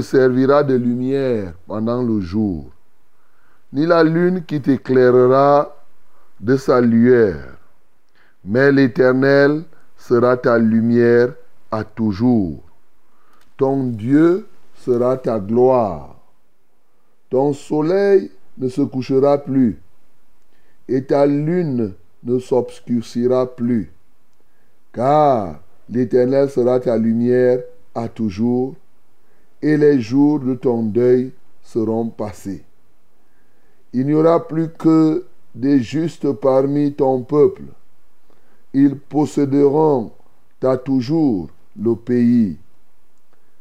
Servira 0.00 0.62
de 0.62 0.74
lumière 0.74 1.54
pendant 1.66 2.02
le 2.02 2.20
jour, 2.20 2.70
ni 3.72 3.86
la 3.86 4.02
lune 4.04 4.44
qui 4.44 4.60
t'éclairera 4.60 5.76
de 6.40 6.56
sa 6.56 6.80
lueur, 6.80 7.56
mais 8.44 8.72
l'Éternel 8.72 9.62
sera 9.96 10.36
ta 10.36 10.58
lumière 10.58 11.34
à 11.70 11.84
toujours. 11.84 12.60
Ton 13.56 13.84
Dieu 13.84 14.46
sera 14.74 15.16
ta 15.16 15.38
gloire. 15.38 16.16
Ton 17.30 17.52
soleil 17.52 18.30
ne 18.58 18.68
se 18.68 18.82
couchera 18.82 19.38
plus, 19.38 19.78
et 20.88 21.04
ta 21.04 21.26
lune 21.26 21.94
ne 22.24 22.38
s'obscurcira 22.38 23.54
plus, 23.54 23.90
car 24.92 25.60
l'Éternel 25.88 26.50
sera 26.50 26.80
ta 26.80 26.96
lumière 26.96 27.60
à 27.94 28.08
toujours, 28.08 28.74
et 29.62 29.76
les 29.76 30.00
jours 30.00 30.40
de 30.40 30.54
ton 30.54 30.82
deuil 30.82 31.32
seront 31.62 32.08
passés. 32.08 32.64
Il 33.92 34.06
n'y 34.06 34.14
aura 34.14 34.46
plus 34.46 34.68
que 34.70 35.24
des 35.54 35.80
justes 35.80 36.30
parmi 36.32 36.92
ton 36.92 37.22
peuple. 37.22 37.64
Ils 38.74 38.96
posséderont 38.96 40.12
à 40.62 40.76
toujours 40.76 41.48
le 41.78 41.94
pays. 41.94 42.56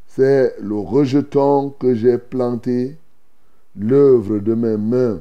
C'est 0.08 0.56
le 0.60 0.76
rejeton 0.76 1.74
que 1.80 1.96
j'ai 1.96 2.18
planté, 2.18 2.98
l'œuvre 3.78 4.40
de 4.40 4.54
mes 4.54 4.78
mains, 4.78 5.20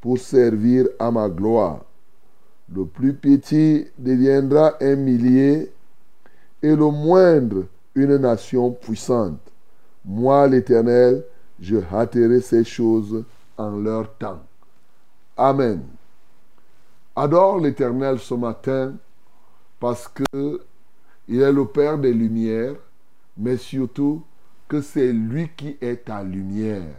pour 0.00 0.18
servir 0.18 0.86
à 0.98 1.10
ma 1.10 1.28
gloire. 1.28 1.84
Le 2.74 2.84
plus 2.84 3.14
petit 3.14 3.86
deviendra 3.98 4.74
un 4.80 4.96
millier 4.96 5.72
et 6.62 6.74
le 6.74 6.90
moindre 6.90 7.64
une 7.94 8.16
nation 8.16 8.70
puissante. 8.70 9.41
Moi, 10.04 10.48
l'Éternel, 10.48 11.24
je 11.60 11.76
hâterai 11.92 12.40
ces 12.40 12.64
choses 12.64 13.24
en 13.56 13.70
leur 13.70 14.12
temps. 14.16 14.42
Amen. 15.36 15.82
Adore 17.14 17.60
l'Éternel 17.60 18.18
ce 18.18 18.34
matin 18.34 18.94
parce 19.78 20.08
que 20.08 20.60
il 21.28 21.40
est 21.40 21.52
le 21.52 21.66
Père 21.66 21.98
des 21.98 22.12
lumières, 22.12 22.74
mais 23.36 23.56
surtout 23.56 24.22
que 24.66 24.80
c'est 24.80 25.12
lui 25.12 25.50
qui 25.56 25.76
est 25.80 26.06
ta 26.06 26.22
lumière. 26.22 26.94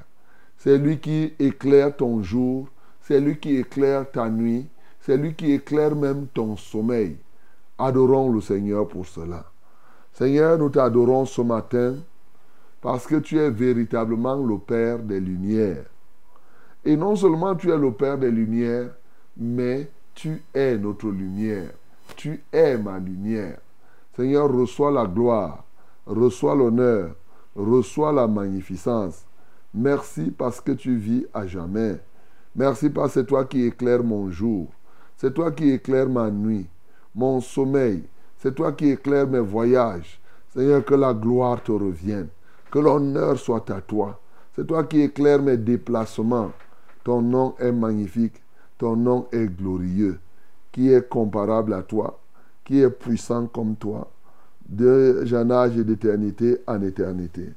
C'est 0.57 0.77
lui 0.77 0.99
qui 0.99 1.33
éclaire 1.39 1.95
ton 1.95 2.23
jour, 2.23 2.67
c'est 3.01 3.19
lui 3.19 3.37
qui 3.37 3.57
éclaire 3.57 4.09
ta 4.09 4.29
nuit, 4.29 4.67
c'est 5.01 5.17
lui 5.17 5.33
qui 5.33 5.51
éclaire 5.51 5.95
même 5.95 6.27
ton 6.27 6.55
sommeil. 6.55 7.17
Adorons 7.77 8.31
le 8.31 8.39
Seigneur 8.39 8.87
pour 8.87 9.05
cela. 9.05 9.43
Seigneur, 10.13 10.57
nous 10.57 10.69
t'adorons 10.69 11.25
ce 11.25 11.41
matin 11.41 11.95
parce 12.83 13.07
que 13.07 13.15
tu 13.15 13.39
es 13.39 13.49
véritablement 13.49 14.35
le 14.35 14.57
Père 14.57 14.99
des 14.99 15.21
Lumières. 15.21 15.85
Et 16.83 16.97
non 16.97 17.15
seulement 17.15 17.55
tu 17.55 17.71
es 17.71 17.77
le 17.77 17.93
Père 17.93 18.17
des 18.17 18.29
Lumières, 18.29 18.89
mais 19.37 19.89
tu 20.13 20.43
es 20.53 20.77
notre 20.77 21.07
lumière. 21.07 21.71
Tu 22.17 22.43
es 22.51 22.77
ma 22.77 22.99
lumière. 22.99 23.57
Seigneur, 24.17 24.51
reçois 24.51 24.91
la 24.91 25.05
gloire, 25.05 25.63
reçois 26.05 26.55
l'honneur, 26.55 27.15
reçois 27.55 28.11
la 28.11 28.27
magnificence. 28.27 29.23
Merci 29.73 30.31
parce 30.37 30.59
que 30.59 30.73
tu 30.73 30.97
vis 30.97 31.25
à 31.33 31.47
jamais. 31.47 32.01
Merci 32.53 32.89
parce 32.89 33.13
que 33.13 33.21
c'est 33.21 33.25
toi 33.25 33.45
qui 33.45 33.63
éclaires 33.63 34.03
mon 34.03 34.29
jour. 34.29 34.67
C'est 35.15 35.33
toi 35.33 35.53
qui 35.53 35.71
éclaires 35.71 36.09
ma 36.09 36.29
nuit, 36.29 36.67
mon 37.15 37.39
sommeil. 37.39 38.03
C'est 38.39 38.53
toi 38.53 38.73
qui 38.73 38.89
éclaires 38.89 39.27
mes 39.27 39.39
voyages. 39.39 40.19
Seigneur, 40.53 40.83
que 40.83 40.95
la 40.95 41.13
gloire 41.13 41.63
te 41.63 41.71
revienne. 41.71 42.27
Que 42.73 42.79
l'honneur 42.79 43.37
soit 43.37 43.69
à 43.69 43.81
toi. 43.81 44.19
C'est 44.55 44.65
toi 44.65 44.85
qui 44.85 45.01
éclaires 45.01 45.39
mes 45.39 45.57
déplacements. 45.57 46.51
Ton 47.03 47.21
nom 47.21 47.53
est 47.59 47.71
magnifique. 47.71 48.41
Ton 48.79 48.95
nom 48.95 49.27
est 49.31 49.45
glorieux. 49.45 50.17
Qui 50.71 50.91
est 50.91 51.07
comparable 51.07 51.75
à 51.75 51.83
toi 51.83 52.19
Qui 52.65 52.81
est 52.81 52.89
puissant 52.89 53.45
comme 53.45 53.75
toi 53.75 54.09
De 54.67 55.23
et 55.23 55.83
d'éternité 55.83 56.61
en 56.65 56.81
éternité. 56.81 57.49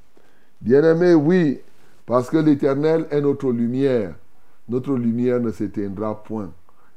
Bien-aimé, 0.61 1.15
oui, 1.15 1.61
parce 2.05 2.29
que 2.29 2.37
l'Éternel 2.37 3.07
est 3.11 3.23
notre 3.23 3.51
lumière. 3.51 4.17
Notre 4.69 4.97
lumière 4.97 5.41
ne 5.41 5.51
s'éteindra 5.51 6.23
point. 6.25 6.51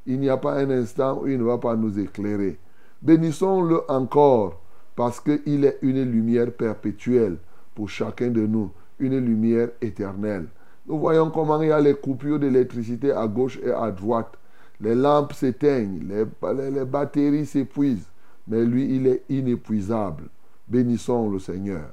Il 0.06 0.20
n'y 0.20 0.28
a 0.28 0.36
pas 0.36 0.56
un 0.56 0.70
instant 0.72 1.22
où 1.22 1.28
il 1.28 1.40
ne 1.40 1.46
va 1.46 1.58
pas 1.58 1.78
nous 1.78 1.98
éclairer. 1.98 2.60
Bénissons-le 3.02 3.90
encore 3.90 4.60
parce 4.98 5.22
qu'il 5.22 5.64
est 5.64 5.78
une 5.82 6.04
lumière 6.04 6.52
perpétuelle 6.52 7.38
pour 7.80 7.88
chacun 7.88 8.28
de 8.28 8.46
nous, 8.46 8.72
une 9.00 9.18
lumière 9.20 9.70
éternelle. 9.82 10.48
Nous 10.86 11.00
voyons 11.00 11.32
comment 11.32 11.62
il 11.62 11.70
y 11.70 11.72
a 11.72 11.80
les 11.80 11.94
coupures 11.96 12.38
d'électricité 12.38 13.14
à 13.14 13.26
gauche 13.26 13.58
et 13.64 13.72
à 13.72 13.90
droite. 13.90 14.34
Les 14.82 14.96
lampes 14.96 15.32
s'éteignent, 15.32 16.06
les, 16.06 16.26
les 16.72 16.84
batteries 16.84 17.46
s'épuisent, 17.46 18.10
mais 18.50 18.66
lui, 18.66 18.98
il 18.98 19.08
est 19.08 19.24
inépuisable. 19.30 20.26
Bénissons 20.68 21.30
le 21.30 21.40
Seigneur. 21.40 21.86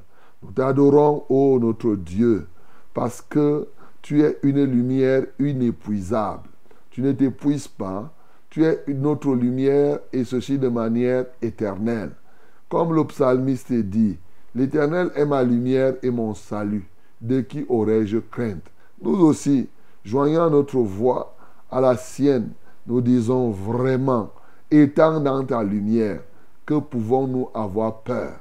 Nous 0.43 0.51
t'adorons, 0.51 1.23
ô 1.29 1.57
notre 1.61 1.95
Dieu, 1.95 2.49
parce 2.93 3.23
que 3.23 3.69
tu 4.03 4.25
es 4.25 4.41
une 4.43 4.65
lumière 4.65 5.25
inépuisable. 5.39 6.49
Tu 6.91 7.01
ne 7.01 7.13
t'épuises 7.13 7.69
pas, 7.69 8.13
Tu 8.51 8.65
es 8.65 8.83
notre 8.89 9.37
lumière 9.37 10.01
et 10.13 10.25
ceci 10.25 10.59
de 10.59 10.67
manière 10.67 11.27
éternelle. 11.41 12.11
Comme 12.69 12.93
le 12.93 13.05
psalmiste 13.05 13.73
dit, 13.73 14.19
l'Éternel 14.57 15.11
est 15.15 15.27
ma 15.27 15.43
lumière 15.43 15.97
et 16.03 16.11
mon 16.11 16.35
salut. 16.35 16.89
De 17.21 17.43
qui 17.43 17.67
aurais-je 17.69 18.19
crainte? 18.19 18.65
Nous 19.03 19.21
aussi, 19.21 19.69
joignant 20.03 20.49
notre 20.49 20.79
voix 20.79 21.37
à 21.71 21.83
la 21.83 21.95
sienne, 21.97 22.53
nous 22.87 23.03
disons 23.03 23.51
vraiment, 23.51 24.31
étant 24.71 25.21
dans 25.21 25.45
ta 25.45 25.63
lumière, 25.63 26.21
que 26.65 26.79
pouvons-nous 26.79 27.51
avoir 27.53 28.01
peur? 28.01 28.33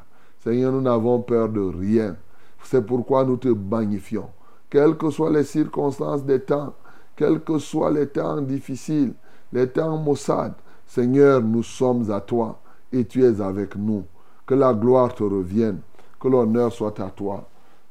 Seigneur, 0.41 0.71
nous 0.71 0.81
n'avons 0.81 1.21
peur 1.21 1.49
de 1.49 1.59
rien. 1.59 2.15
C'est 2.63 2.85
pourquoi 2.85 3.25
nous 3.25 3.37
te 3.37 3.49
magnifions. 3.49 4.29
Quelles 4.69 4.95
que 4.95 5.09
soient 5.09 5.31
les 5.31 5.43
circonstances 5.43 6.23
des 6.23 6.39
temps, 6.39 6.73
quels 7.17 7.41
que 7.41 7.59
soient 7.59 7.91
les 7.91 8.07
temps 8.07 8.41
difficiles, 8.41 9.13
les 9.51 9.67
temps 9.67 9.97
maussades, 9.97 10.55
Seigneur, 10.87 11.41
nous 11.41 11.63
sommes 11.63 12.09
à 12.09 12.21
toi 12.21 12.61
et 12.93 13.03
tu 13.03 13.23
es 13.23 13.41
avec 13.41 13.75
nous. 13.75 14.05
Que 14.45 14.53
la 14.53 14.73
gloire 14.73 15.13
te 15.13 15.23
revienne, 15.23 15.79
que 16.25 16.29
l'honneur 16.29 16.73
soit 16.73 16.99
à 16.99 17.09
toi. 17.09 17.47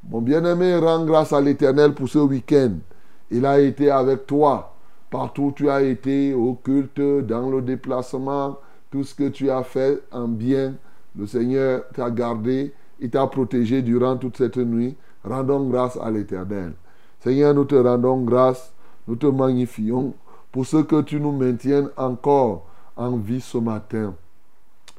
Mon 0.08 0.20
bien-aimé, 0.20 0.76
rends 0.76 1.04
grâce 1.04 1.32
à 1.32 1.40
l'Éternel 1.40 1.94
pour 1.94 2.08
ce 2.08 2.18
week-end. 2.18 2.72
Il 3.30 3.46
a 3.46 3.60
été 3.60 3.90
avec 3.90 4.26
toi. 4.26 4.74
Partout 5.08 5.44
où 5.44 5.52
tu 5.52 5.70
as 5.70 5.82
été, 5.82 6.34
au 6.34 6.54
culte, 6.54 7.00
dans 7.00 7.48
le 7.48 7.62
déplacement, 7.62 8.58
tout 8.90 9.04
ce 9.04 9.14
que 9.14 9.28
tu 9.28 9.50
as 9.50 9.62
fait 9.62 10.02
en 10.10 10.26
bien, 10.26 10.74
le 11.16 11.26
Seigneur 11.26 11.84
t'a 11.94 12.10
gardé, 12.10 12.74
il 12.98 13.10
t'a 13.10 13.26
protégé 13.28 13.82
durant 13.82 14.16
toute 14.16 14.36
cette 14.36 14.56
nuit. 14.56 14.96
Rendons 15.22 15.68
grâce 15.68 15.96
à 15.96 16.10
l'Éternel. 16.10 16.72
Seigneur, 17.20 17.54
nous 17.54 17.64
te 17.64 17.76
rendons 17.76 18.22
grâce, 18.22 18.72
nous 19.06 19.16
te 19.16 19.26
magnifions 19.26 20.12
pour 20.50 20.66
ce 20.66 20.78
que 20.78 21.02
tu 21.02 21.20
nous 21.20 21.32
maintiennes 21.32 21.88
encore 21.96 22.66
en 22.96 23.16
vie 23.16 23.40
ce 23.40 23.58
matin. 23.58 24.14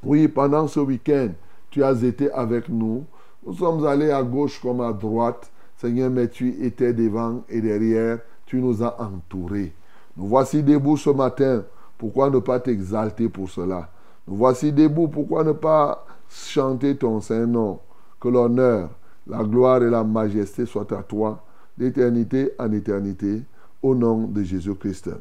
Oui, 0.04 0.28
pendant 0.30 0.68
ce 0.68 0.80
week-end, 0.80 1.30
tu 1.70 1.84
as 1.84 2.02
été 2.04 2.32
avec 2.32 2.70
nous. 2.70 3.04
Nous 3.46 3.54
sommes 3.54 3.86
allés 3.86 4.10
à 4.10 4.24
gauche 4.24 4.60
comme 4.60 4.82
à 4.82 4.92
droite. 4.92 5.52
Seigneur, 5.78 6.10
mais 6.10 6.28
tu 6.30 6.50
étais 6.66 6.94
devant 6.94 7.44
et 7.48 7.62
derrière. 7.62 8.20
Tu 8.46 8.60
nous 8.60 8.84
as 8.84 9.00
entourés. 9.00 9.74
Nous 10.18 10.28
voici 10.28 10.64
debout 10.64 10.98
ce 10.98 11.12
matin. 11.12 11.64
Pourquoi 11.98 12.30
ne 12.30 12.40
pas 12.40 12.60
t'exalter 12.60 13.30
pour 13.30 13.50
cela? 13.50 13.90
Nous 14.28 14.36
voici 14.36 14.72
debout. 14.72 15.08
Pourquoi 15.08 15.44
ne 15.44 15.52
pas 15.52 16.06
chanter 16.30 16.98
ton 16.98 17.22
Saint-Nom 17.22 17.80
Que 18.20 18.30
l'honneur, 18.30 18.90
la 19.28 19.44
gloire 19.44 19.84
et 19.84 19.90
la 19.90 20.04
majesté 20.04 20.66
soient 20.66 20.92
à 20.94 21.04
toi, 21.04 21.44
d'éternité 21.78 22.52
en 22.58 22.72
éternité, 22.72 23.44
au 23.84 23.94
nom 23.94 24.24
de 24.28 24.42
Jésus-Christ. 24.42 25.12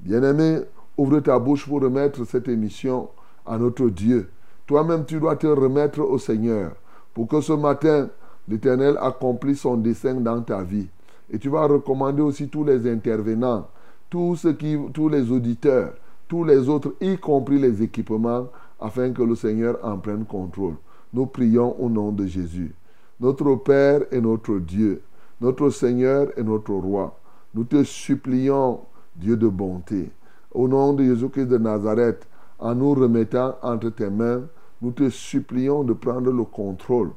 Bien-aimé, 0.00 0.60
ouvre 0.96 1.20
ta 1.20 1.38
bouche 1.38 1.68
pour 1.68 1.80
remettre 1.80 2.24
cette 2.24 2.48
émission 2.48 3.08
à 3.46 3.58
notre 3.58 3.88
Dieu. 3.90 4.30
Toi-même, 4.66 5.04
tu 5.04 5.20
dois 5.20 5.36
te 5.36 5.46
remettre 5.46 6.00
au 6.00 6.18
Seigneur 6.18 6.72
pour 7.14 7.28
que 7.28 7.40
ce 7.40 7.52
matin, 7.52 8.08
l'Éternel 8.48 8.96
accomplisse 9.00 9.60
son 9.60 9.76
dessein 9.76 10.14
dans 10.14 10.40
ta 10.42 10.62
vie. 10.62 10.88
Et 11.30 11.38
tu 11.38 11.48
vas 11.48 11.66
recommander 11.66 12.22
aussi 12.22 12.48
tous 12.48 12.64
les 12.64 12.90
intervenants, 12.90 13.68
tous, 14.08 14.44
les 14.44 15.30
auditeurs, 15.30 15.92
tous 16.28 16.44
les 16.44 16.68
autres, 16.68 16.94
y 17.00 17.16
compris 17.16 17.58
les 17.58 17.82
équipements, 17.82 18.48
afin 18.80 19.12
que 19.12 19.22
le 19.22 19.34
Seigneur 19.34 19.78
en 19.82 19.98
prenne 19.98 20.24
contrôle. 20.24 20.74
Nous 21.12 21.26
prions 21.26 21.80
au 21.80 21.88
nom 21.88 22.12
de 22.12 22.26
Jésus. 22.26 22.74
Notre 23.20 23.54
Père 23.56 24.02
et 24.10 24.20
notre 24.20 24.58
Dieu, 24.58 25.02
notre 25.40 25.70
Seigneur 25.70 26.28
et 26.36 26.42
notre 26.42 26.72
Roi, 26.72 27.16
nous 27.54 27.64
te 27.64 27.82
supplions, 27.84 28.80
Dieu 29.14 29.36
de 29.36 29.48
bonté, 29.48 30.10
au 30.52 30.66
nom 30.66 30.92
de 30.92 31.04
Jésus-Christ 31.04 31.46
de 31.46 31.58
Nazareth, 31.58 32.26
en 32.58 32.74
nous 32.74 32.94
remettant 32.94 33.56
entre 33.62 33.90
tes 33.90 34.08
mains, 34.08 34.42
nous 34.82 34.92
te 34.92 35.10
supplions 35.10 35.84
de 35.84 35.92
prendre 35.92 36.30
le 36.30 36.44
contrôle, 36.44 37.10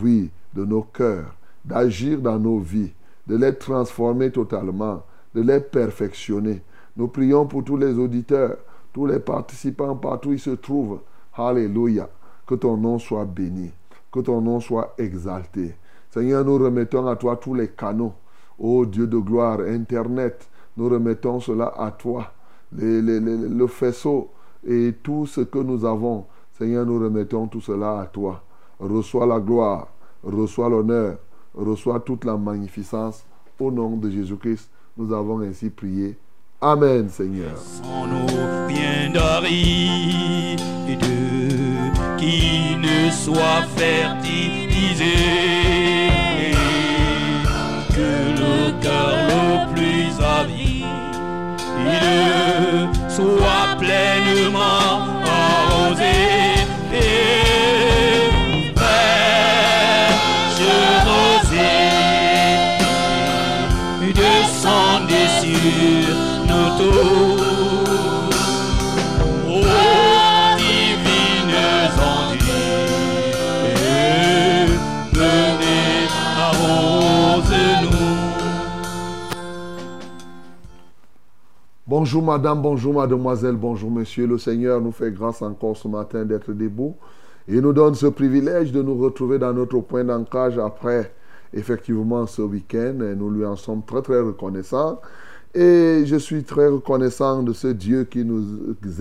oui, 0.00 0.30
de 0.54 0.64
nos 0.64 0.82
cœurs, 0.82 1.34
d'agir 1.64 2.20
dans 2.20 2.38
nos 2.38 2.58
vies, 2.58 2.92
de 3.26 3.36
les 3.36 3.54
transformer 3.54 4.30
totalement, 4.30 5.02
de 5.34 5.42
les 5.42 5.60
perfectionner. 5.60 6.62
Nous 6.96 7.08
prions 7.08 7.46
pour 7.46 7.64
tous 7.64 7.76
les 7.76 7.98
auditeurs, 7.98 8.56
tous 8.92 9.06
les 9.06 9.20
participants 9.20 9.94
partout 9.96 10.30
où 10.30 10.32
ils 10.32 10.40
se 10.40 10.50
trouvent. 10.50 11.00
Alléluia. 11.34 12.08
Que 12.46 12.56
ton 12.56 12.76
nom 12.76 12.98
soit 12.98 13.24
béni, 13.24 13.70
que 14.10 14.18
ton 14.18 14.40
nom 14.40 14.58
soit 14.58 14.94
exalté. 14.98 15.76
Seigneur, 16.10 16.44
nous 16.44 16.58
remettons 16.58 17.06
à 17.06 17.14
toi 17.14 17.36
tous 17.36 17.54
les 17.54 17.68
canaux. 17.68 18.12
Ô 18.58 18.84
Dieu 18.84 19.06
de 19.06 19.18
gloire, 19.18 19.60
Internet, 19.60 20.48
nous 20.76 20.88
remettons 20.88 21.38
cela 21.38 21.72
à 21.78 21.92
toi. 21.92 22.32
le 22.72 23.66
faisceau 23.68 24.30
et 24.66 24.94
tout 25.02 25.26
ce 25.26 25.42
que 25.42 25.58
nous 25.58 25.84
avons. 25.84 26.26
Seigneur, 26.60 26.84
nous 26.84 26.98
remettons 26.98 27.46
tout 27.46 27.62
cela 27.62 28.00
à 28.00 28.04
toi. 28.04 28.42
Reçois 28.78 29.24
la 29.24 29.40
gloire, 29.40 29.88
reçois 30.22 30.68
l'honneur, 30.68 31.16
reçois 31.54 31.98
toute 32.00 32.26
la 32.26 32.36
magnificence. 32.36 33.24
Au 33.58 33.70
nom 33.70 33.96
de 33.96 34.10
Jésus-Christ, 34.10 34.68
nous 34.94 35.10
avons 35.10 35.40
ainsi 35.40 35.70
prié. 35.70 36.18
Amen, 36.60 37.08
Seigneur. 37.08 37.52
Ne 42.82 43.10
soit 43.10 43.62
fertilisé, 43.76 45.14
que 47.88 48.10
le 48.38 48.82
cœur 48.82 49.12
le 49.28 49.74
plus 49.74 50.12
avide 50.22 50.84
soit 53.08 53.76
pleinement 53.78 55.09
Bonjour 81.90 82.22
madame, 82.22 82.62
bonjour 82.62 82.94
mademoiselle, 82.94 83.56
bonjour 83.56 83.90
monsieur. 83.90 84.24
Le 84.24 84.38
Seigneur 84.38 84.80
nous 84.80 84.92
fait 84.92 85.10
grâce 85.10 85.42
encore 85.42 85.76
ce 85.76 85.88
matin 85.88 86.24
d'être 86.24 86.52
debout 86.52 86.94
et 87.48 87.60
nous 87.60 87.72
donne 87.72 87.96
ce 87.96 88.06
privilège 88.06 88.70
de 88.70 88.80
nous 88.80 88.96
retrouver 88.96 89.40
dans 89.40 89.52
notre 89.52 89.80
point 89.80 90.04
d'ancrage 90.04 90.56
après 90.56 91.12
effectivement 91.52 92.28
ce 92.28 92.42
week-end. 92.42 92.94
Nous 93.16 93.30
lui 93.30 93.44
en 93.44 93.56
sommes 93.56 93.82
très 93.82 94.02
très 94.02 94.20
reconnaissants. 94.20 95.00
Et 95.52 96.02
je 96.04 96.14
suis 96.14 96.44
très 96.44 96.68
reconnaissant 96.68 97.42
de 97.42 97.52
ce 97.52 97.66
Dieu 97.66 98.04
qui 98.04 98.24
nous 98.24 98.40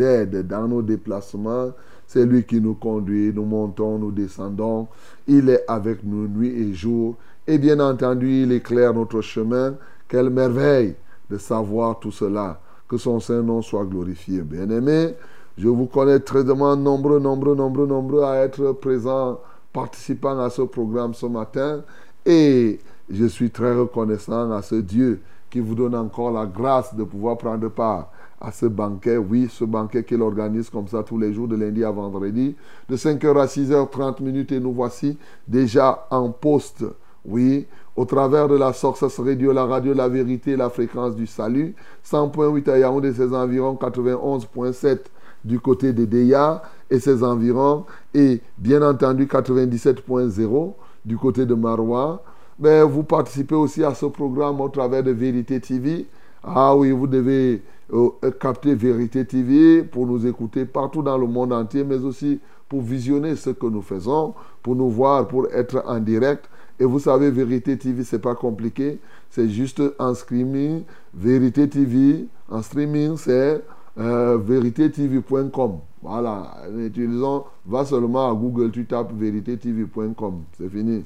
aide 0.01 0.47
dans 0.47 0.67
nos 0.67 0.81
déplacements. 0.81 1.69
C'est 2.07 2.25
lui 2.25 2.43
qui 2.43 2.59
nous 2.59 2.73
conduit. 2.73 3.31
Nous 3.31 3.45
montons, 3.45 3.99
nous 3.99 4.11
descendons. 4.11 4.87
Il 5.27 5.49
est 5.49 5.63
avec 5.67 6.03
nous 6.03 6.27
nuit 6.27 6.59
et 6.59 6.73
jour. 6.73 7.17
Et 7.45 7.59
bien 7.59 7.79
entendu, 7.81 8.41
il 8.41 8.51
éclaire 8.51 8.95
notre 8.95 9.21
chemin. 9.21 9.75
Quelle 10.07 10.31
merveille 10.31 10.95
de 11.29 11.37
savoir 11.37 11.99
tout 11.99 12.11
cela. 12.11 12.59
Que 12.89 12.97
son 12.97 13.19
Saint-Nom 13.19 13.61
soit 13.61 13.85
glorifié. 13.85 14.41
Bien-aimé, 14.41 15.13
je 15.57 15.67
vous 15.67 15.85
connais 15.85 16.19
très 16.19 16.43
nombreux, 16.43 17.19
nombreux, 17.19 17.55
nombreux, 17.55 17.85
nombreux 17.85 18.23
à 18.23 18.37
être 18.37 18.71
présents, 18.73 19.39
participants 19.71 20.39
à 20.39 20.49
ce 20.49 20.63
programme 20.63 21.13
ce 21.13 21.27
matin. 21.27 21.83
Et 22.25 22.79
je 23.09 23.25
suis 23.25 23.51
très 23.51 23.75
reconnaissant 23.75 24.51
à 24.51 24.61
ce 24.61 24.75
Dieu 24.75 25.21
qui 25.49 25.59
vous 25.59 25.75
donne 25.75 25.95
encore 25.95 26.31
la 26.31 26.45
grâce 26.45 26.95
de 26.95 27.03
pouvoir 27.03 27.37
prendre 27.37 27.69
part 27.69 28.11
à 28.39 28.51
ce 28.51 28.65
banquet. 28.65 29.17
Oui, 29.17 29.47
ce 29.51 29.65
banquet 29.65 30.03
qu'il 30.03 30.21
organise 30.21 30.69
comme 30.69 30.87
ça 30.87 31.03
tous 31.03 31.17
les 31.17 31.33
jours, 31.33 31.47
de 31.47 31.55
lundi 31.55 31.83
à 31.83 31.91
vendredi, 31.91 32.55
de 32.87 32.95
5h 32.95 33.39
à 33.39 33.45
6h30 33.45 34.23
minutes. 34.23 34.51
Et 34.51 34.59
nous 34.59 34.73
voici 34.73 35.17
déjà 35.47 36.07
en 36.09 36.29
poste. 36.29 36.85
Oui, 37.25 37.67
au 37.99 38.05
travers 38.05 38.47
de 38.47 38.55
la 38.55 38.71
Source 38.71 39.19
Radio, 39.19 39.51
la 39.51 39.65
radio 39.65 39.93
La 39.93 40.07
Vérité, 40.07 40.55
la 40.55 40.69
fréquence 40.69 41.17
du 41.17 41.27
salut, 41.27 41.75
100.8 42.09 42.69
à 42.69 42.77
Yaoundé, 42.77 43.11
ses 43.11 43.35
environs, 43.35 43.73
91.7 43.73 44.99
du 45.43 45.59
côté 45.59 45.91
des 45.91 46.05
Deya 46.05 46.63
et 46.89 46.97
ses 47.01 47.25
environs, 47.25 47.83
et 48.13 48.39
bien 48.57 48.81
entendu 48.83 49.25
97.0 49.25 50.73
du 51.03 51.17
côté 51.17 51.45
de 51.45 51.53
Marois. 51.53 52.23
Mais 52.57 52.83
vous 52.83 53.03
participez 53.03 53.55
aussi 53.55 53.83
à 53.83 53.93
ce 53.93 54.05
programme 54.05 54.61
au 54.61 54.69
travers 54.69 55.03
de 55.03 55.11
Vérité 55.11 55.59
TV. 55.59 56.07
Ah 56.41 56.73
oui, 56.77 56.91
vous 56.91 57.07
devez 57.07 57.61
euh, 57.91 58.11
capter 58.39 58.75
Vérité 58.75 59.25
TV 59.25 59.83
pour 59.83 60.07
nous 60.07 60.25
écouter 60.25 60.63
partout 60.63 61.01
dans 61.01 61.17
le 61.17 61.27
monde 61.27 61.51
entier, 61.51 61.83
mais 61.83 61.97
aussi 61.97 62.39
pour 62.69 62.81
visionner 62.81 63.35
ce 63.35 63.49
que 63.49 63.65
nous 63.65 63.81
faisons, 63.81 64.35
pour 64.63 64.77
nous 64.77 64.89
voir, 64.89 65.27
pour 65.27 65.47
être 65.51 65.83
en 65.85 65.99
direct. 65.99 66.45
Et 66.79 66.85
vous 66.85 66.99
savez, 66.99 67.29
Vérité 67.29 67.77
TV, 67.77 68.03
c'est 68.03 68.19
pas 68.19 68.35
compliqué. 68.35 68.99
C'est 69.29 69.49
juste 69.49 69.81
en 69.99 70.13
streaming. 70.13 70.83
Vérité 71.13 71.67
TV, 71.67 72.25
en 72.49 72.61
streaming, 72.61 73.17
c'est 73.17 73.61
euh, 73.99 74.37
véritétv.com. 74.37 75.79
Voilà, 76.01 76.53
utilisons, 76.77 77.43
va 77.65 77.83
seulement 77.83 78.31
à 78.31 78.33
Google, 78.33 78.71
tu 78.71 78.85
tapes 78.85 79.11
véritétv.com. 79.13 80.43
C'est 80.57 80.69
fini. 80.69 81.03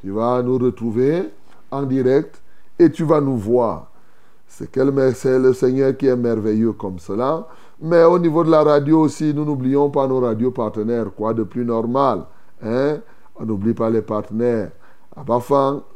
Tu 0.00 0.10
vas 0.10 0.40
nous 0.42 0.58
retrouver 0.58 1.30
en 1.72 1.82
direct 1.82 2.40
et 2.78 2.90
tu 2.90 3.02
vas 3.02 3.20
nous 3.20 3.36
voir. 3.36 3.90
C'est 4.46 4.74
le 4.76 5.52
Seigneur 5.52 5.96
qui 5.96 6.06
est 6.06 6.16
merveilleux 6.16 6.72
comme 6.72 7.00
cela. 7.00 7.48
Mais 7.80 8.04
au 8.04 8.18
niveau 8.18 8.44
de 8.44 8.50
la 8.50 8.62
radio 8.62 9.00
aussi, 9.00 9.34
nous 9.34 9.44
n'oublions 9.44 9.90
pas 9.90 10.06
nos 10.06 10.20
radios 10.20 10.52
partenaires. 10.52 11.12
Quoi 11.14 11.34
de 11.34 11.42
plus 11.42 11.64
normal 11.64 12.24
hein? 12.62 12.98
On 13.36 13.44
n'oublie 13.44 13.74
pas 13.74 13.90
les 13.90 14.02
partenaires. 14.02 14.70
À 15.18 15.24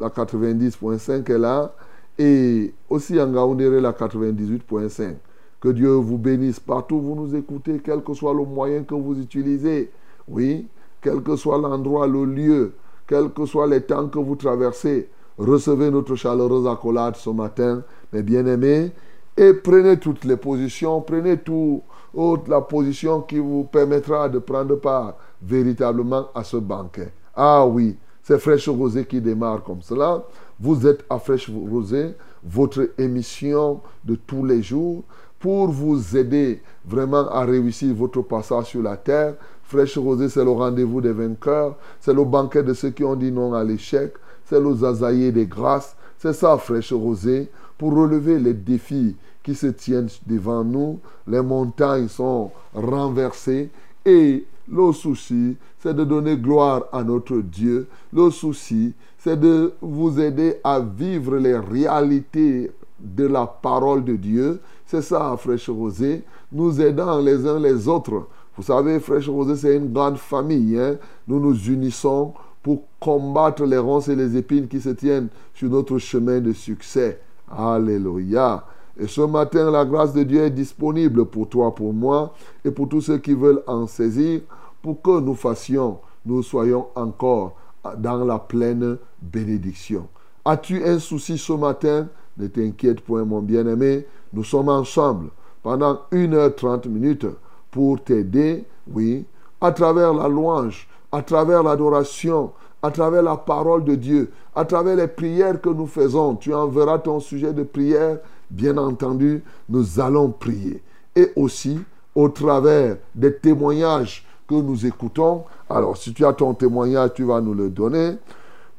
la 0.01 0.09
90.5 0.09 1.31
est 1.31 1.39
là. 1.39 1.73
Et 2.19 2.75
aussi 2.91 3.21
en 3.21 3.31
Gaoundéré, 3.31 3.81
la 3.81 3.93
98.5. 3.93 5.15
Que 5.61 5.69
Dieu 5.69 5.91
vous 5.91 6.19
bénisse 6.19 6.59
partout 6.59 6.97
où 6.97 7.01
vous 7.01 7.15
nous 7.15 7.37
écoutez, 7.37 7.81
quel 7.85 8.03
que 8.03 8.15
soit 8.15 8.35
le 8.35 8.45
moyen 8.45 8.83
que 8.83 8.95
vous 8.95 9.19
utilisez. 9.21 9.91
Oui, 10.29 10.67
quel 11.01 11.23
que 11.23 11.37
soit 11.37 11.59
l'endroit, 11.59 12.07
le 12.07 12.25
lieu, 12.25 12.73
quels 13.07 13.31
que 13.31 13.47
soient 13.47 13.67
les 13.67 13.83
temps 13.83 14.09
que 14.09 14.19
vous 14.19 14.37
traversez. 14.37 15.09
Recevez 15.39 15.91
notre 15.91 16.15
chaleureuse 16.15 16.67
accolade 16.67 17.17
ce 17.17 17.31
matin, 17.31 17.83
mes 18.13 18.23
bien-aimés, 18.23 18.93
et 19.37 19.55
prenez 19.55 19.99
toutes 19.99 20.25
les 20.25 20.37
positions, 20.37 21.01
prenez 21.01 21.39
toute 21.39 22.49
la 22.49 22.61
position 22.61 23.23
qui 23.23 23.39
vous 23.39 23.65
permettra 23.65 24.29
de 24.29 24.39
prendre 24.39 24.77
part 24.77 25.15
véritablement 25.43 26.27
à 26.35 26.45
ce 26.45 26.59
banquet. 26.59 27.13
Ah 27.35 27.67
oui, 27.67 27.97
c'est 28.23 28.39
Fraîche 28.39 28.69
Rosée 28.69 29.05
qui 29.05 29.21
démarre 29.21 29.63
comme 29.63 29.83
cela. 29.83 30.23
Vous 30.61 30.87
êtes 30.87 31.05
à 31.11 31.19
Fraîche 31.19 31.51
Rosée, 31.51 32.15
votre 32.45 32.91
émission 32.99 33.81
de 34.05 34.15
tous 34.15 34.45
les 34.45 34.63
jours, 34.63 35.03
pour 35.41 35.69
vous 35.69 36.17
aider 36.17 36.63
vraiment 36.85 37.29
à 37.29 37.45
réussir 37.45 37.93
votre 37.95 38.23
passage 38.23 38.67
sur 38.67 38.83
la 38.83 38.97
terre. 38.97 39.35
Fraîche 39.65 39.99
Rosée, 39.99 40.29
c'est 40.29 40.45
le 40.45 40.53
rendez-vous 40.53 41.01
des 41.01 41.13
vainqueurs, 41.13 41.77
c'est 42.01 42.15
le 42.15 42.25
banquet 42.25 42.63
de 42.63 42.75
ceux 42.75 42.91
qui 42.91 43.03
ont 43.03 43.17
dit 43.17 43.33
non 43.33 43.55
à 43.55 43.65
l'échec, 43.65 44.15
c'est 44.45 44.61
le 44.61 44.75
zazaïe 44.75 45.33
des 45.33 45.47
grâces. 45.47 45.97
C'est 46.19 46.33
ça, 46.33 46.57
Fraîche 46.59 46.93
Rosée, 46.93 47.51
pour 47.77 47.97
relever 47.97 48.39
les 48.39 48.55
défis 48.55 49.17
qui 49.43 49.57
se 49.57 49.67
tiennent 49.67 50.09
devant 50.27 50.63
nous. 50.63 51.01
Les 51.27 51.43
montagnes 51.43 52.07
sont 52.07 52.53
renversées 52.73 53.71
et 54.05 54.45
le 54.69 54.93
souci, 54.93 55.57
c'est 55.79 55.95
de 55.95 56.05
donner 56.05 56.37
gloire 56.37 56.85
à 56.93 57.03
notre 57.03 57.39
Dieu. 57.39 57.89
Le 58.13 58.31
souci, 58.31 58.95
c'est 59.19 59.39
de 59.39 59.75
vous 59.81 60.21
aider 60.21 60.57
à 60.63 60.81
vivre 60.81 61.37
les 61.37 61.57
réalités 61.57 62.71
de 63.01 63.27
la 63.27 63.47
parole 63.47 64.05
de 64.05 64.17
Dieu. 64.17 64.61
C'est 64.87 65.03
ça, 65.03 65.37
Fraîche 65.39 65.69
Rosée, 65.69 66.23
nous 66.53 66.81
aidant 66.81 67.19
les 67.21 67.47
uns 67.47 67.59
les 67.59 67.89
autres. 67.89 68.29
Vous 68.57 68.63
savez, 68.63 69.01
Fraîche 69.01 69.29
Rosée, 69.29 69.57
c'est 69.57 69.77
une 69.77 69.93
grande 69.93 70.19
famille. 70.19 70.79
Hein. 70.79 70.97
Nous 71.27 71.41
nous 71.41 71.57
unissons 71.69 72.35
pour 72.63 72.85
combattre 73.01 73.65
les 73.65 73.79
ronces 73.79 74.09
et 74.09 74.17
les 74.17 74.37
épines 74.37 74.69
qui 74.69 74.81
se 74.81 74.91
tiennent 74.91 75.29
sur 75.55 75.69
notre 75.71 75.99
chemin 75.99 76.41
de 76.41 76.53
succès. 76.53 77.21
Alléluia. 77.51 78.65
Et 78.99 79.07
ce 79.07 79.23
matin, 79.23 79.71
la 79.71 79.85
grâce 79.85 80.13
de 80.13 80.23
Dieu 80.23 80.43
est 80.43 80.51
disponible 80.51 81.25
pour 81.25 81.49
toi, 81.49 81.75
pour 81.75 81.93
moi 81.93 82.35
et 82.65 82.71
pour 82.71 82.89
tous 82.89 83.01
ceux 83.01 83.19
qui 83.19 83.35
veulent 83.35 83.63
en 83.67 83.87
saisir 83.87 84.41
pour 84.83 85.01
que 85.01 85.21
nous 85.21 85.35
fassions, 85.35 85.99
nous 86.27 86.43
soyons 86.43 86.89
encore 86.95 87.57
dans 87.99 88.25
la 88.25 88.39
pleine 88.39 88.99
bénédiction. 89.21 90.07
As-tu 90.45 90.85
un 90.85 90.99
souci 90.99 91.39
ce 91.39 91.53
matin? 91.53 92.09
Ne 92.37 92.47
t'inquiète 92.47 93.01
point, 93.01 93.25
mon 93.25 93.41
bien-aimé. 93.41 94.07
Nous 94.33 94.45
sommes 94.45 94.69
ensemble 94.69 95.29
pendant 95.63 96.01
1h30 96.13 96.89
minutes 96.89 97.27
pour 97.71 98.03
t'aider, 98.03 98.65
oui, 98.93 99.25
à 99.61 99.73
travers 99.73 100.13
la 100.13 100.29
louange, 100.29 100.89
à 101.13 101.23
travers 101.23 101.63
l'adoration, 101.63 102.53
à 102.83 102.91
travers 102.91 103.23
la 103.23 103.37
parole 103.37 103.85
de 103.85 103.95
Dieu, 103.95 104.33
à 104.55 104.65
travers 104.65 104.97
les 104.97 105.07
prières 105.07 105.61
que 105.61 105.69
nous 105.69 105.87
faisons. 105.87 106.35
Tu 106.37 106.53
enverras 106.53 106.99
ton 106.99 107.21
sujet 107.21 107.53
de 107.53 107.63
prière, 107.63 108.19
bien 108.53 108.77
entendu, 108.77 109.43
nous 109.69 110.01
allons 110.01 110.31
prier. 110.31 110.83
Et 111.17 111.33
aussi 111.37 111.81
au 112.15 112.29
travers 112.29 112.97
des 113.15 113.35
témoignages 113.35 114.25
que 114.49 114.55
nous 114.55 114.87
écoutons. 114.87 115.45
Alors, 115.69 115.97
si 115.97 116.13
tu 116.13 116.25
as 116.25 116.33
ton 116.33 116.55
témoignage, 116.55 117.15
tu 117.15 117.25
vas 117.25 117.41
nous 117.41 117.55
le 117.55 117.71
donner. 117.71 118.17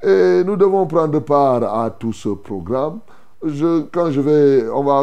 Et 0.03 0.43
nous 0.43 0.55
devons 0.55 0.85
prendre 0.85 1.19
part 1.19 1.63
à 1.63 1.89
tout 1.89 2.13
ce 2.13 2.29
programme. 2.29 2.99
Quand 3.41 4.11
je 4.11 4.21
vais, 4.21 4.69
on 4.69 4.83
va 4.83 4.99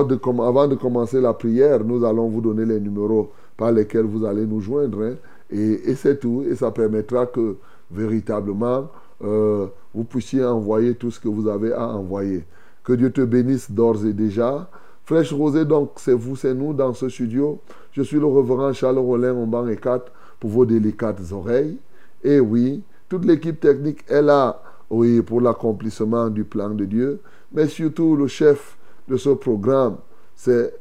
avant 0.46 0.68
de 0.68 0.74
commencer 0.74 1.20
la 1.20 1.34
prière, 1.34 1.84
nous 1.84 2.04
allons 2.04 2.28
vous 2.28 2.40
donner 2.40 2.64
les 2.64 2.80
numéros 2.80 3.30
par 3.56 3.72
lesquels 3.72 4.04
vous 4.06 4.24
allez 4.24 4.46
nous 4.46 4.60
joindre. 4.60 5.02
Hein. 5.02 5.14
Et, 5.50 5.94
c'est 5.94 6.20
tout. 6.20 6.44
Et 6.48 6.54
ça 6.54 6.70
permettra 6.70 7.26
que 7.26 7.56
véritablement, 7.90 8.88
euh, 9.22 9.66
vous 9.94 10.04
puissiez 10.04 10.44
envoyer 10.44 10.94
tout 10.94 11.10
ce 11.10 11.18
que 11.20 11.28
vous 11.28 11.48
avez 11.48 11.72
à 11.72 11.88
envoyer. 11.88 12.44
Que 12.90 12.96
Dieu 12.96 13.12
te 13.12 13.20
bénisse 13.20 13.70
d'ores 13.70 14.04
et 14.04 14.12
déjà. 14.12 14.68
Fraîche 15.04 15.32
Rosée, 15.32 15.64
donc, 15.64 15.92
c'est 15.98 16.12
vous, 16.12 16.34
c'est 16.34 16.54
nous 16.54 16.72
dans 16.72 16.92
ce 16.92 17.08
studio. 17.08 17.60
Je 17.92 18.02
suis 18.02 18.18
le 18.18 18.26
reverend 18.26 18.72
Charles 18.72 18.98
Rollin, 18.98 19.32
en 19.32 19.46
banc 19.46 19.68
et 19.68 19.76
4 19.76 20.10
pour 20.40 20.50
vos 20.50 20.66
délicates 20.66 21.20
oreilles. 21.30 21.78
Et 22.24 22.40
oui, 22.40 22.82
toute 23.08 23.24
l'équipe 23.24 23.60
technique 23.60 24.00
est 24.08 24.22
là, 24.22 24.60
oui, 24.90 25.22
pour 25.22 25.40
l'accomplissement 25.40 26.30
du 26.30 26.42
plan 26.42 26.70
de 26.70 26.84
Dieu. 26.84 27.20
Mais 27.52 27.68
surtout, 27.68 28.16
le 28.16 28.26
chef 28.26 28.76
de 29.06 29.16
ce 29.16 29.30
programme, 29.30 29.98
c'est 30.34 30.74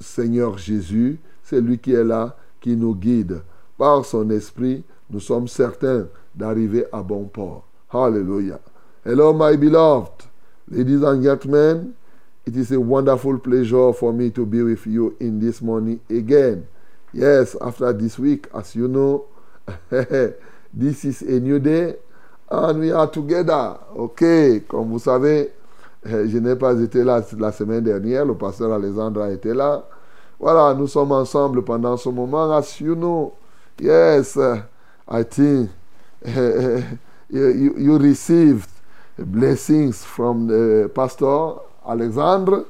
Seigneur 0.00 0.58
Jésus. 0.58 1.20
C'est 1.44 1.60
lui 1.60 1.78
qui 1.78 1.92
est 1.92 2.02
là, 2.02 2.36
qui 2.60 2.76
nous 2.76 2.96
guide. 2.96 3.40
Par 3.78 4.04
son 4.04 4.28
esprit, 4.30 4.82
nous 5.08 5.20
sommes 5.20 5.46
certains 5.46 6.08
d'arriver 6.34 6.86
à 6.90 7.04
bon 7.04 7.26
port. 7.26 7.68
Hallelujah. 7.92 8.58
Hello, 9.04 9.32
my 9.32 9.56
beloved. 9.56 10.31
Ladies 10.68 11.02
and 11.02 11.22
gentlemen, 11.22 11.94
it 12.46 12.56
is 12.56 12.70
a 12.70 12.80
wonderful 12.80 13.38
pleasure 13.38 13.92
for 13.92 14.12
me 14.12 14.30
to 14.30 14.46
be 14.46 14.62
with 14.62 14.86
you 14.86 15.16
in 15.18 15.40
this 15.40 15.60
morning 15.60 16.00
again. 16.08 16.66
Yes, 17.12 17.56
after 17.60 17.92
this 17.92 18.16
week, 18.18 18.46
as 18.54 18.76
you 18.76 18.86
know, 18.86 19.24
this 20.72 21.04
is 21.04 21.22
a 21.22 21.40
new 21.40 21.58
day 21.58 21.96
and 22.48 22.78
we 22.78 22.92
are 22.92 23.08
together. 23.10 23.76
Ok, 23.96 24.66
comme 24.68 24.90
vous 24.90 25.00
savez, 25.00 25.50
eh, 26.06 26.28
je 26.28 26.38
n'ai 26.38 26.54
pas 26.54 26.74
été 26.80 27.02
là 27.02 27.20
la 27.38 27.52
semaine 27.52 27.82
dernière, 27.82 28.24
le 28.24 28.34
pasteur 28.34 28.72
Alexandre 28.72 29.22
a 29.22 29.32
été 29.32 29.52
là. 29.52 29.84
Voilà, 30.38 30.74
nous 30.74 30.86
sommes 30.86 31.12
ensemble 31.12 31.62
pendant 31.62 31.96
ce 31.96 32.08
moment. 32.08 32.52
As 32.52 32.80
you 32.80 32.94
know, 32.94 33.34
yes, 33.80 34.38
I 35.08 35.24
think 35.24 35.70
you 37.28 37.98
received 37.98 38.71
blessings 39.24 40.04
from 40.04 40.46
the 40.46 40.90
pastor 40.94 41.54
Alexandre. 41.86 42.64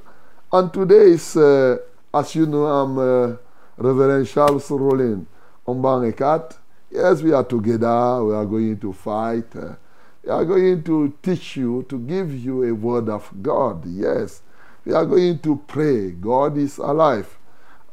And 0.52 0.72
today 0.72 1.12
is, 1.12 1.36
uh, 1.36 1.78
as 2.14 2.34
you 2.34 2.46
know, 2.46 2.66
I'm. 2.66 2.98
Uh, 2.98 3.36
Reverend 3.78 4.28
Charles 4.28 4.68
Rollin, 4.68 5.26
Ombang. 5.66 6.54
Yes, 6.90 7.22
we 7.22 7.32
are 7.32 7.42
together. 7.42 8.22
We 8.24 8.34
are 8.34 8.44
going 8.44 8.78
to 8.78 8.92
fight. 8.92 9.56
Uh, 9.56 9.74
we 10.22 10.30
are 10.30 10.44
going 10.44 10.82
to 10.84 11.14
teach 11.22 11.56
you, 11.56 11.84
to 11.88 11.98
give 11.98 12.32
you 12.32 12.64
a 12.64 12.74
word 12.74 13.08
of 13.08 13.28
God. 13.42 13.84
Yes. 13.86 14.42
We 14.84 14.92
are 14.92 15.06
going 15.06 15.38
to 15.40 15.56
pray. 15.66 16.10
God 16.10 16.58
is 16.58 16.78
alive. 16.78 17.38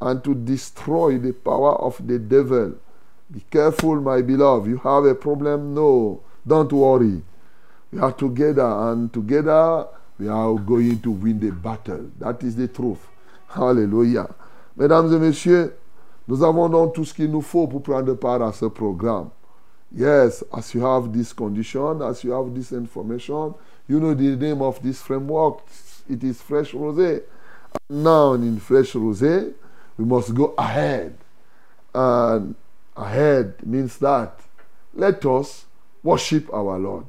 And 0.02 0.24
to 0.24 0.36
destroy 0.36 1.18
the 1.18 1.34
power 1.34 1.76
of 1.76 2.06
the 2.06 2.20
devil. 2.20 2.76
Be 3.32 3.44
careful, 3.50 4.02
my 4.02 4.22
beloved. 4.22 4.68
You 4.68 4.78
have 4.78 5.06
a 5.06 5.16
problem? 5.16 5.74
No. 5.74 6.22
Don't 6.46 6.72
worry. 6.72 7.22
We 7.92 8.00
are 8.00 8.12
together, 8.12 8.66
and 8.66 9.12
together 9.12 9.88
we 10.20 10.28
are 10.28 10.54
going 10.56 11.00
to 11.00 11.12
win 11.12 11.40
the 11.40 11.52
battle. 11.52 12.12
That 12.20 12.44
is 12.44 12.56
the 12.56 12.68
truth. 12.68 13.00
Hallelujah. 13.48 14.28
Mesdames 14.78 15.12
et 15.14 15.20
messieurs, 15.20 15.74
nous 16.28 16.44
avons 16.44 16.70
donc 16.70 16.94
tout 16.94 17.04
ce 17.04 17.14
qu'il 17.14 17.32
nous 17.32 17.42
faut 17.42 17.68
pour 17.68 17.82
prendre 17.82 18.14
part 18.14 18.42
à 18.42 18.54
ce 18.54 18.66
programme. 18.66 19.32
Yes, 19.92 20.44
as 20.54 20.76
you 20.76 20.86
have 20.86 21.12
this 21.12 21.34
condition, 21.34 22.04
as 22.04 22.24
you 22.24 22.32
have 22.32 22.54
this 22.54 22.72
information, 22.72 23.56
you 23.88 24.00
know 24.00 24.14
the 24.14 24.36
name 24.36 24.62
of 24.62 24.80
this 24.84 25.02
framework. 25.02 25.62
It 26.08 26.24
is 26.24 26.40
Fresh 26.42 26.74
Rosé. 26.74 27.24
Now 27.90 28.34
in 28.34 28.60
Fresh 28.60 28.94
Rosé, 28.94 29.52
we 29.98 30.06
must 30.06 30.36
go 30.36 30.54
ahead. 30.58 31.18
And 31.96 32.54
ahead 32.96 33.56
means 33.66 33.98
that 33.98 34.40
let 34.94 35.26
us 35.26 35.66
worship 36.04 36.54
our 36.54 36.78
Lord. 36.78 37.06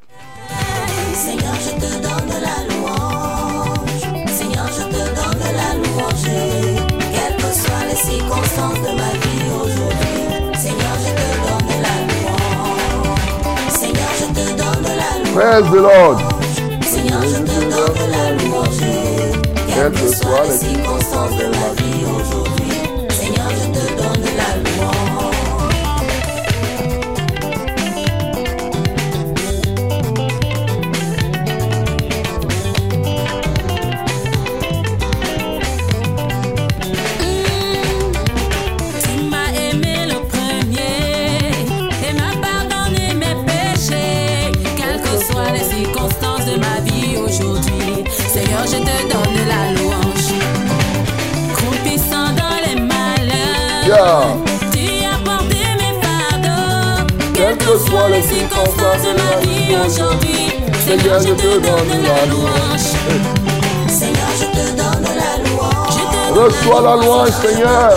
Praise 15.33 15.71
the 15.71 15.81
Lord. 15.81 16.19
Seigneur, 16.83 17.23
je 17.23 17.39
te 17.39 17.61
donne 17.71 18.11
la 18.11 18.33
louange. 18.33 18.81
Quelles 19.69 19.93
que 19.93 20.15
soient 20.15 20.45
les 20.45 20.59
circonstances 20.59 21.37
de 21.37 21.45
ma 21.45 21.73
vie 21.77 22.05
aujourd'hui. 22.05 22.70
Tu 54.01 55.05
as 55.05 55.19
porté 55.23 55.63
mes 55.77 55.95
fardeaux. 56.01 57.05
Quelles 57.35 57.59
que 57.59 57.77
soient 57.87 58.09
les 58.09 58.23
circonstances 58.23 59.03
de 59.03 59.13
ma 59.13 59.37
vie 59.43 59.77
aujourd'hui, 59.77 60.55
Seigneur, 60.87 61.21
je 61.21 61.35
te 61.35 61.59
donne 61.59 62.03
la 62.03 62.25
louange. 62.25 62.89
Seigneur, 63.89 64.31
je 64.39 64.47
te 64.47 64.71
donne 64.71 65.05
la 65.05 65.33
louange. 65.45 65.99
Reçois 66.35 66.81
la 66.81 66.97
louange, 66.97 67.31
Seigneur. 67.43 67.91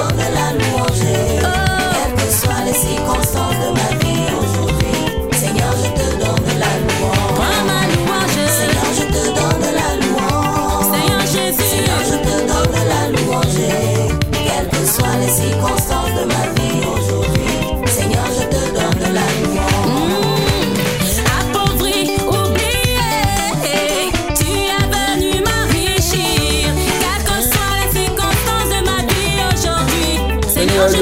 Est-ce 30.94 31.02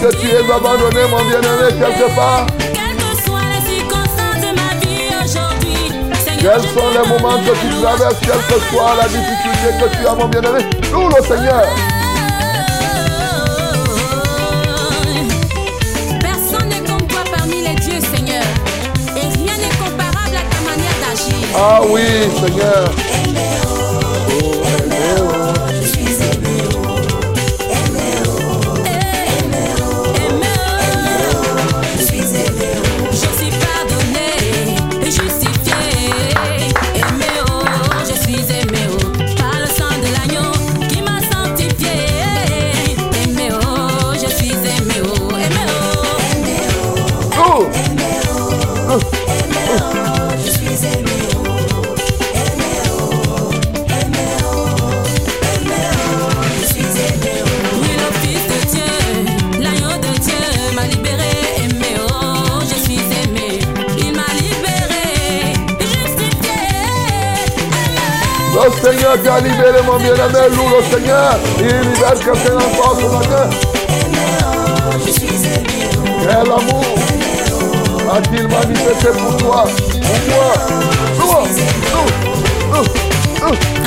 que 0.00 0.10
tu 0.16 0.26
es 0.26 0.52
abandonné, 0.52 1.02
mon 1.10 1.22
bien-aimé, 1.26 1.68
quelque 1.78 2.08
part? 2.16 2.46
Quelles 2.58 2.96
que 2.96 3.10
soient 3.24 3.48
les 3.54 3.62
circonstances 3.70 4.40
de 4.40 4.50
ma 4.56 4.70
vie 4.80 5.04
aujourd'hui? 5.24 5.82
Quels 6.40 6.66
sont 6.74 6.90
les 6.90 7.04
moments 7.08 7.38
que 7.38 7.52
tu 7.52 7.68
traverses, 7.80 8.18
quelle 8.20 8.44
que 8.48 8.58
soit 8.68 8.94
la 8.96 9.06
difficulté 9.06 9.68
que 9.78 9.86
tu 9.96 10.02
as, 10.08 10.14
mon 10.14 10.26
bien-aimé? 10.26 10.62
Loue 10.92 11.08
le 11.08 11.22
Seigneur 11.22 11.64
Personne 16.20 16.68
n'est 16.68 16.84
comme 16.90 17.06
toi 17.06 17.22
parmi 17.36 17.58
les 17.62 17.76
dieux, 17.76 18.00
Seigneur. 18.00 18.44
Et 19.16 19.20
rien 19.20 19.56
n'est 19.56 19.76
comparable 19.78 20.36
à 20.36 20.42
ta 20.50 20.60
manière 20.68 20.98
d'agir. 21.00 21.46
Ah 21.54 21.80
oui, 21.88 22.02
Seigneur 22.40 22.90
viene 70.12 70.28
del 70.28 70.54
lulo, 70.56 70.82
Señor, 70.90 71.38
y 71.58 71.62
libércate 71.62 72.50
de 72.50 72.54
la 72.54 72.68
cosa, 72.76 73.06
Señor. 73.22 73.48
El 76.22 76.52
amour, 76.52 76.84
a 78.12 78.20
qui 78.22 78.36
il 78.36 78.48
manifesté 78.48 79.08
pour 79.08 79.36
toi, 79.36 79.64
pour 79.64 80.18
tua, 80.26 80.50
tua, 81.16 81.40
tua, 82.70 82.82
tua. 83.40 83.79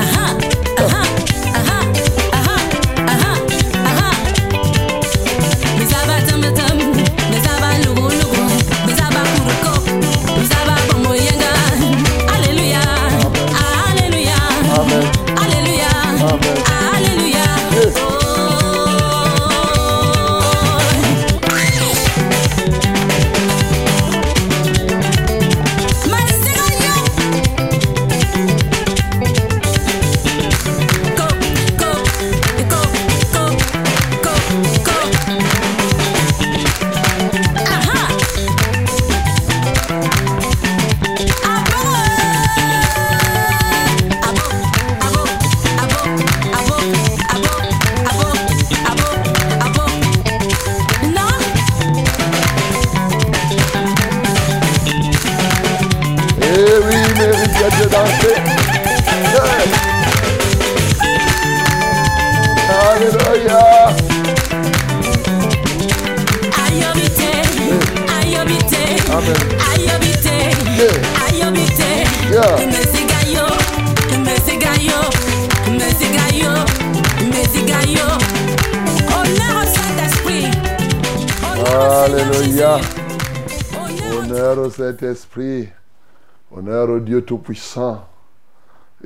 Dieu 87.13 87.21
Tout-Puissant. 87.21 88.07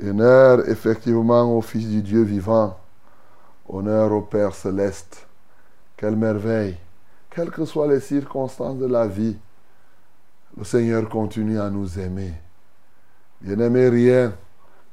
Honneur 0.02 0.66
effectivement 0.66 1.54
au 1.54 1.60
Fils 1.60 1.86
du 1.86 2.00
Dieu 2.00 2.22
vivant. 2.22 2.74
Honneur 3.68 4.10
au 4.12 4.22
Père 4.22 4.54
Céleste. 4.54 5.26
Quelle 5.94 6.16
merveille. 6.16 6.78
Quelles 7.28 7.50
que 7.50 7.66
soient 7.66 7.86
les 7.86 8.00
circonstances 8.00 8.78
de 8.78 8.86
la 8.86 9.06
vie, 9.06 9.36
le 10.56 10.64
Seigneur 10.64 11.06
continue 11.10 11.60
à 11.60 11.68
nous 11.68 11.98
aimer. 11.98 12.32
Bien-aimé, 13.42 13.90
rien 13.90 14.32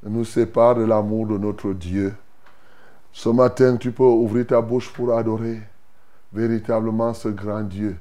ne 0.04 0.10
nous 0.10 0.26
sépare 0.26 0.76
de 0.76 0.84
l'amour 0.84 1.28
de 1.28 1.38
notre 1.38 1.72
Dieu. 1.72 2.14
Ce 3.14 3.30
matin, 3.30 3.78
tu 3.78 3.94
peux 3.94 4.04
ouvrir 4.04 4.48
ta 4.48 4.60
bouche 4.60 4.92
pour 4.92 5.18
adorer 5.18 5.62
véritablement 6.34 7.14
ce 7.14 7.30
grand 7.30 7.62
Dieu 7.62 7.96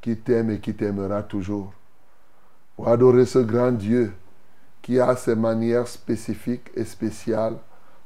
qui 0.00 0.16
t'aime 0.16 0.50
et 0.50 0.58
qui 0.58 0.74
t'aimera 0.74 1.22
toujours. 1.22 1.72
Pour 2.74 2.88
adorer 2.88 3.24
ce 3.24 3.38
grand 3.38 3.70
Dieu 3.70 4.12
qui 4.88 4.98
a 4.98 5.14
ses 5.16 5.34
manières 5.34 5.86
spécifiques 5.86 6.70
et 6.74 6.82
spéciales 6.86 7.58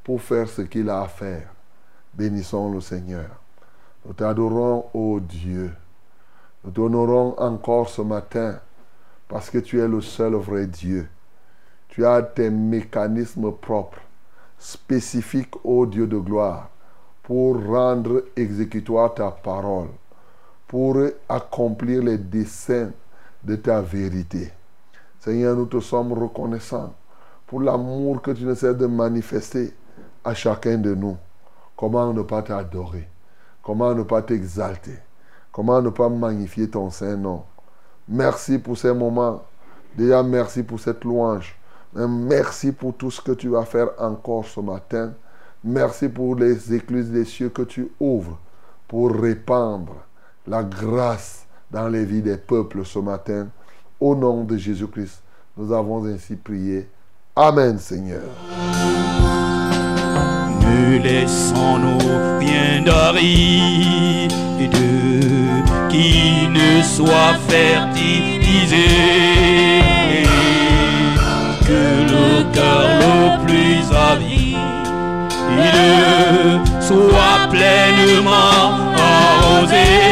pour 0.02 0.20
faire 0.20 0.48
ce 0.48 0.62
qu'il 0.62 0.90
a 0.90 1.02
à 1.02 1.06
faire. 1.06 1.48
Bénissons 2.12 2.72
le 2.72 2.80
Seigneur. 2.80 3.28
Nous 4.04 4.12
t'adorons, 4.14 4.86
ô 4.92 5.20
Dieu. 5.20 5.70
Nous 6.64 6.72
t'honorons 6.72 7.36
encore 7.38 7.88
ce 7.88 8.02
matin 8.02 8.58
parce 9.28 9.48
que 9.48 9.58
tu 9.58 9.78
es 9.78 9.86
le 9.86 10.00
seul 10.00 10.34
vrai 10.34 10.66
Dieu. 10.66 11.08
Tu 11.86 12.04
as 12.04 12.20
tes 12.20 12.50
mécanismes 12.50 13.52
propres, 13.52 14.00
spécifiques, 14.58 15.54
ô 15.64 15.86
Dieu 15.86 16.08
de 16.08 16.18
gloire, 16.18 16.68
pour 17.22 17.64
rendre 17.64 18.24
exécutoire 18.34 19.14
ta 19.14 19.30
parole, 19.30 19.90
pour 20.66 20.96
accomplir 21.28 22.02
les 22.02 22.18
desseins 22.18 22.90
de 23.44 23.54
ta 23.54 23.80
vérité. 23.80 24.50
Seigneur, 25.24 25.54
nous 25.54 25.66
te 25.66 25.78
sommes 25.78 26.12
reconnaissants 26.14 26.92
pour 27.46 27.60
l'amour 27.60 28.20
que 28.20 28.32
tu 28.32 28.42
ne 28.42 28.56
cesses 28.56 28.76
de 28.76 28.86
manifester 28.86 29.72
à 30.24 30.34
chacun 30.34 30.78
de 30.78 30.96
nous. 30.96 31.16
Comment 31.76 32.12
ne 32.12 32.22
pas 32.22 32.42
t'adorer? 32.42 33.08
Comment 33.62 33.94
ne 33.94 34.02
pas 34.02 34.22
t'exalter? 34.22 34.98
Comment 35.52 35.80
ne 35.80 35.90
pas 35.90 36.08
magnifier 36.08 36.68
ton 36.68 36.90
Saint-Nom 36.90 37.44
Merci 38.08 38.58
pour 38.58 38.76
ces 38.76 38.92
moments. 38.92 39.44
Déjà, 39.96 40.24
merci 40.24 40.64
pour 40.64 40.80
cette 40.80 41.04
louange. 41.04 41.56
Merci 41.94 42.72
pour 42.72 42.96
tout 42.96 43.12
ce 43.12 43.20
que 43.20 43.30
tu 43.30 43.46
vas 43.46 43.64
faire 43.64 43.90
encore 43.98 44.44
ce 44.44 44.58
matin. 44.58 45.12
Merci 45.62 46.08
pour 46.08 46.34
les 46.34 46.74
écluses 46.74 47.10
des 47.10 47.26
cieux 47.26 47.50
que 47.50 47.62
tu 47.62 47.92
ouvres 48.00 48.40
pour 48.88 49.14
répandre 49.14 49.94
la 50.48 50.64
grâce 50.64 51.46
dans 51.70 51.86
les 51.86 52.04
vies 52.04 52.22
des 52.22 52.38
peuples 52.38 52.84
ce 52.84 52.98
matin. 52.98 53.46
Au 54.02 54.16
nom 54.16 54.42
de 54.42 54.56
Jésus-Christ, 54.56 55.22
nous 55.56 55.72
avons 55.72 56.04
ainsi 56.06 56.34
prié. 56.34 56.88
Amen, 57.36 57.78
Seigneur. 57.78 58.24
Ne 60.60 60.98
laissons-nous 60.98 61.98
rien 62.40 62.82
d'aride 62.84 64.32
qui 65.88 66.48
ne 66.48 66.82
soit 66.82 67.34
fertilisé. 67.48 68.88
Que 71.64 72.02
le 72.12 72.52
cœur 72.52 72.82
le 73.04 73.46
plus 73.46 73.84
avide 73.94 74.58
soit 76.80 77.46
pleinement 77.52 78.66
arrosé. 78.98 80.11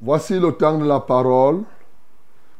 Voici 0.00 0.40
le 0.40 0.50
temps 0.52 0.76
de 0.76 0.84
la 0.84 1.00
parole. 1.00 1.62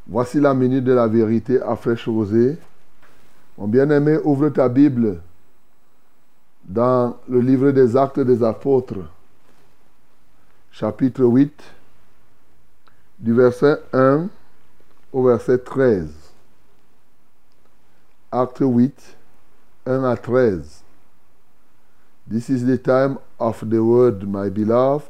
Voici 0.07 0.39
la 0.39 0.53
minute 0.53 0.83
de 0.83 0.93
la 0.93 1.07
vérité 1.07 1.61
à 1.61 1.75
fraîche. 1.75 2.07
Mon 2.07 3.67
bien-aimé, 3.67 4.17
ouvre 4.23 4.49
ta 4.49 4.69
Bible 4.69 5.21
dans 6.63 7.17
le 7.29 7.41
livre 7.41 7.71
des 7.71 7.97
Actes 7.97 8.19
des 8.19 8.43
Apôtres, 8.43 8.99
chapitre 10.71 11.23
8, 11.23 11.61
du 13.21 13.33
verset 13.33 13.77
1 13.93 14.29
au 15.13 15.23
verset 15.23 15.59
13. 15.59 16.09
Acte 18.31 18.61
8, 18.61 19.17
1 19.85 20.03
à 20.03 20.17
13. 20.17 20.83
This 22.27 22.49
is 22.49 22.65
the 22.65 22.77
time 22.77 23.19
of 23.39 23.63
the 23.69 23.83
word, 23.83 24.27
my 24.27 24.49
beloved. 24.49 25.09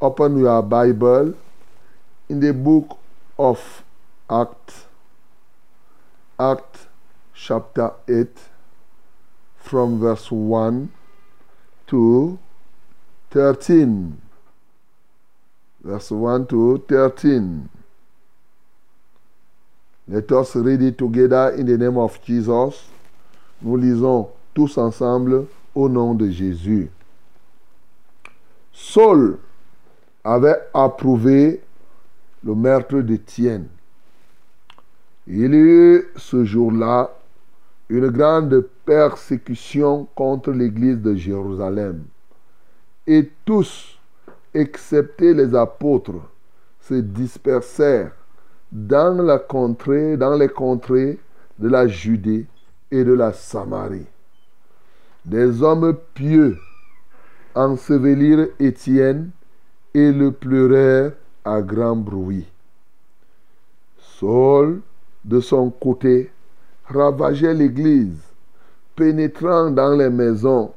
Open 0.00 0.38
your 0.38 0.62
Bible 0.62 1.34
in 2.28 2.40
the 2.40 2.52
book 2.52 2.98
of 3.38 3.84
Acts, 4.30 4.86
Act 6.38 6.86
chapter 7.34 7.92
8, 8.08 8.28
from 9.56 10.00
verse 10.00 10.30
1 10.30 10.90
to 11.88 12.38
13. 13.30 14.21
Verse 15.84 16.12
1 16.12 16.46
to 16.46 16.84
13. 16.88 17.68
Let 20.08 20.30
us 20.32 20.54
read 20.56 20.82
it 20.82 20.98
together 20.98 21.50
in 21.56 21.66
the 21.66 21.76
name 21.76 21.98
of 21.98 22.20
Jesus. 22.22 22.88
Nous 23.60 23.76
lisons 23.76 24.28
tous 24.54 24.78
ensemble 24.78 25.46
au 25.74 25.88
nom 25.88 26.14
de 26.14 26.30
Jésus. 26.30 26.90
Saul 28.72 29.38
avait 30.24 30.60
approuvé 30.74 31.62
le 32.44 32.54
meurtre 32.54 33.00
d'Étienne. 33.00 33.68
Il 35.26 35.54
y 35.54 35.56
eut 35.56 36.08
ce 36.16 36.44
jour-là 36.44 37.10
une 37.88 38.08
grande 38.08 38.68
persécution 38.84 40.08
contre 40.14 40.50
l'église 40.50 40.98
de 40.98 41.14
Jérusalem. 41.14 42.04
Et 43.06 43.30
tous, 43.44 43.98
excepté 44.54 45.34
les 45.34 45.54
apôtres, 45.54 46.20
se 46.80 46.94
dispersèrent 46.94 48.12
dans 48.70 49.22
la 49.22 49.38
contrée, 49.38 50.16
dans 50.16 50.34
les 50.34 50.48
contrées 50.48 51.18
de 51.58 51.68
la 51.68 51.86
Judée 51.86 52.46
et 52.90 53.04
de 53.04 53.12
la 53.12 53.32
Samarie. 53.32 54.06
Des 55.24 55.62
hommes 55.62 55.96
pieux 56.14 56.58
ensevelirent 57.54 58.48
Étienne 58.58 59.30
et 59.94 60.10
le 60.10 60.32
pleurèrent 60.32 61.12
à 61.44 61.60
grand 61.60 61.96
bruit. 61.96 62.46
Saul, 63.98 64.80
de 65.24 65.40
son 65.40 65.70
côté, 65.70 66.30
ravageait 66.86 67.54
l'église, 67.54 68.22
pénétrant 68.96 69.70
dans 69.70 69.94
les 69.94 70.10
maisons. 70.10 70.72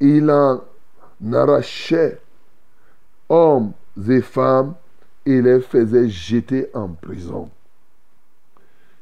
Il 0.00 0.30
en 0.30 0.62
arrachait 1.32 2.20
hommes 3.28 3.72
et 4.08 4.20
femmes 4.20 4.74
et 5.26 5.42
les 5.42 5.60
faisait 5.60 6.08
jeter 6.08 6.70
en 6.74 6.88
prison. 6.88 7.50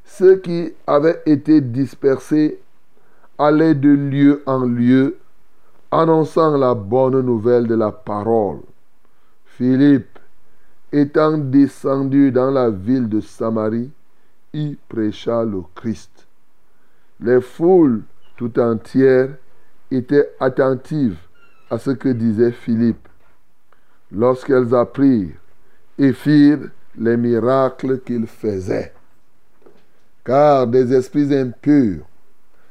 Ceux 0.04 0.36
qui 0.36 0.72
avaient 0.86 1.22
été 1.26 1.60
dispersés 1.60 2.60
allaient 3.38 3.74
de 3.74 3.90
lieu 3.90 4.42
en 4.46 4.64
lieu, 4.64 5.18
annonçant 5.90 6.56
la 6.56 6.74
bonne 6.74 7.20
nouvelle 7.20 7.66
de 7.66 7.74
la 7.74 7.92
parole. 7.92 8.60
Philippe, 9.44 10.18
étant 10.92 11.38
descendu 11.38 12.30
dans 12.32 12.50
la 12.50 12.70
ville 12.70 13.08
de 13.08 13.20
Samarie, 13.20 13.90
y 14.52 14.76
prêcha 14.88 15.44
le 15.44 15.62
Christ. 15.74 16.26
Les 17.20 17.40
foules 17.40 18.02
tout 18.36 18.58
entières 18.58 19.30
étaient 19.90 20.30
attentives 20.40 21.18
à 21.70 21.78
ce 21.78 21.90
que 21.90 22.08
disait 22.08 22.52
Philippe. 22.52 23.08
Lorsqu'elles 24.12 24.74
apprirent 24.74 25.36
et 25.98 26.12
firent 26.12 26.70
les 26.96 27.16
miracles 27.16 28.00
qu'il 28.00 28.26
faisait. 28.26 28.92
Car 30.24 30.66
des 30.66 30.92
esprits 30.92 31.34
impurs 31.34 32.04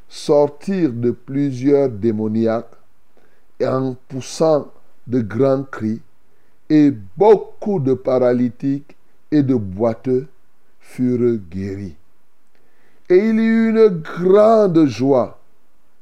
sortirent 0.07 0.93
de 0.93 1.11
plusieurs 1.11 1.89
démoniaques 1.89 2.75
en 3.63 3.95
poussant 4.07 4.71
de 5.07 5.21
grands 5.21 5.63
cris, 5.63 6.01
et 6.69 6.91
beaucoup 7.15 7.79
de 7.79 7.93
paralytiques 7.93 8.95
et 9.31 9.43
de 9.43 9.55
boiteux 9.55 10.27
furent 10.79 11.37
guéris. 11.49 11.95
Et 13.09 13.17
il 13.17 13.39
y 13.39 13.43
eut 13.43 13.69
une 13.69 14.01
grande 14.01 14.85
joie 14.85 15.39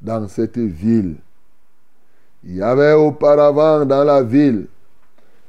dans 0.01 0.27
cette 0.27 0.57
ville. 0.57 1.17
Il 2.45 2.55
y 2.55 2.61
avait 2.61 2.93
auparavant 2.93 3.85
dans 3.85 4.03
la 4.03 4.23
ville 4.23 4.67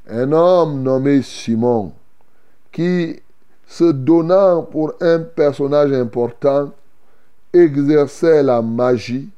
un 0.07 0.31
homme 0.31 0.83
nommé 0.83 1.21
Simon 1.21 1.93
qui, 2.71 3.19
se 3.65 3.91
donnant 3.91 4.63
pour 4.63 4.93
un 5.01 5.19
personnage 5.19 5.91
important, 5.93 6.71
exerçait 7.53 8.43
la 8.43 8.61
magie 8.61 9.29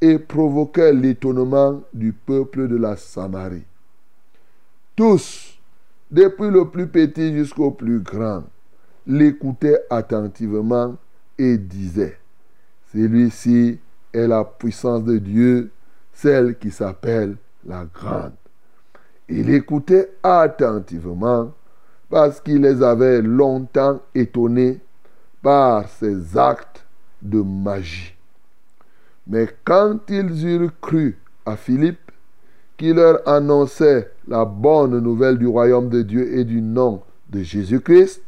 et 0.00 0.18
provoquait 0.18 0.92
l'étonnement 0.92 1.82
du 1.92 2.12
peuple 2.12 2.68
de 2.68 2.76
la 2.76 2.96
Samarie. 2.96 3.64
Tous, 4.94 5.58
depuis 6.10 6.50
le 6.50 6.68
plus 6.70 6.86
petit 6.86 7.34
jusqu'au 7.34 7.72
plus 7.72 8.00
grand, 8.00 8.44
l'écoutaient 9.06 9.80
attentivement 9.90 10.96
et 11.36 11.58
disaient, 11.58 12.18
celui-ci 12.92 13.78
est 14.12 14.26
la 14.26 14.44
puissance 14.44 15.04
de 15.04 15.18
Dieu, 15.18 15.70
celle 16.12 16.56
qui 16.58 16.70
s'appelle 16.70 17.36
la 17.66 17.84
grande. 17.84 18.32
Il 19.28 19.50
écoutait 19.50 20.10
attentivement 20.22 21.52
parce 22.08 22.40
qu'il 22.40 22.62
les 22.62 22.82
avait 22.82 23.20
longtemps 23.20 24.00
étonnés 24.14 24.80
par 25.42 25.88
ses 25.88 26.36
actes 26.36 26.86
de 27.20 27.42
magie. 27.42 28.14
Mais 29.26 29.48
quand 29.64 29.98
ils 30.08 30.46
eurent 30.46 30.72
cru 30.80 31.18
à 31.44 31.56
Philippe, 31.56 32.10
qui 32.78 32.94
leur 32.94 33.26
annonçait 33.28 34.12
la 34.28 34.44
bonne 34.44 34.98
nouvelle 35.00 35.36
du 35.36 35.46
royaume 35.46 35.90
de 35.90 36.02
Dieu 36.02 36.38
et 36.38 36.44
du 36.44 36.62
nom 36.62 37.02
de 37.28 37.42
Jésus-Christ, 37.42 38.22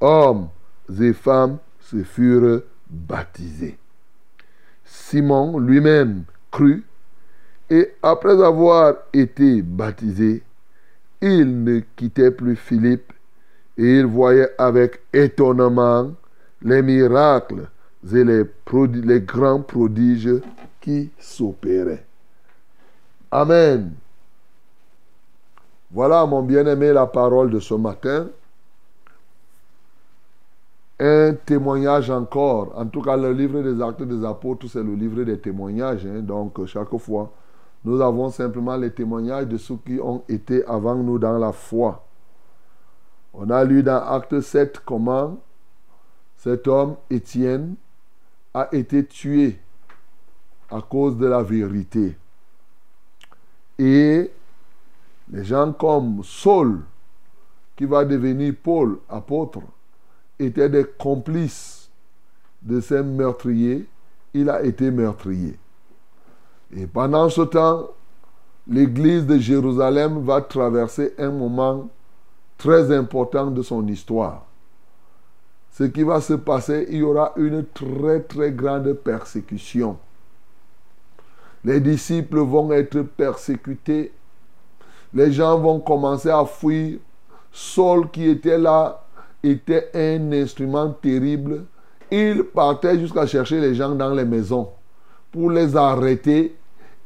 hommes 0.00 0.48
et 1.00 1.12
femmes 1.12 1.58
se 1.80 2.02
furent 2.02 2.62
baptisés. 2.90 3.78
Simon 4.84 5.58
lui-même 5.58 6.24
crut 6.50 6.84
et 7.72 7.94
après 8.02 8.42
avoir 8.44 8.96
été 9.14 9.62
baptisé, 9.62 10.42
il 11.22 11.64
ne 11.64 11.80
quittait 11.96 12.30
plus 12.30 12.54
Philippe 12.54 13.10
et 13.78 14.00
il 14.00 14.04
voyait 14.04 14.50
avec 14.58 15.00
étonnement 15.10 16.12
les 16.60 16.82
miracles 16.82 17.70
et 18.12 18.24
les, 18.24 19.20
grands 19.22 19.62
prodiges 19.62 20.34
qui 20.82 21.10
s'opéraient. 21.18 22.04
Amen. 23.30 23.92
Voilà, 25.90 26.26
mon 26.26 26.42
bien-aimé, 26.42 26.92
la 26.92 27.06
parole 27.06 27.48
de 27.48 27.58
ce 27.58 27.72
matin. 27.72 28.28
Un 31.00 31.32
témoignage 31.46 32.10
encore. 32.10 32.74
En 32.76 32.84
tout 32.84 33.00
cas, 33.00 33.16
le 33.16 33.32
livre 33.32 33.62
des 33.62 33.80
actes 33.80 34.02
des 34.02 34.22
apôtres, 34.26 34.66
c'est 34.68 34.82
le 34.82 34.94
livre 34.94 35.22
des 35.22 35.38
témoignages. 35.38 36.04
hein. 36.04 36.20
Donc, 36.20 36.66
chaque 36.66 36.94
fois, 36.98 37.32
nous 37.84 38.00
avons 38.00 38.30
simplement 38.30 38.76
les 38.76 38.92
témoignages 38.92 39.46
de 39.46 39.56
ceux 39.56 39.76
qui 39.84 39.98
ont 40.00 40.22
été 40.28 40.64
avant 40.66 40.94
nous 40.94 41.18
dans 41.18 41.38
la 41.38 41.52
foi. 41.52 42.06
On 43.34 43.50
a 43.50 43.64
lu 43.64 43.82
dans 43.82 44.04
Acte 44.04 44.40
7 44.40 44.80
comment 44.84 45.38
cet 46.36 46.66
homme, 46.68 46.96
Étienne, 47.08 47.76
a 48.52 48.68
été 48.72 49.04
tué 49.06 49.58
à 50.70 50.80
cause 50.80 51.16
de 51.16 51.26
la 51.26 51.42
vérité. 51.42 52.16
Et 53.78 54.30
les 55.30 55.44
gens 55.44 55.72
comme 55.72 56.22
Saul, 56.24 56.80
qui 57.76 57.84
va 57.84 58.04
devenir 58.04 58.54
Paul, 58.62 58.98
apôtre, 59.08 59.60
étaient 60.38 60.68
des 60.68 60.84
complices 60.84 61.90
de 62.60 62.80
ces 62.80 63.02
meurtriers. 63.02 63.86
Il 64.34 64.50
a 64.50 64.62
été 64.62 64.90
meurtrier. 64.90 65.58
Et 66.74 66.86
pendant 66.86 67.28
ce 67.28 67.42
temps, 67.42 67.90
l'église 68.66 69.26
de 69.26 69.38
Jérusalem 69.38 70.24
va 70.24 70.40
traverser 70.40 71.14
un 71.18 71.30
moment 71.30 71.88
très 72.56 72.96
important 72.96 73.50
de 73.50 73.62
son 73.62 73.86
histoire. 73.88 74.46
Ce 75.72 75.84
qui 75.84 76.02
va 76.02 76.20
se 76.20 76.34
passer, 76.34 76.86
il 76.90 76.98
y 76.98 77.02
aura 77.02 77.32
une 77.36 77.64
très 77.66 78.20
très 78.20 78.52
grande 78.52 78.92
persécution. 78.92 79.96
Les 81.64 81.80
disciples 81.80 82.40
vont 82.40 82.72
être 82.72 83.02
persécutés. 83.02 84.12
Les 85.14 85.32
gens 85.32 85.58
vont 85.58 85.80
commencer 85.80 86.30
à 86.30 86.44
fuir. 86.44 86.98
Saul 87.52 88.10
qui 88.10 88.28
était 88.28 88.58
là 88.58 89.04
était 89.42 89.90
un 89.94 90.32
instrument 90.32 90.90
terrible. 90.90 91.64
Il 92.10 92.44
partait 92.44 92.98
jusqu'à 92.98 93.26
chercher 93.26 93.60
les 93.60 93.74
gens 93.74 93.94
dans 93.94 94.12
les 94.14 94.24
maisons 94.24 94.70
pour 95.30 95.50
les 95.50 95.76
arrêter 95.76 96.56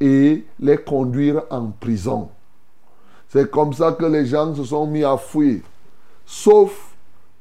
et 0.00 0.44
les 0.60 0.78
conduire 0.78 1.42
en 1.50 1.70
prison. 1.70 2.28
C'est 3.28 3.50
comme 3.50 3.72
ça 3.72 3.92
que 3.92 4.04
les 4.06 4.26
gens 4.26 4.54
se 4.54 4.64
sont 4.64 4.86
mis 4.86 5.04
à 5.04 5.16
fuir, 5.16 5.60
sauf 6.24 6.94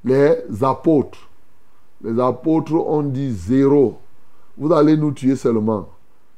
les 0.03 0.37
apôtres. 0.61 1.29
Les 2.03 2.19
apôtres 2.19 2.73
ont 2.73 3.03
dit 3.03 3.31
zéro. 3.31 3.97
Vous 4.57 4.71
allez 4.71 4.95
nous 4.95 5.11
tuer 5.11 5.35
seulement. 5.35 5.87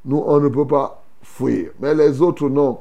Nous, 0.06 0.24
on 0.26 0.40
ne 0.40 0.48
peut 0.48 0.68
pas 0.68 1.04
fuir. 1.22 1.72
Mais 1.80 1.94
les 1.94 2.22
autres, 2.22 2.48
non. 2.48 2.80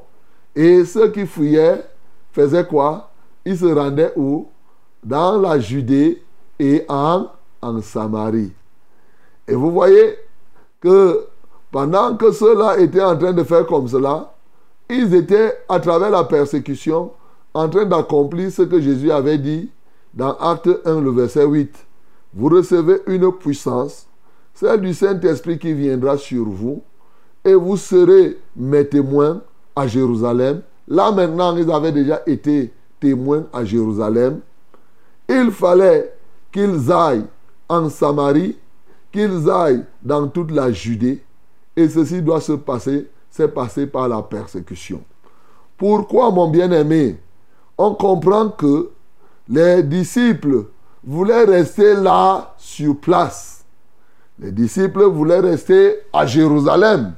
Et 0.55 0.85
ceux 0.85 1.11
qui 1.11 1.25
fuyaient 1.25 1.83
faisaient 2.31 2.65
quoi? 2.65 3.11
Ils 3.45 3.57
se 3.57 3.65
rendaient 3.65 4.13
où? 4.15 4.47
Dans 5.03 5.37
la 5.37 5.59
Judée 5.59 6.23
et 6.59 6.85
en, 6.87 7.27
en 7.61 7.81
Samarie. 7.81 8.53
Et 9.47 9.53
vous 9.53 9.71
voyez 9.71 10.15
que 10.79 11.27
pendant 11.71 12.15
que 12.15 12.31
ceux-là 12.31 12.79
étaient 12.79 13.03
en 13.03 13.17
train 13.17 13.33
de 13.33 13.43
faire 13.43 13.65
comme 13.65 13.87
cela, 13.87 14.33
ils 14.89 15.13
étaient, 15.13 15.53
à 15.67 15.79
travers 15.79 16.09
la 16.09 16.23
persécution, 16.23 17.11
en 17.53 17.67
train 17.67 17.85
d'accomplir 17.85 18.51
ce 18.51 18.61
que 18.61 18.79
Jésus 18.79 19.11
avait 19.11 19.37
dit 19.37 19.69
dans 20.13 20.33
Acte 20.37 20.69
1, 20.85 21.01
le 21.01 21.11
verset 21.11 21.45
8. 21.45 21.73
Vous 22.33 22.49
recevez 22.49 23.01
une 23.07 23.31
puissance, 23.33 24.07
celle 24.53 24.81
du 24.81 24.93
Saint-Esprit 24.93 25.59
qui 25.59 25.73
viendra 25.73 26.17
sur 26.17 26.45
vous, 26.45 26.81
et 27.43 27.53
vous 27.53 27.77
serez 27.77 28.37
mes 28.55 28.87
témoins 28.87 29.41
à 29.75 29.87
Jérusalem. 29.87 30.61
Là 30.87 31.11
maintenant, 31.11 31.55
ils 31.55 31.71
avaient 31.71 31.91
déjà 31.91 32.21
été 32.25 32.71
témoins 32.99 33.45
à 33.53 33.63
Jérusalem. 33.65 34.39
Il 35.29 35.51
fallait 35.51 36.13
qu'ils 36.51 36.91
aillent 36.91 37.25
en 37.69 37.89
Samarie, 37.89 38.57
qu'ils 39.11 39.49
aillent 39.49 39.83
dans 40.01 40.27
toute 40.27 40.51
la 40.51 40.71
Judée, 40.71 41.21
et 41.77 41.87
ceci 41.87 42.23
doit 42.23 42.41
se 42.41 42.53
passer, 42.53 43.07
c'est 43.29 43.53
passé 43.53 43.85
par 43.85 44.07
la 44.07 44.23
persécution. 44.23 45.01
Pourquoi, 45.77 46.31
mon 46.31 46.49
bien-aimé? 46.49 47.17
On 47.77 47.93
comprend 47.93 48.49
que 48.49 48.89
les 49.47 49.83
disciples 49.83 50.65
voulaient 51.03 51.43
rester 51.43 51.93
là 51.93 52.55
sur 52.57 52.97
place. 52.97 53.63
Les 54.39 54.51
disciples 54.51 55.03
voulaient 55.03 55.39
rester 55.39 55.99
à 56.11 56.25
Jérusalem. 56.25 57.13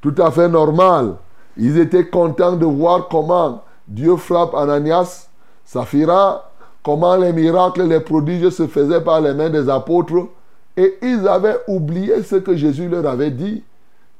Tout 0.00 0.14
à 0.16 0.30
fait 0.30 0.48
normal. 0.48 1.16
Ils 1.58 1.78
étaient 1.78 2.08
contents 2.08 2.56
de 2.56 2.64
voir 2.64 3.08
comment 3.08 3.62
Dieu 3.86 4.16
frappe 4.16 4.54
Ananias, 4.54 5.28
Saphira, 5.66 6.50
comment 6.82 7.16
les 7.16 7.34
miracles, 7.34 7.82
les 7.82 8.00
prodiges 8.00 8.48
se 8.48 8.66
faisaient 8.66 9.02
par 9.02 9.20
les 9.20 9.34
mains 9.34 9.50
des 9.50 9.68
apôtres. 9.68 10.28
Et 10.74 10.96
ils 11.02 11.28
avaient 11.28 11.58
oublié 11.68 12.22
ce 12.22 12.36
que 12.36 12.56
Jésus 12.56 12.88
leur 12.88 13.06
avait 13.06 13.30
dit 13.30 13.62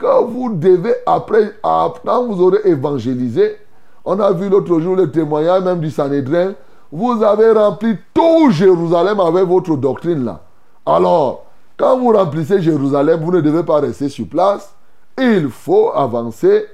que 0.00 0.24
vous 0.24 0.54
devez, 0.54 0.94
après, 1.04 1.52
quand 1.62 2.24
vous 2.26 2.42
aurez 2.42 2.60
évangélisé, 2.64 3.58
on 4.04 4.18
a 4.18 4.32
vu 4.32 4.48
l'autre 4.48 4.80
jour 4.80 4.96
le 4.96 5.10
témoignage 5.10 5.62
même 5.62 5.80
du 5.80 5.90
Sanhédrin, 5.90 6.54
vous 6.90 7.22
avez 7.22 7.52
rempli 7.52 7.96
tout 8.14 8.50
Jérusalem 8.50 9.20
avec 9.20 9.44
votre 9.44 9.76
doctrine 9.76 10.24
là. 10.24 10.40
Alors, 10.86 11.44
quand 11.76 11.98
vous 11.98 12.12
remplissez 12.12 12.62
Jérusalem, 12.62 13.20
vous 13.22 13.30
ne 13.30 13.40
devez 13.40 13.62
pas 13.62 13.80
rester 13.80 14.08
sur 14.08 14.26
place. 14.26 14.74
Il 15.18 15.48
faut 15.48 15.90
avancer. 15.94 16.66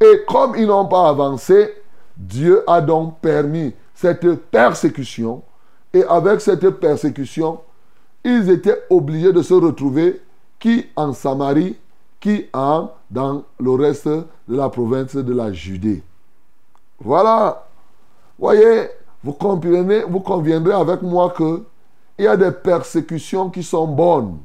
Et 0.00 0.22
comme 0.28 0.56
ils 0.56 0.66
n'ont 0.66 0.86
pas 0.86 1.08
avancé, 1.08 1.72
Dieu 2.16 2.62
a 2.66 2.80
donc 2.80 3.18
permis 3.20 3.72
cette 3.94 4.34
persécution. 4.50 5.42
Et 5.94 6.04
avec 6.04 6.40
cette 6.40 6.68
persécution, 6.70 7.60
ils 8.24 8.50
étaient 8.50 8.82
obligés 8.90 9.32
de 9.32 9.42
se 9.42 9.54
retrouver 9.54 10.20
qui? 10.58 10.86
En 10.96 11.12
Samarie, 11.12 11.76
qui 12.22 12.46
en 12.54 12.88
dans 13.10 13.42
le 13.58 13.70
reste 13.72 14.06
de 14.06 14.24
la 14.56 14.68
province 14.68 15.16
de 15.16 15.34
la 15.34 15.52
Judée. 15.52 16.02
Voilà. 17.00 17.66
Voyez, 18.38 18.88
vous 19.24 19.32
comprenez, 19.32 20.04
vous 20.04 20.20
conviendrez 20.20 20.72
avec 20.72 21.02
moi 21.02 21.30
que 21.30 21.64
il 22.16 22.24
y 22.24 22.28
a 22.28 22.36
des 22.36 22.52
persécutions 22.52 23.50
qui 23.50 23.64
sont 23.64 23.88
bonnes. 23.88 24.38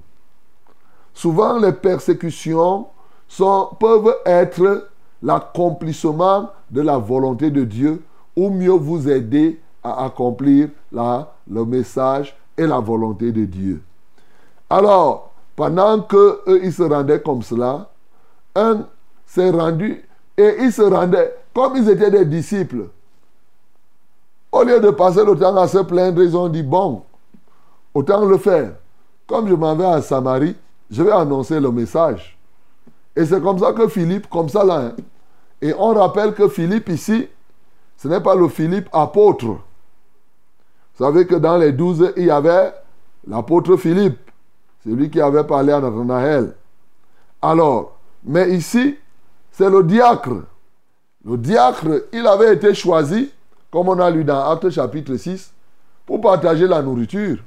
Souvent, 1.14 1.60
les 1.60 1.72
persécutions 1.72 2.88
sont, 3.28 3.70
peuvent 3.80 4.16
être 4.26 4.90
l'accomplissement 5.22 6.50
de 6.72 6.82
la 6.82 6.98
volonté 6.98 7.52
de 7.52 7.64
Dieu 7.64 8.04
ou 8.36 8.50
mieux 8.50 8.72
vous 8.72 9.08
aider 9.08 9.62
à 9.84 10.06
accomplir 10.06 10.70
la, 10.92 11.32
le 11.48 11.64
message 11.64 12.36
et 12.58 12.66
la 12.66 12.80
volonté 12.80 13.32
de 13.32 13.46
Dieu. 13.46 13.84
Alors, 14.70 15.27
pendant 15.58 16.02
que 16.02 16.40
eux, 16.48 16.62
ils 16.64 16.72
se 16.72 16.84
rendaient 16.84 17.20
comme 17.20 17.42
cela, 17.42 17.90
un 18.56 18.86
s'est 19.26 19.50
rendu 19.50 20.08
et 20.38 20.56
ils 20.60 20.72
se 20.72 20.84
rendaient 20.84 21.36
comme 21.54 21.76
ils 21.76 21.90
étaient 21.90 22.12
des 22.12 22.26
disciples. 22.26 22.86
Au 24.52 24.64
lieu 24.64 24.80
de 24.80 24.92
passer 24.92 25.26
le 25.26 25.36
temps 25.36 25.58
à 25.58 25.68
se 25.68 25.80
plaindre, 25.80 26.22
ils 26.22 26.38
ont 26.38 26.48
dit 26.48 26.62
bon, 26.62 27.02
autant 27.94 28.24
le 28.24 28.38
faire. 28.38 28.74
Comme 29.26 29.50
je 29.50 29.56
m'en 29.56 29.76
vais 29.76 29.86
à 29.86 30.02
Samarie, 30.02 30.56
je 30.92 31.02
vais 31.02 31.12
annoncer 31.12 31.60
le 31.60 31.72
message. 31.72 32.38
Et 33.16 33.26
c'est 33.26 33.42
comme 33.42 33.58
ça 33.58 33.74
que 33.74 33.88
Philippe, 33.88 34.30
comme 34.30 34.50
ça 34.50 34.64
là, 34.64 34.76
hein. 34.76 34.96
et 35.60 35.74
on 35.74 35.92
rappelle 35.96 36.36
que 36.36 36.48
Philippe 36.50 36.88
ici, 36.90 37.28
ce 37.98 38.08
n'est 38.08 38.22
pas 38.22 38.36
le 38.36 38.48
Philippe 38.48 38.90
apôtre. 38.94 39.48
Vous 39.48 41.04
savez 41.04 41.26
que 41.26 41.36
dans 41.36 41.58
les 41.58 41.72
douze, 41.72 42.14
il 42.16 42.26
y 42.26 42.32
avait 42.32 42.74
l'apôtre 43.28 43.76
Philippe, 43.76 44.27
celui 44.88 45.10
qui 45.10 45.20
avait 45.20 45.44
parlé 45.44 45.74
à 45.74 45.82
Nathanaël. 45.82 46.54
Alors, 47.42 47.98
mais 48.24 48.52
ici, 48.52 48.98
c'est 49.52 49.70
le 49.70 49.84
diacre. 49.84 50.44
Le 51.26 51.38
diacre, 51.38 52.06
il 52.14 52.26
avait 52.26 52.54
été 52.54 52.74
choisi, 52.74 53.32
comme 53.70 53.90
on 53.90 54.00
a 54.00 54.10
lu 54.10 54.24
dans 54.24 54.50
Actes 54.50 54.70
chapitre 54.70 55.16
6, 55.16 55.52
pour 56.06 56.22
partager 56.22 56.68
la 56.68 56.82
nourriture. 56.82 57.38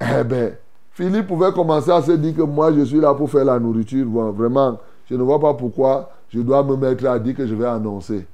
Eh 0.00 0.22
bien, 0.22 0.50
Philippe 0.92 1.26
pouvait 1.26 1.52
commencer 1.52 1.90
à 1.90 2.00
se 2.00 2.12
dire 2.12 2.36
que 2.36 2.42
moi, 2.42 2.72
je 2.72 2.84
suis 2.84 3.00
là 3.00 3.12
pour 3.12 3.28
faire 3.28 3.44
la 3.44 3.58
nourriture. 3.58 4.06
Vraiment, 4.06 4.78
je 5.10 5.16
ne 5.16 5.22
vois 5.22 5.40
pas 5.40 5.54
pourquoi 5.54 6.12
je 6.28 6.40
dois 6.40 6.62
me 6.62 6.76
mettre 6.76 7.04
à 7.06 7.18
dire 7.18 7.34
que 7.34 7.46
je 7.46 7.54
vais 7.54 7.66
annoncer. 7.66 8.26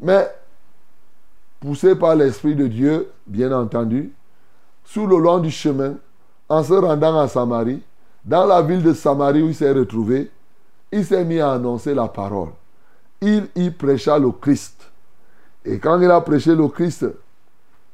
Mais, 0.00 0.26
poussé 1.60 1.94
par 1.96 2.16
l'Esprit 2.16 2.54
de 2.54 2.66
Dieu, 2.66 3.10
bien 3.26 3.52
entendu, 3.52 4.12
sous 4.84 5.06
le 5.06 5.18
long 5.18 5.38
du 5.38 5.50
chemin, 5.50 5.94
en 6.48 6.62
se 6.62 6.74
rendant 6.74 7.18
à 7.18 7.28
Samarie, 7.28 7.82
dans 8.24 8.46
la 8.46 8.62
ville 8.62 8.82
de 8.82 8.92
Samarie 8.92 9.42
où 9.42 9.48
il 9.48 9.54
s'est 9.54 9.72
retrouvé, 9.72 10.30
il 10.92 11.04
s'est 11.04 11.24
mis 11.24 11.40
à 11.40 11.52
annoncer 11.52 11.94
la 11.94 12.08
parole. 12.08 12.50
Il 13.20 13.48
y 13.56 13.70
prêcha 13.70 14.18
le 14.18 14.30
Christ. 14.30 14.90
Et 15.64 15.78
quand 15.78 16.00
il 16.00 16.10
a 16.10 16.20
prêché 16.20 16.54
le 16.54 16.68
Christ, 16.68 17.06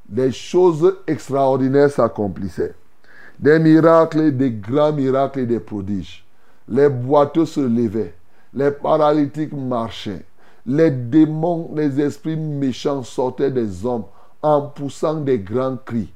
des 0.09 0.33
choses 0.33 0.97
extraordinaires 1.07 1.91
s'accomplissaient. 1.91 2.75
Des 3.39 3.59
miracles, 3.59 4.37
des 4.37 4.51
grands 4.51 4.93
miracles 4.93 5.41
et 5.41 5.47
des 5.47 5.61
prodiges. 5.61 6.25
Les 6.69 6.89
boiteux 6.89 7.47
se 7.47 7.61
levaient. 7.61 8.15
les 8.53 8.71
paralytiques 8.71 9.53
marchaient. 9.53 10.25
Les 10.67 10.91
démons, 10.91 11.71
les 11.75 12.01
esprits 12.01 12.37
méchants 12.37 13.03
sortaient 13.03 13.51
des 13.51 13.87
hommes 13.87 14.05
en 14.43 14.63
poussant 14.63 15.15
des 15.15 15.39
grands 15.39 15.77
cris. 15.77 16.13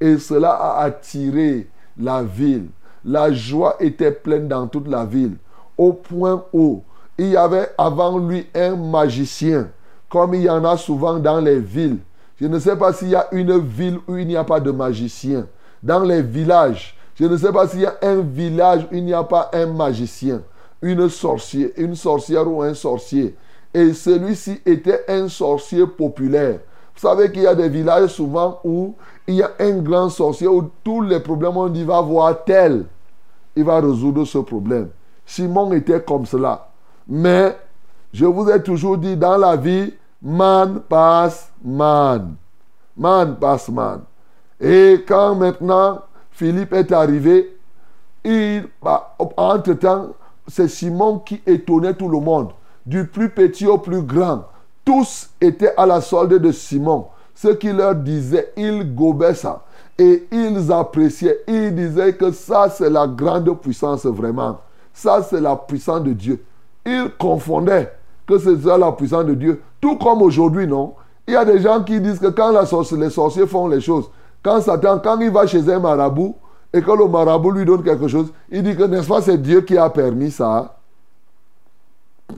Et 0.00 0.18
cela 0.18 0.50
a 0.50 0.82
attiré 0.84 1.68
la 1.98 2.22
ville. 2.22 2.68
La 3.04 3.32
joie 3.32 3.76
était 3.80 4.12
pleine 4.12 4.48
dans 4.48 4.66
toute 4.66 4.88
la 4.88 5.04
ville. 5.04 5.36
Au 5.76 5.92
point 5.92 6.44
où 6.52 6.82
il 7.16 7.30
y 7.30 7.36
avait 7.36 7.70
avant 7.76 8.18
lui 8.18 8.46
un 8.54 8.76
magicien, 8.76 9.68
comme 10.08 10.34
il 10.34 10.42
y 10.42 10.50
en 10.50 10.64
a 10.64 10.76
souvent 10.76 11.18
dans 11.18 11.40
les 11.40 11.58
villes. 11.58 11.98
Je 12.40 12.46
ne 12.46 12.58
sais 12.58 12.76
pas 12.76 12.92
s'il 12.92 13.08
y 13.08 13.16
a 13.16 13.26
une 13.32 13.58
ville 13.58 13.98
où 14.06 14.16
il 14.16 14.26
n'y 14.26 14.36
a 14.36 14.44
pas 14.44 14.60
de 14.60 14.70
magicien. 14.70 15.46
Dans 15.82 16.00
les 16.00 16.22
villages, 16.22 16.96
je 17.16 17.24
ne 17.24 17.36
sais 17.36 17.52
pas 17.52 17.66
s'il 17.66 17.80
y 17.80 17.86
a 17.86 17.96
un 18.02 18.20
village 18.20 18.86
où 18.90 18.94
il 18.94 19.04
n'y 19.04 19.12
a 19.12 19.24
pas 19.24 19.50
un 19.52 19.66
magicien, 19.66 20.42
une 20.80 21.08
sorcière, 21.08 21.70
une 21.76 21.96
sorcière 21.96 22.48
ou 22.48 22.62
un 22.62 22.74
sorcier. 22.74 23.34
Et 23.74 23.92
celui-ci 23.92 24.60
était 24.64 25.04
un 25.08 25.28
sorcier 25.28 25.86
populaire. 25.86 26.60
Vous 26.94 27.00
savez 27.00 27.30
qu'il 27.32 27.42
y 27.42 27.46
a 27.46 27.54
des 27.54 27.68
villages 27.68 28.10
souvent 28.10 28.60
où 28.62 28.94
il 29.28 29.34
y 29.34 29.42
a 29.42 29.50
un 29.60 29.78
grand 29.78 30.08
sorcier 30.08 30.48
où 30.48 30.70
tous 30.82 31.02
les 31.02 31.20
problèmes, 31.20 31.58
on 31.58 31.68
dit 31.68 31.84
va 31.84 32.00
voir 32.00 32.44
tel. 32.44 32.86
Il 33.54 33.62
va 33.62 33.78
résoudre 33.78 34.24
ce 34.24 34.38
problème. 34.38 34.88
Simon 35.26 35.72
était 35.72 36.00
comme 36.00 36.24
cela. 36.24 36.70
Mais 37.06 37.54
je 38.12 38.24
vous 38.24 38.48
ai 38.48 38.62
toujours 38.62 38.96
dit, 38.96 39.16
dans 39.16 39.36
la 39.36 39.54
vie, 39.54 39.92
man 40.22 40.80
passe 40.88 41.50
man. 41.62 42.36
Man 42.96 43.36
passe 43.36 43.68
man. 43.68 44.00
Et 44.58 45.04
quand 45.06 45.34
maintenant 45.34 46.00
Philippe 46.30 46.72
est 46.72 46.90
arrivé, 46.90 47.54
il, 48.24 48.66
bah, 48.82 49.14
entre-temps, 49.36 50.14
c'est 50.46 50.68
Simon 50.68 51.18
qui 51.18 51.42
étonnait 51.46 51.94
tout 51.94 52.08
le 52.08 52.18
monde, 52.18 52.52
du 52.86 53.06
plus 53.06 53.28
petit 53.28 53.66
au 53.66 53.76
plus 53.76 54.00
grand. 54.00 54.44
Tous 54.86 55.28
étaient 55.38 55.74
à 55.76 55.84
la 55.84 56.00
solde 56.00 56.38
de 56.38 56.50
Simon. 56.50 57.08
Ce 57.40 57.46
qu'il 57.46 57.76
leur 57.76 57.94
disait, 57.94 58.52
ils 58.56 58.96
gobaient 58.96 59.34
ça. 59.34 59.62
Et 59.96 60.26
ils 60.32 60.72
appréciaient. 60.72 61.38
Ils 61.46 61.72
disaient 61.72 62.14
que 62.14 62.32
ça, 62.32 62.68
c'est 62.68 62.90
la 62.90 63.06
grande 63.06 63.56
puissance 63.60 64.06
vraiment. 64.06 64.58
Ça, 64.92 65.22
c'est 65.22 65.40
la 65.40 65.54
puissance 65.54 66.02
de 66.02 66.12
Dieu. 66.14 66.44
Ils 66.84 67.08
confondaient 67.16 67.92
que 68.26 68.38
c'est 68.40 68.60
ça 68.62 68.76
la 68.76 68.90
puissance 68.90 69.24
de 69.24 69.34
Dieu. 69.34 69.62
Tout 69.80 69.96
comme 69.98 70.22
aujourd'hui, 70.22 70.66
non? 70.66 70.94
Il 71.28 71.34
y 71.34 71.36
a 71.36 71.44
des 71.44 71.60
gens 71.60 71.80
qui 71.84 72.00
disent 72.00 72.18
que 72.18 72.26
quand 72.26 72.50
les 72.50 73.10
sorciers 73.10 73.46
font 73.46 73.68
les 73.68 73.80
choses, 73.80 74.10
quand 74.42 74.60
Satan, 74.60 74.98
quand 74.98 75.20
il 75.20 75.30
va 75.30 75.46
chez 75.46 75.72
un 75.72 75.78
marabout 75.78 76.34
et 76.72 76.82
que 76.82 76.90
le 76.90 77.06
marabout 77.06 77.52
lui 77.52 77.64
donne 77.64 77.84
quelque 77.84 78.08
chose, 78.08 78.32
il 78.50 78.64
dit 78.64 78.74
que 78.74 78.82
n'est-ce 78.82 79.06
pas 79.06 79.22
c'est 79.22 79.38
Dieu 79.38 79.60
qui 79.60 79.78
a 79.78 79.88
permis 79.88 80.32
ça? 80.32 80.74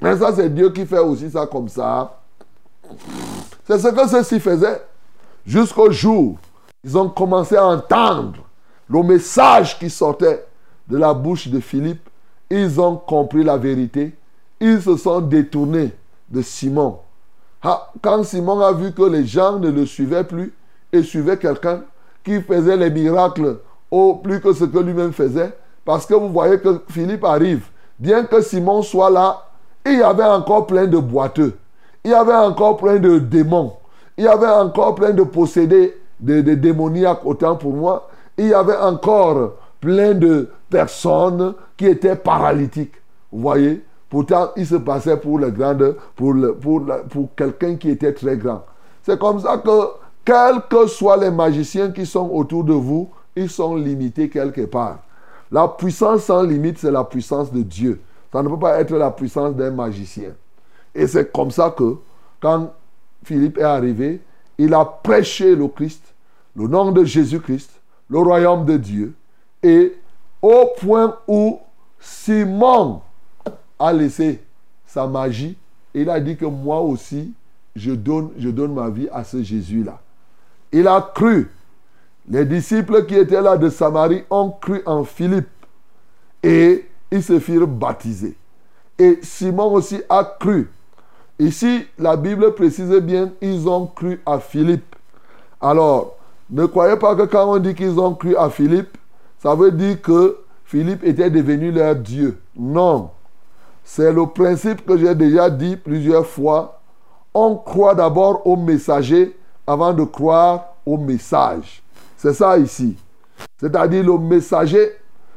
Mais 0.02 0.16
ça 0.18 0.30
c'est 0.34 0.52
Dieu 0.52 0.68
qui 0.70 0.84
fait 0.84 0.98
aussi 0.98 1.30
ça 1.30 1.46
comme 1.46 1.68
ça? 1.68 2.18
C'est 3.64 3.78
ce 3.78 3.88
que 3.88 4.08
ceux-ci 4.08 4.40
faisaient 4.40 4.82
jusqu'au 5.46 5.90
jour 5.90 6.38
ils 6.82 6.96
ont 6.96 7.08
commencé 7.08 7.56
à 7.56 7.66
entendre 7.66 8.38
le 8.88 9.02
message 9.02 9.78
qui 9.78 9.90
sortait 9.90 10.46
de 10.88 10.96
la 10.96 11.12
bouche 11.14 11.48
de 11.48 11.60
Philippe. 11.60 12.08
Ils 12.48 12.80
ont 12.80 12.96
compris 12.96 13.44
la 13.44 13.56
vérité. 13.56 14.14
Ils 14.60 14.80
se 14.80 14.96
sont 14.96 15.20
détournés 15.20 15.92
de 16.28 16.42
Simon. 16.42 16.98
Ah, 17.62 17.90
quand 18.00 18.24
Simon 18.24 18.60
a 18.60 18.72
vu 18.72 18.92
que 18.92 19.02
les 19.02 19.26
gens 19.26 19.58
ne 19.58 19.70
le 19.70 19.84
suivaient 19.84 20.24
plus 20.24 20.54
et 20.92 21.02
suivaient 21.02 21.36
quelqu'un 21.36 21.82
qui 22.24 22.40
faisait 22.40 22.76
les 22.76 22.90
miracles 22.90 23.58
au 23.90 24.14
plus 24.14 24.40
que 24.40 24.52
ce 24.52 24.64
que 24.64 24.78
lui-même 24.78 25.12
faisait, 25.12 25.52
parce 25.84 26.06
que 26.06 26.14
vous 26.14 26.30
voyez 26.30 26.58
que 26.58 26.82
Philippe 26.88 27.24
arrive, 27.24 27.66
bien 27.98 28.24
que 28.24 28.40
Simon 28.40 28.82
soit 28.82 29.10
là, 29.10 29.46
il 29.84 29.98
y 29.98 30.02
avait 30.02 30.24
encore 30.24 30.66
plein 30.66 30.86
de 30.86 30.98
boiteux, 30.98 31.58
il 32.04 32.10
y 32.10 32.14
avait 32.14 32.34
encore 32.34 32.76
plein 32.76 32.98
de 32.98 33.18
démons, 33.18 33.74
il 34.16 34.24
y 34.24 34.28
avait 34.28 34.46
encore 34.46 34.94
plein 34.94 35.10
de 35.10 35.22
possédés, 35.22 35.96
de, 36.20 36.40
démoniaques, 36.40 37.24
autant 37.24 37.56
pour 37.56 37.72
moi, 37.72 38.08
il 38.36 38.48
y 38.48 38.54
avait 38.54 38.76
encore 38.76 39.52
plein 39.80 40.14
de 40.14 40.50
personnes 40.68 41.54
qui 41.76 41.86
étaient 41.86 42.16
paralytiques. 42.16 42.94
Vous 43.32 43.40
voyez 43.40 43.84
Pourtant, 44.08 44.50
il 44.56 44.66
se 44.66 44.74
passait 44.74 45.16
pour 45.16 45.38
le 45.38 45.50
grand, 45.50 45.76
pour, 46.16 46.32
le, 46.32 46.54
pour, 46.54 46.82
pour 47.08 47.28
quelqu'un 47.36 47.76
qui 47.76 47.90
était 47.90 48.12
très 48.12 48.36
grand. 48.36 48.64
C'est 49.02 49.18
comme 49.18 49.40
ça 49.40 49.58
que, 49.58 49.70
quels 50.24 50.62
que 50.68 50.88
soient 50.88 51.16
les 51.16 51.30
magiciens 51.30 51.92
qui 51.92 52.04
sont 52.04 52.28
autour 52.28 52.64
de 52.64 52.72
vous, 52.72 53.08
ils 53.36 53.48
sont 53.48 53.76
limités 53.76 54.28
quelque 54.28 54.66
part. 54.66 54.98
La 55.52 55.68
puissance 55.68 56.24
sans 56.24 56.42
limite, 56.42 56.78
c'est 56.78 56.90
la 56.90 57.04
puissance 57.04 57.52
de 57.52 57.62
Dieu. 57.62 58.00
Ça 58.32 58.42
ne 58.42 58.48
peut 58.48 58.58
pas 58.58 58.80
être 58.80 58.94
la 58.94 59.10
puissance 59.10 59.54
d'un 59.54 59.70
magicien. 59.70 60.30
Et 60.94 61.06
c'est 61.06 61.32
comme 61.32 61.50
ça 61.50 61.74
que, 61.76 61.96
quand 62.40 62.72
Philippe 63.24 63.58
est 63.58 63.62
arrivé, 63.62 64.20
il 64.58 64.74
a 64.74 64.84
prêché 64.84 65.54
le 65.54 65.68
Christ, 65.68 66.02
le 66.56 66.66
nom 66.66 66.90
de 66.92 67.04
Jésus-Christ, 67.04 67.70
le 68.08 68.18
royaume 68.18 68.64
de 68.64 68.76
Dieu, 68.76 69.14
et 69.62 69.94
au 70.42 70.70
point 70.78 71.18
où 71.28 71.58
Simon 71.98 73.02
a 73.78 73.92
laissé 73.92 74.42
sa 74.86 75.06
magie, 75.06 75.56
il 75.94 76.08
a 76.08 76.20
dit 76.20 76.36
que 76.36 76.44
moi 76.44 76.80
aussi, 76.80 77.32
je 77.76 77.92
donne, 77.92 78.74
ma 78.74 78.88
vie 78.90 79.08
à 79.12 79.24
ce 79.24 79.42
Jésus-là. 79.42 80.00
Il 80.72 80.86
a 80.88 81.10
cru. 81.14 81.50
Les 82.28 82.44
disciples 82.44 83.06
qui 83.06 83.14
étaient 83.16 83.40
là 83.40 83.56
de 83.56 83.68
Samarie 83.68 84.24
ont 84.30 84.50
cru 84.50 84.82
en 84.86 85.04
Philippe 85.04 85.48
et 86.42 86.86
ils 87.10 87.22
se 87.22 87.38
firent 87.40 87.66
baptiser. 87.66 88.36
Et 88.98 89.18
Simon 89.22 89.72
aussi 89.72 90.00
a 90.08 90.24
cru. 90.38 90.68
Ici, 91.40 91.86
la 91.98 92.16
Bible 92.16 92.54
précise 92.54 92.90
bien, 93.00 93.32
ils 93.40 93.66
ont 93.66 93.86
cru 93.86 94.20
à 94.26 94.38
Philippe. 94.40 94.94
Alors, 95.58 96.18
ne 96.50 96.66
croyez 96.66 96.96
pas 96.96 97.16
que 97.16 97.22
quand 97.22 97.50
on 97.50 97.58
dit 97.58 97.74
qu'ils 97.74 97.98
ont 97.98 98.14
cru 98.14 98.36
à 98.36 98.50
Philippe, 98.50 98.98
ça 99.38 99.54
veut 99.54 99.72
dire 99.72 100.02
que 100.02 100.36
Philippe 100.66 101.02
était 101.02 101.30
devenu 101.30 101.72
leur 101.72 101.96
Dieu. 101.96 102.38
Non. 102.54 103.08
C'est 103.82 104.12
le 104.12 104.26
principe 104.26 104.84
que 104.84 104.98
j'ai 104.98 105.14
déjà 105.14 105.48
dit 105.48 105.76
plusieurs 105.76 106.26
fois. 106.26 106.82
On 107.32 107.56
croit 107.56 107.94
d'abord 107.94 108.46
au 108.46 108.56
messager 108.56 109.34
avant 109.66 109.94
de 109.94 110.04
croire 110.04 110.74
au 110.84 110.98
message. 110.98 111.82
C'est 112.18 112.34
ça 112.34 112.58
ici. 112.58 112.98
C'est-à-dire 113.56 114.04
le 114.04 114.18
messager, 114.18 114.90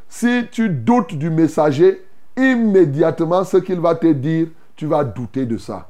si 0.10 0.48
tu 0.52 0.68
doutes 0.68 1.16
du 1.16 1.30
messager, 1.30 2.04
immédiatement 2.36 3.46
ce 3.46 3.56
qu'il 3.56 3.80
va 3.80 3.96
te 3.96 4.12
dire, 4.12 4.48
tu 4.76 4.86
vas 4.86 5.06
douter 5.06 5.46
de 5.46 5.58
ça. 5.58 5.88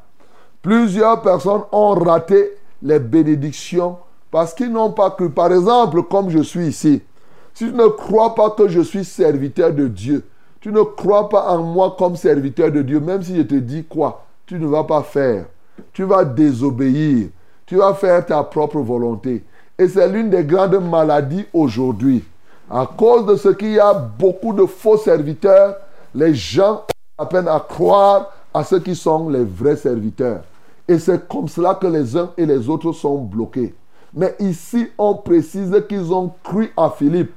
Plusieurs 0.64 1.22
personnes 1.22 1.64
ont 1.74 1.94
raté 1.94 2.54
les 2.82 2.98
bénédictions 2.98 3.98
parce 4.32 4.54
qu'ils 4.54 4.72
n'ont 4.72 4.92
pas 4.92 5.12
cru. 5.12 5.30
Par 5.30 5.54
exemple, 5.54 6.04
comme 6.04 6.30
je 6.30 6.42
suis 6.42 6.68
ici, 6.68 7.02
si 7.54 7.66
tu 7.66 7.74
ne 7.74 7.88
crois 7.88 8.34
pas 8.34 8.50
que 8.52 8.70
je 8.70 8.80
suis 8.80 9.04
serviteur 9.04 9.74
de 9.74 9.90
Dieu, 9.90 10.24
tu 10.62 10.72
ne 10.72 10.82
crois 10.82 11.28
pas 11.28 11.50
en 11.50 11.62
moi 11.62 11.96
comme 12.00 12.16
serviteur 12.16 12.72
de 12.72 12.82
Dieu, 12.82 13.02
même 13.02 13.22
si 13.22 13.36
je 13.36 13.42
te 13.42 13.56
dis 13.56 13.84
quoi, 13.84 14.24
tu 14.46 14.56
ne 14.56 14.66
vas 14.66 14.86
pas 14.86 15.04
faire. 15.04 15.48
Tu 15.92 16.04
vas 16.04 16.24
désobéir. 16.24 17.28
Tu 17.66 17.76
vas 17.76 17.94
faire 17.94 18.26
ta 18.26 18.42
propre 18.44 18.80
volonté. 18.80 19.44
Et 19.78 19.90
c'est 19.90 20.08
l'une 20.08 20.30
des 20.30 20.46
grandes 20.46 20.80
maladies 20.90 21.46
aujourd'hui. 21.54 22.24
À 22.72 22.88
cause 22.98 23.26
de 23.26 23.36
ce 23.36 23.50
qu'il 23.50 23.74
y 23.74 23.80
a 23.82 23.94
beaucoup 23.94 24.54
de 24.54 24.66
faux 24.66 24.96
serviteurs, 24.96 25.76
les 26.16 26.34
gens 26.34 26.84
ont 27.20 27.24
à 27.24 27.26
peine 27.26 27.50
à 27.50 27.60
croire 27.60 28.32
à 28.54 28.64
ceux 28.64 28.80
qui 28.80 28.96
sont 28.96 29.28
les 29.28 29.44
vrais 29.44 29.76
serviteurs. 29.76 30.44
Et 30.88 31.00
c'est 31.00 31.28
comme 31.28 31.48
cela 31.48 31.76
que 31.76 31.88
les 31.88 32.18
uns 32.18 32.32
et 32.38 32.46
les 32.46 32.70
autres 32.70 32.92
sont 32.92 33.20
bloqués. 33.20 33.74
Mais 34.14 34.36
ici, 34.40 34.88
on 34.98 35.16
précise 35.16 35.74
qu'ils 35.88 36.14
ont 36.14 36.32
cru 36.44 36.72
à 36.78 36.90
Philippe. 36.90 37.32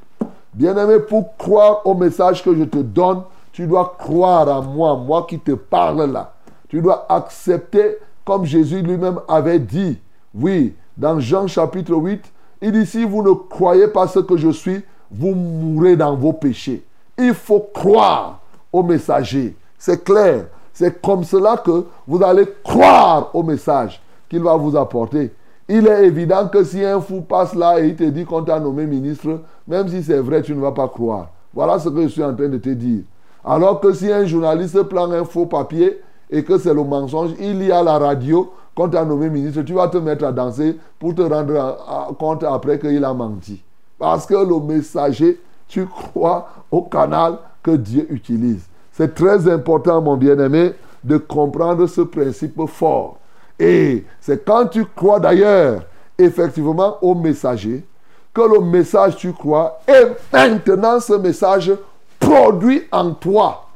Bien-aimé, 0.53 0.99
pour 1.01 1.37
croire 1.37 1.87
au 1.87 1.95
message 1.95 2.43
que 2.43 2.55
je 2.55 2.65
te 2.65 2.79
donne, 2.79 3.23
tu 3.53 3.67
dois 3.67 3.95
croire 3.99 4.49
à 4.49 4.61
moi, 4.61 4.97
moi 4.97 5.27
qui 5.29 5.39
te 5.39 5.53
parle 5.53 6.11
là. 6.11 6.35
Tu 6.69 6.81
dois 6.81 7.07
accepter, 7.09 7.99
comme 8.25 8.45
Jésus 8.45 8.83
lui-même 8.83 9.21
avait 9.29 9.59
dit, 9.59 9.99
oui, 10.35 10.75
dans 10.97 11.21
Jean 11.21 11.47
chapitre 11.47 11.95
8, 11.95 12.23
il 12.63 12.73
dit, 12.73 12.87
si 12.87 13.05
vous 13.05 13.23
ne 13.23 13.33
croyez 13.33 13.89
pas 13.89 14.09
ce 14.09 14.19
que 14.19 14.37
je 14.37 14.51
suis, 14.51 14.83
vous 15.11 15.35
mourrez 15.35 15.97
dans 15.97 16.17
vos 16.17 16.33
péchés. 16.33 16.85
Il 17.17 17.35
faut 17.35 17.71
croire 17.73 18.41
au 18.73 18.83
messager. 18.83 19.57
C'est 19.79 20.05
clair. 20.05 20.47
C'est 20.77 21.01
comme 21.01 21.25
cela 21.25 21.57
que 21.57 21.87
vous 22.07 22.23
allez 22.23 22.47
croire 22.63 23.31
au 23.33 23.43
message 23.43 23.99
qu'il 24.29 24.43
va 24.43 24.59
vous 24.59 24.77
apporter. 24.77 25.33
Il 25.67 25.87
est 25.87 26.05
évident 26.05 26.49
que 26.49 26.63
si 26.65 26.85
un 26.85 27.01
fou 27.01 27.23
passe 27.23 27.55
là 27.55 27.81
et 27.81 27.89
il 27.89 27.97
te 27.97 28.05
dit 28.05 28.27
qu'on 28.27 28.43
t'a 28.43 28.61
nommé 28.61 28.85
ministre, 28.85 29.41
même 29.67 29.89
si 29.89 30.03
c'est 30.03 30.19
vrai, 30.19 30.43
tu 30.43 30.55
ne 30.55 30.61
vas 30.61 30.73
pas 30.73 30.87
croire. 30.89 31.29
Voilà 31.55 31.79
ce 31.79 31.89
que 31.89 32.03
je 32.03 32.09
suis 32.09 32.23
en 32.23 32.35
train 32.35 32.51
de 32.51 32.59
te 32.59 32.69
dire. 32.69 33.05
Alors 33.43 33.81
que 33.81 33.91
si 33.95 34.13
un 34.13 34.27
journaliste 34.27 34.83
prend 34.83 35.11
un 35.11 35.25
faux 35.25 35.47
papier 35.47 35.99
et 36.31 36.45
que 36.45 36.59
c'est 36.59 36.75
le 36.75 36.85
mensonge, 36.85 37.31
il 37.41 37.65
y 37.65 37.73
a 37.73 37.83
la 37.83 37.97
radio 37.97 38.53
qu'on 38.75 38.91
t'a 38.91 39.03
nommé 39.03 39.31
ministre, 39.31 39.63
tu 39.63 39.73
vas 39.73 39.89
te 39.89 39.97
mettre 39.97 40.27
à 40.27 40.33
danser 40.33 40.77
pour 40.99 41.15
te 41.15 41.23
rendre 41.23 42.15
compte 42.19 42.45
après 42.45 42.79
qu'il 42.79 43.03
a 43.03 43.15
menti. 43.15 43.63
Parce 43.99 44.27
que 44.27 44.35
le 44.35 44.61
messager, 44.61 45.41
tu 45.69 45.87
crois 45.87 46.51
au 46.71 46.83
canal 46.83 47.39
que 47.63 47.71
Dieu 47.71 48.07
utilise. 48.11 48.69
C'est 48.97 49.15
très 49.15 49.47
important, 49.49 50.01
mon 50.01 50.17
bien-aimé, 50.17 50.73
de 51.05 51.19
comprendre 51.19 51.87
ce 51.87 52.01
principe 52.01 52.59
fort. 52.67 53.19
Et 53.59 54.05
c'est 54.21 54.45
quand 54.45 54.67
tu 54.67 54.87
crois 54.87 55.21
d'ailleurs 55.21 55.83
effectivement 56.19 56.97
au 57.03 57.15
messager, 57.15 57.85
que 58.33 58.41
le 58.41 58.61
message 58.61 59.17
tu 59.17 59.33
crois, 59.35 59.81
et 59.87 60.07
maintenant 60.33 60.99
ce 61.01 61.13
message 61.15 61.73
produit 62.19 62.85
en 62.91 63.13
toi 63.13 63.67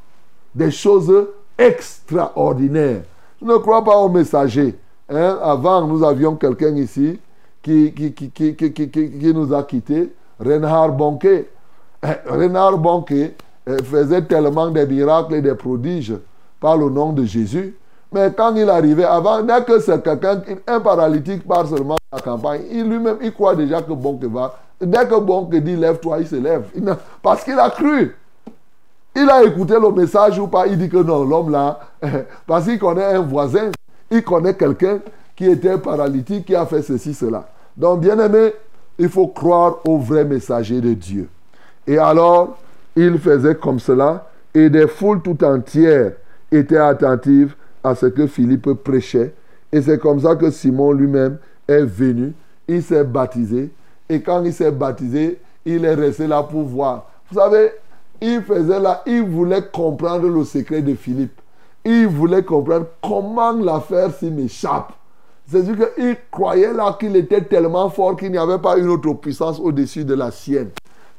des 0.54 0.70
choses 0.70 1.28
extraordinaires. 1.58 3.02
Ne 3.42 3.56
crois 3.58 3.84
pas 3.84 3.96
au 3.96 4.08
messager. 4.08 4.78
Hein, 5.08 5.38
Avant, 5.42 5.86
nous 5.86 6.02
avions 6.02 6.34
quelqu'un 6.36 6.74
ici 6.76 7.20
qui, 7.62 7.92
qui, 7.92 8.12
qui, 8.12 8.54
qui, 8.54 9.34
nous 9.34 9.52
a 9.52 9.62
quittés, 9.64 10.12
Reinhard 10.38 10.92
Bonke. 10.92 11.26
Eh, 11.26 11.46
Reinhard 12.26 12.78
Bonke 12.78 13.10
eh, 13.12 13.34
faisait 13.78 14.22
tellement 14.22 14.70
des 14.70 14.86
miracles 14.86 15.34
et 15.34 15.42
des 15.42 15.54
prodiges 15.54 16.14
par 16.60 16.76
le 16.76 16.88
nom 16.90 17.12
de 17.12 17.24
Jésus. 17.24 17.76
Mais 18.12 18.32
quand 18.36 18.54
il 18.56 18.68
arrivait, 18.68 19.04
avant, 19.04 19.42
dès 19.42 19.62
que 19.64 19.78
c'est 19.78 20.02
quelqu'un, 20.02 20.42
un 20.66 20.80
paralytique 20.80 21.46
part 21.46 21.68
seulement 21.68 21.96
à 22.10 22.16
la 22.16 22.22
campagne, 22.22 22.62
il 22.70 22.84
lui-même, 22.84 23.18
il 23.22 23.32
croit 23.32 23.54
déjà 23.54 23.82
que 23.82 23.92
Bonke 23.92 24.24
va. 24.24 24.58
Dès 24.80 25.06
que 25.06 25.18
Bonke 25.20 25.54
dit 25.56 25.76
lève-toi, 25.76 26.18
il 26.20 26.26
se 26.26 26.36
lève. 26.36 26.64
Parce 27.22 27.44
qu'il 27.44 27.58
a 27.58 27.70
cru. 27.70 28.16
Il 29.14 29.28
a 29.28 29.44
écouté 29.44 29.74
le 29.74 29.90
message 29.90 30.38
ou 30.38 30.46
pas, 30.46 30.66
il 30.66 30.78
dit 30.78 30.88
que 30.88 30.98
non, 30.98 31.24
l'homme 31.24 31.50
là, 31.50 31.80
parce 32.46 32.64
qu'il 32.64 32.78
connaît 32.78 33.04
un 33.04 33.20
voisin, 33.20 33.70
il 34.10 34.22
connaît 34.22 34.54
quelqu'un 34.54 35.00
qui 35.34 35.46
était 35.46 35.78
paralytique, 35.78 36.46
qui 36.46 36.54
a 36.54 36.64
fait 36.64 36.82
ceci, 36.82 37.12
cela. 37.12 37.48
Donc, 37.76 38.00
bien 38.00 38.18
aimé, 38.18 38.52
il 38.98 39.08
faut 39.08 39.28
croire 39.28 39.78
au 39.84 39.98
vrai 39.98 40.24
messager 40.24 40.80
de 40.80 40.94
Dieu. 40.94 41.28
Et 41.86 41.98
alors, 41.98 42.58
il 42.96 43.18
faisait 43.18 43.54
comme 43.54 43.78
cela, 43.78 44.28
et 44.54 44.68
des 44.68 44.86
foules 44.86 45.22
tout 45.22 45.42
entières 45.44 46.12
étaient 46.50 46.76
attentives 46.76 47.54
à 47.84 47.94
ce 47.94 48.06
que 48.06 48.26
Philippe 48.26 48.72
prêchait. 48.82 49.32
Et 49.72 49.80
c'est 49.80 49.98
comme 49.98 50.20
ça 50.20 50.34
que 50.34 50.50
Simon 50.50 50.92
lui-même 50.92 51.38
est 51.68 51.84
venu, 51.84 52.32
il 52.66 52.82
s'est 52.82 53.04
baptisé, 53.04 53.70
et 54.08 54.20
quand 54.20 54.42
il 54.44 54.52
s'est 54.52 54.72
baptisé, 54.72 55.40
il 55.64 55.84
est 55.84 55.94
resté 55.94 56.26
là 56.26 56.42
pour 56.42 56.64
voir. 56.64 57.10
Vous 57.30 57.38
savez, 57.38 57.70
il 58.20 58.42
faisait 58.42 58.80
là, 58.80 59.02
il 59.06 59.22
voulait 59.22 59.62
comprendre 59.72 60.28
le 60.28 60.44
secret 60.44 60.82
de 60.82 60.94
Philippe. 60.94 61.40
Il 61.84 62.08
voulait 62.08 62.42
comprendre 62.42 62.86
comment 63.02 63.52
l'affaire 63.52 64.12
s'y 64.12 64.30
m'échappe. 64.30 64.92
C'est-à-dire 65.46 65.94
qu'il 65.94 66.16
croyait 66.30 66.72
là 66.72 66.96
qu'il 66.98 67.16
était 67.16 67.42
tellement 67.42 67.88
fort 67.88 68.16
qu'il 68.16 68.30
n'y 68.30 68.38
avait 68.38 68.58
pas 68.58 68.76
une 68.76 68.88
autre 68.88 69.12
puissance 69.14 69.58
au-dessus 69.58 70.04
de 70.04 70.14
la 70.14 70.30
sienne. 70.30 70.70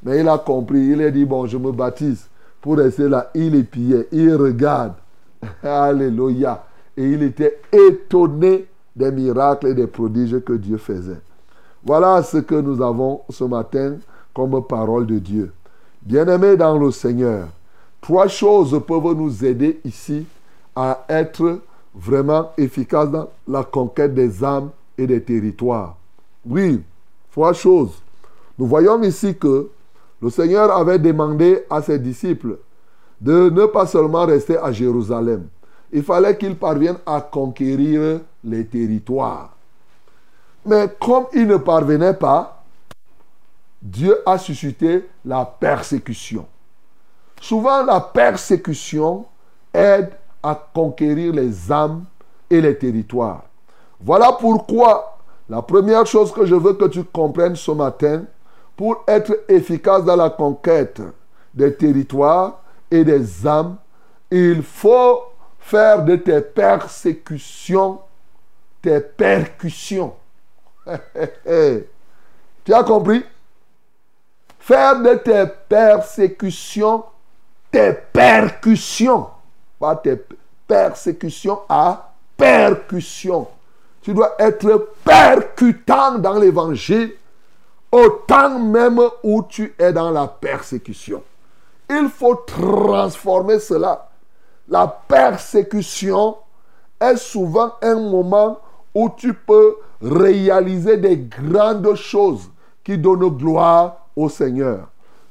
Mais 0.02 0.20
il 0.20 0.28
a 0.28 0.38
compris, 0.38 0.80
il 0.80 1.02
a 1.02 1.10
dit, 1.10 1.24
bon, 1.24 1.46
je 1.46 1.56
me 1.56 1.70
baptise. 1.70 2.26
Pour 2.60 2.76
rester 2.76 3.08
là, 3.08 3.30
il 3.34 3.54
épiait, 3.54 4.08
il 4.12 4.34
regarde. 4.34 4.94
Alléluia. 5.62 6.64
Et 6.96 7.04
il 7.04 7.22
était 7.22 7.60
étonné 7.72 8.66
des 8.94 9.10
miracles 9.10 9.68
et 9.68 9.74
des 9.74 9.86
prodiges 9.86 10.38
que 10.40 10.52
Dieu 10.52 10.76
faisait. 10.76 11.20
Voilà 11.84 12.22
ce 12.22 12.38
que 12.38 12.54
nous 12.54 12.80
avons 12.80 13.22
ce 13.30 13.44
matin 13.44 13.96
comme 14.34 14.62
parole 14.64 15.06
de 15.06 15.18
Dieu. 15.18 15.52
Bien-aimés 16.02 16.56
dans 16.56 16.78
le 16.78 16.90
Seigneur, 16.90 17.48
trois 18.00 18.28
choses 18.28 18.80
peuvent 18.86 19.14
nous 19.14 19.44
aider 19.44 19.80
ici 19.84 20.26
à 20.76 21.04
être 21.08 21.60
vraiment 21.94 22.50
efficaces 22.56 23.10
dans 23.10 23.28
la 23.46 23.64
conquête 23.64 24.14
des 24.14 24.42
âmes 24.44 24.70
et 24.96 25.06
des 25.06 25.22
territoires. 25.22 25.96
Oui, 26.46 26.82
trois 27.32 27.52
choses. 27.52 28.02
Nous 28.58 28.66
voyons 28.66 29.00
ici 29.02 29.36
que 29.36 29.68
le 30.22 30.30
Seigneur 30.30 30.70
avait 30.70 31.00
demandé 31.00 31.64
à 31.68 31.82
ses 31.82 31.98
disciples 31.98 32.58
de 33.20 33.50
ne 33.50 33.66
pas 33.66 33.86
seulement 33.86 34.24
rester 34.24 34.56
à 34.56 34.70
Jérusalem. 34.70 35.48
Il 35.92 36.04
fallait 36.04 36.38
qu'ils 36.38 36.56
parviennent 36.56 37.00
à 37.04 37.20
conquérir 37.20 38.20
les 38.44 38.64
territoires. 38.64 39.50
Mais 40.64 40.88
comme 41.00 41.26
ils 41.34 41.46
ne 41.46 41.56
parvenaient 41.56 42.14
pas, 42.14 42.62
Dieu 43.82 44.16
a 44.24 44.38
suscité 44.38 45.08
la 45.24 45.44
persécution. 45.44 46.46
Souvent, 47.40 47.84
la 47.84 48.00
persécution 48.00 49.26
aide 49.74 50.12
à 50.40 50.54
conquérir 50.72 51.32
les 51.32 51.72
âmes 51.72 52.04
et 52.48 52.60
les 52.60 52.78
territoires. 52.78 53.42
Voilà 54.00 54.32
pourquoi 54.38 55.18
la 55.48 55.62
première 55.62 56.06
chose 56.06 56.32
que 56.32 56.46
je 56.46 56.54
veux 56.54 56.74
que 56.74 56.84
tu 56.84 57.02
comprennes 57.02 57.56
ce 57.56 57.72
matin, 57.72 58.22
pour 58.82 59.04
être 59.06 59.44
efficace 59.46 60.02
dans 60.02 60.16
la 60.16 60.30
conquête 60.30 61.00
des 61.54 61.72
territoires 61.72 62.62
et 62.90 63.04
des 63.04 63.46
âmes, 63.46 63.76
il 64.28 64.60
faut 64.60 65.22
faire 65.60 66.04
de 66.04 66.16
tes 66.16 66.40
persécutions 66.40 68.00
tes 68.82 68.98
percussions. 68.98 70.14
tu 72.64 72.74
as 72.74 72.82
compris? 72.82 73.24
Faire 74.58 75.00
de 75.00 75.14
tes 75.14 75.44
persécutions 75.68 77.04
tes 77.70 77.92
percussions. 78.12 79.28
Pas 79.78 79.94
tes 79.94 80.20
persécutions 80.66 81.60
à 81.68 82.12
percussion. 82.36 83.46
Tu 84.02 84.12
dois 84.12 84.34
être 84.40 84.88
percutant 85.04 86.18
dans 86.18 86.40
l'évangile 86.40 87.12
autant 87.92 88.58
même 88.58 89.00
où 89.22 89.42
tu 89.42 89.74
es 89.78 89.92
dans 89.92 90.10
la 90.10 90.26
persécution. 90.26 91.22
Il 91.90 92.08
faut 92.08 92.34
transformer 92.34 93.60
cela. 93.60 94.08
La 94.68 94.86
persécution 94.86 96.36
est 96.98 97.16
souvent 97.16 97.74
un 97.82 97.96
moment 97.96 98.58
où 98.94 99.10
tu 99.10 99.34
peux 99.34 99.76
réaliser 100.00 100.96
des 100.96 101.18
grandes 101.18 101.94
choses 101.94 102.50
qui 102.82 102.96
donnent 102.96 103.28
gloire 103.28 104.06
au 104.16 104.28
Seigneur. 104.28 104.88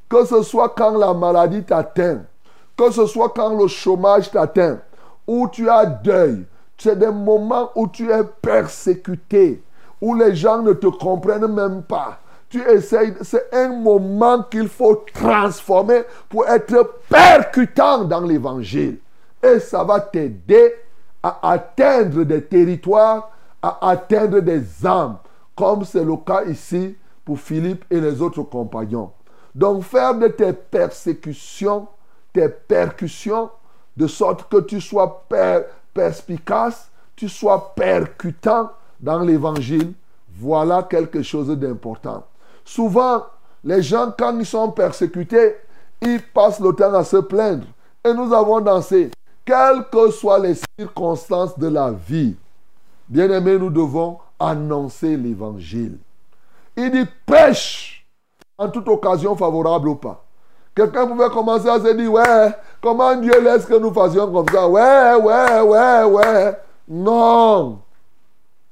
Que 0.08 0.26
ce 0.26 0.44
soit 0.44 0.70
quand 0.70 0.98
la 0.98 1.14
maladie 1.14 1.64
t'atteint, 1.64 2.22
que 2.78 2.92
ce 2.92 3.06
soit 3.06 3.30
quand 3.30 3.58
le 3.58 3.68
chômage 3.68 4.30
t'atteint, 4.30 4.80
où 5.26 5.48
tu 5.48 5.70
as 5.70 5.86
deuil, 5.86 6.46
c'est 6.78 6.98
des 6.98 7.12
moments 7.12 7.70
où 7.76 7.88
tu 7.88 8.12
es 8.12 8.24
persécuté, 8.42 9.64
où 10.02 10.16
les 10.16 10.36
gens 10.36 10.62
ne 10.62 10.74
te 10.74 10.88
comprennent 10.88 11.48
même 11.48 11.84
pas. 11.84 12.21
Tu 12.52 12.62
essayes, 12.70 13.14
c'est 13.22 13.48
un 13.54 13.70
moment 13.70 14.44
qu'il 14.44 14.68
faut 14.68 15.06
transformer 15.14 16.02
pour 16.28 16.46
être 16.48 17.00
percutant 17.08 18.04
dans 18.04 18.20
l'évangile. 18.20 19.00
Et 19.42 19.58
ça 19.60 19.86
va 19.86 20.02
t'aider 20.02 20.76
à 21.24 21.40
atteindre 21.50 22.24
des 22.24 22.44
territoires, 22.44 23.32
à 23.62 23.90
atteindre 23.90 24.42
des 24.42 24.86
âmes, 24.86 25.18
comme 25.56 25.86
c'est 25.86 26.04
le 26.04 26.18
cas 26.18 26.44
ici 26.44 26.98
pour 27.24 27.40
Philippe 27.40 27.86
et 27.90 28.02
les 28.02 28.22
autres 28.22 28.44
compagnons. 28.44 29.12
Donc 29.56 29.84
faire 29.84 30.14
de 30.16 30.28
tes 30.28 30.52
persécutions, 30.52 31.88
tes 32.34 32.50
percussions, 32.50 33.50
de 33.96 34.08
sorte 34.08 34.50
que 34.50 34.60
tu 34.62 34.82
sois 34.82 35.24
per- 35.30 35.62
perspicace, 35.94 36.90
tu 37.16 37.30
sois 37.30 37.74
percutant 37.76 38.72
dans 39.00 39.20
l'évangile, 39.20 39.94
voilà 40.38 40.84
quelque 40.84 41.22
chose 41.22 41.48
d'important. 41.50 42.26
Souvent, 42.64 43.24
les 43.64 43.82
gens, 43.82 44.12
quand 44.18 44.38
ils 44.40 44.46
sont 44.46 44.72
persécutés, 44.72 45.56
ils 46.02 46.22
passent 46.22 46.60
le 46.60 46.74
temps 46.74 46.94
à 46.94 47.04
se 47.04 47.18
plaindre. 47.18 47.66
Et 48.04 48.14
nous 48.14 48.34
avons 48.34 48.60
dansé, 48.62 49.12
quelles 49.46 49.86
que 49.92 50.10
soient 50.12 50.40
les 50.40 50.56
circonstances 50.80 51.58
de 51.58 51.68
la 51.68 51.92
vie, 51.92 52.36
bien 53.08 53.30
aimés, 53.30 53.58
nous 53.58 53.70
devons 53.70 54.18
annoncer 54.40 55.16
l'évangile. 55.18 55.98
Il 56.76 56.90
dit 56.92 57.06
prêche 57.26 58.06
en 58.58 58.70
toute 58.70 58.88
occasion 58.88 59.36
favorable 59.36 59.90
ou 59.90 59.96
pas. 59.96 60.24
Quelqu'un 60.74 61.06
pouvait 61.06 61.30
commencer 61.30 61.68
à 61.68 61.80
se 61.80 61.94
dire, 61.94 62.12
ouais, 62.12 62.56
comment 62.82 63.16
Dieu 63.16 63.42
laisse 63.42 63.66
que 63.66 63.78
nous 63.78 63.94
fassions 63.94 64.32
comme 64.32 64.48
ça? 64.48 64.68
Ouais, 64.68 65.16
ouais, 65.16 65.62
ouais, 65.62 66.04
ouais. 66.04 66.58
Non. 66.88 67.80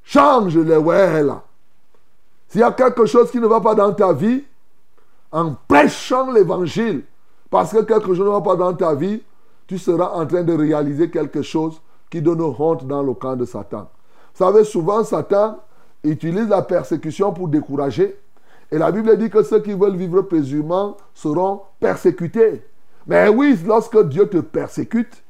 Change 0.04 0.58
les 0.58 0.78
ouais 0.78 1.22
là. 1.22 1.44
S'il 2.50 2.62
y 2.62 2.64
a 2.64 2.72
quelque 2.72 3.06
chose 3.06 3.32
qui 3.32 3.40
ne 3.40 3.48
va 3.48 3.62
pas 3.62 3.76
dans 3.76 3.94
ta 3.94 4.12
vie, 4.12 4.44
en 5.32 5.56
prêchant 5.68 6.32
l'évangile, 6.32 7.04
parce 7.50 7.72
que 7.72 7.84
quelque 7.84 8.08
chose 8.08 8.26
ne 8.26 8.32
va 8.32 8.42
pas 8.42 8.56
dans 8.56 8.74
ta 8.74 8.94
vie, 8.96 9.22
tu 9.68 9.78
seras 9.78 10.12
en 10.14 10.26
train 10.26 10.44
de 10.44 10.54
réaliser 10.54 11.10
quelque 11.12 11.44
chose 11.44 11.80
qui 12.10 12.22
donne 12.22 12.42
honte 12.42 12.88
dans 12.88 13.04
le 13.04 13.14
camp 13.14 13.36
de 13.36 13.46
Satan. 13.46 13.88
Vous 14.34 14.46
savez, 14.46 14.64
souvent, 14.64 15.04
Satan 15.04 15.60
utilise 16.04 16.48
la 16.50 16.64
persécution 16.64 17.32
pour 17.32 17.48
décourager. 17.48 18.20
Et 18.72 18.78
la 18.78 18.92
Bible 18.92 19.16
dit 19.18 19.30
que 19.30 19.44
ceux 19.44 19.60
qui 19.60 19.74
veulent 19.74 19.96
vivre 19.96 20.22
paisiblement 20.24 20.98
seront 21.14 21.62
persécutés. 21.80 22.64
Mais 23.06 23.30
oui, 23.30 23.60
lorsque 23.66 24.08
Dieu 24.08 24.28
te 24.28 24.38
persécute, 24.38 25.24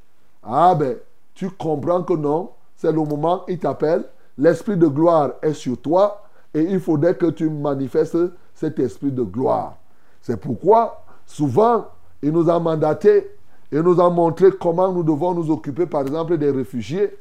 ah 0.44 0.74
ben, 0.76 0.96
tu 1.34 1.50
comprends 1.50 2.04
que 2.04 2.14
non, 2.14 2.52
c'est 2.76 2.92
le 2.92 2.98
moment, 2.98 3.44
il 3.48 3.60
t'appelle, 3.60 4.06
l'esprit 4.38 4.78
de 4.78 4.88
gloire 4.88 5.32
est 5.42 5.54
sur 5.54 5.78
toi, 5.78 6.24
et 6.54 6.62
il 6.62 6.80
faudrait 6.80 7.16
que 7.16 7.28
tu 7.28 7.50
manifestes 7.50 8.18
cet 8.54 8.80
esprit 8.80 9.12
de 9.12 9.24
gloire. 9.24 9.78
C'est 10.22 10.40
pourquoi, 10.40 11.04
souvent, 11.26 11.88
il 12.22 12.32
nous 12.32 12.50
a 12.50 12.60
mandaté, 12.60 13.32
et 13.72 13.82
nous 13.82 14.02
a 14.02 14.10
montré 14.10 14.52
comment 14.52 14.92
nous 14.92 15.04
devons 15.04 15.34
nous 15.34 15.52
occuper, 15.52 15.86
par 15.86 16.02
exemple, 16.02 16.38
des 16.38 16.50
réfugiés. 16.50 17.16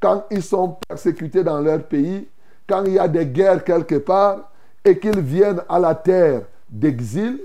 Quand 0.00 0.24
ils 0.30 0.42
sont 0.42 0.76
persécutés 0.86 1.42
dans 1.42 1.60
leur 1.60 1.82
pays, 1.82 2.28
quand 2.68 2.84
il 2.84 2.92
y 2.94 2.98
a 2.98 3.08
des 3.08 3.26
guerres 3.26 3.64
quelque 3.64 3.96
part, 3.96 4.50
et 4.84 4.98
qu'ils 4.98 5.20
viennent 5.20 5.62
à 5.68 5.78
la 5.78 5.94
terre 5.94 6.42
d'exil, 6.68 7.40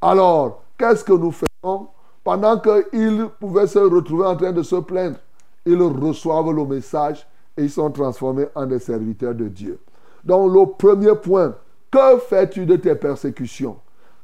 alors 0.00 0.62
qu'est-ce 0.76 1.02
que 1.02 1.14
nous 1.14 1.32
faisons? 1.32 1.88
Pendant 2.22 2.58
qu'ils 2.58 3.28
pouvaient 3.40 3.66
se 3.66 3.78
retrouver 3.78 4.26
en 4.26 4.36
train 4.36 4.52
de 4.52 4.62
se 4.62 4.76
plaindre, 4.76 5.16
ils 5.64 5.80
reçoivent 5.80 6.52
le 6.52 6.64
message 6.66 7.26
et 7.56 7.64
ils 7.64 7.70
sont 7.70 7.90
transformés 7.90 8.46
en 8.54 8.66
des 8.66 8.78
serviteurs 8.78 9.34
de 9.34 9.48
Dieu. 9.48 9.78
Donc 10.24 10.52
le 10.52 10.66
premier 10.66 11.14
point, 11.14 11.54
que 11.90 12.18
fais-tu 12.18 12.66
de 12.66 12.76
tes 12.76 12.94
persécutions? 12.94 13.76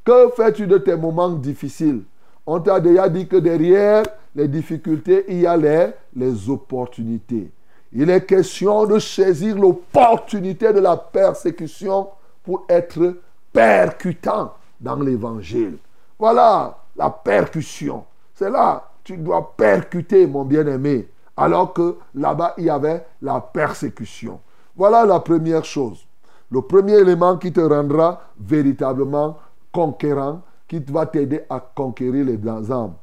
Que 0.05 0.31
fais-tu 0.31 0.67
de 0.67 0.79
tes 0.79 0.97
moments 0.97 1.31
difficiles? 1.31 2.03
On 2.47 2.61
t'a 2.61 2.81
déjà 2.81 3.09
dit 3.09 3.29
que 3.29 3.37
derrière 3.37 4.05
les 4.35 4.49
difficultés, 4.49 5.27
il 5.29 5.41
y 5.41 5.47
a 5.47 5.57
les, 5.57 6.49
opportunités. 6.49 7.51
Il 7.93 8.09
est 8.09 8.25
question 8.25 8.87
de 8.87 8.99
saisir 8.99 9.59
l'opportunité 9.59 10.73
de 10.73 10.81
la 10.81 10.97
persécution 10.97 12.09
pour 12.43 12.65
être 12.69 13.17
percutant 13.53 14.55
dans 14.81 14.97
l'évangile. 14.97 15.77
Voilà 16.19 16.79
la 16.97 17.11
percussion. 17.11 18.05
C'est 18.35 18.51
là, 18.51 18.91
tu 19.05 19.17
dois 19.17 19.55
percuter, 19.57 20.27
mon 20.27 20.45
bien-aimé. 20.45 21.09
Alors 21.37 21.73
que 21.73 21.97
là-bas, 22.15 22.55
il 22.59 22.65
y 22.65 22.71
avait 22.71 23.05
la 23.21 23.41
persécution. 23.41 24.41
Voilà 24.79 25.05
la 25.05 25.19
première 25.19 25.65
chose. 25.65 26.07
Le 26.53 26.63
premier 26.63 26.95
élément 26.95 27.37
qui 27.37 27.53
te 27.53 27.61
rendra 27.61 28.23
véritablement 28.39 29.37
conquérant, 29.73 30.41
qui 30.69 30.79
va 30.79 31.05
t'aider 31.05 31.43
à 31.51 31.59
conquérir 31.59 32.25
les 32.25 32.71
âmes. 32.71 32.95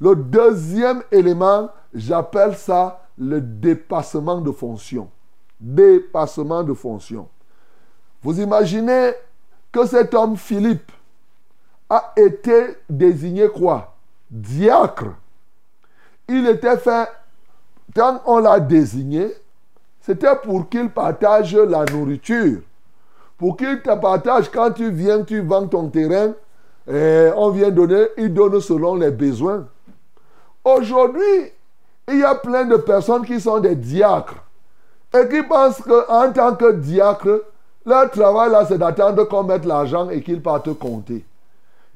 Le 0.00 0.16
deuxième 0.16 1.02
élément, 1.12 1.70
j'appelle 1.94 2.56
ça 2.56 3.02
le 3.16 3.40
dépassement 3.40 4.40
de 4.40 4.50
fonction. 4.50 5.08
Dépassement 5.60 6.64
de 6.64 6.74
fonction. 6.74 7.28
Vous 8.22 8.40
imaginez 8.40 9.12
que 9.70 9.86
cet 9.86 10.12
homme 10.14 10.36
Philippe 10.36 10.90
a 11.88 12.12
été 12.16 12.76
désigné 12.88 13.48
quoi? 13.48 13.94
Diacre. 14.28 15.14
Il 16.28 16.46
était 16.48 16.76
fait, 16.76 17.08
quand 17.94 18.20
on 18.26 18.38
l'a 18.38 18.58
désigné, 18.58 19.32
c'était 20.00 20.36
pour 20.42 20.68
qu'il 20.68 20.90
partage 20.90 21.54
la 21.54 21.84
nourriture. 21.84 22.60
Pour 23.38 23.56
qu'il 23.56 23.80
te 23.80 23.94
partage 23.98 24.50
quand 24.50 24.70
tu 24.72 24.90
viens, 24.90 25.22
tu 25.22 25.40
vends 25.40 25.66
ton 25.66 25.88
terrain, 25.88 26.32
et 26.90 27.30
on 27.36 27.50
vient 27.50 27.70
donner, 27.70 28.06
il 28.16 28.34
donne 28.34 28.60
selon 28.60 28.96
les 28.96 29.10
besoins. 29.10 29.66
Aujourd'hui, 30.64 31.52
il 32.08 32.18
y 32.18 32.24
a 32.24 32.34
plein 32.34 32.64
de 32.64 32.76
personnes 32.76 33.24
qui 33.24 33.40
sont 33.40 33.60
des 33.60 33.76
diacres 33.76 34.36
et 35.14 35.28
qui 35.28 35.42
pensent 35.42 35.80
qu'en 35.80 36.32
tant 36.32 36.54
que 36.54 36.72
diacre, 36.72 37.42
leur 37.86 38.10
travail 38.10 38.50
là, 38.50 38.66
c'est 38.66 38.78
d'attendre 38.78 39.24
qu'on 39.24 39.44
mette 39.44 39.64
l'argent 39.64 40.10
et 40.10 40.22
qu'ils 40.22 40.42
partent 40.42 40.72
compter. 40.78 41.24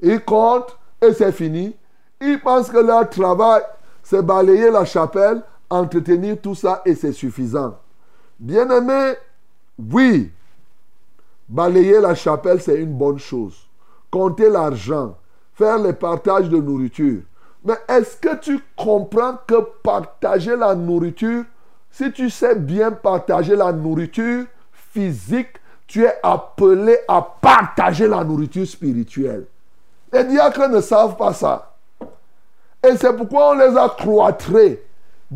Ils 0.01 0.21
comptent 0.21 0.75
et 1.01 1.13
c'est 1.13 1.31
fini. 1.31 1.75
Ils 2.21 2.39
pensent 2.39 2.69
que 2.69 2.77
leur 2.77 3.09
travail, 3.09 3.61
c'est 4.03 4.21
balayer 4.21 4.71
la 4.71 4.85
chapelle, 4.85 5.41
entretenir 5.69 6.37
tout 6.41 6.55
ça 6.55 6.81
et 6.85 6.95
c'est 6.95 7.11
suffisant. 7.11 7.75
Bien 8.39 8.69
aimé, 8.69 9.13
oui, 9.77 10.31
balayer 11.47 11.99
la 11.99 12.15
chapelle, 12.15 12.61
c'est 12.61 12.75
une 12.75 12.97
bonne 12.97 13.19
chose. 13.19 13.67
Compter 14.11 14.49
l'argent, 14.49 15.17
faire 15.53 15.77
les 15.77 15.93
partages 15.93 16.49
de 16.49 16.57
nourriture. 16.57 17.21
Mais 17.63 17.75
est-ce 17.87 18.17
que 18.17 18.35
tu 18.35 18.59
comprends 18.75 19.37
que 19.47 19.55
partager 19.81 20.55
la 20.55 20.75
nourriture, 20.75 21.45
si 21.89 22.11
tu 22.11 22.29
sais 22.29 22.55
bien 22.55 22.91
partager 22.91 23.55
la 23.55 23.71
nourriture 23.71 24.45
physique, 24.91 25.57
tu 25.87 26.03
es 26.03 26.13
appelé 26.21 26.97
à 27.07 27.21
partager 27.21 28.07
la 28.07 28.23
nourriture 28.23 28.67
spirituelle. 28.67 29.45
Les 30.13 30.23
diacres 30.25 30.69
ne 30.69 30.81
savent 30.81 31.17
pas 31.17 31.33
ça. 31.33 31.73
Et 32.87 32.95
c'est 32.97 33.15
pourquoi 33.15 33.51
on 33.51 33.53
les 33.55 33.77
a 33.77 33.89
cloîtrés. 33.89 34.84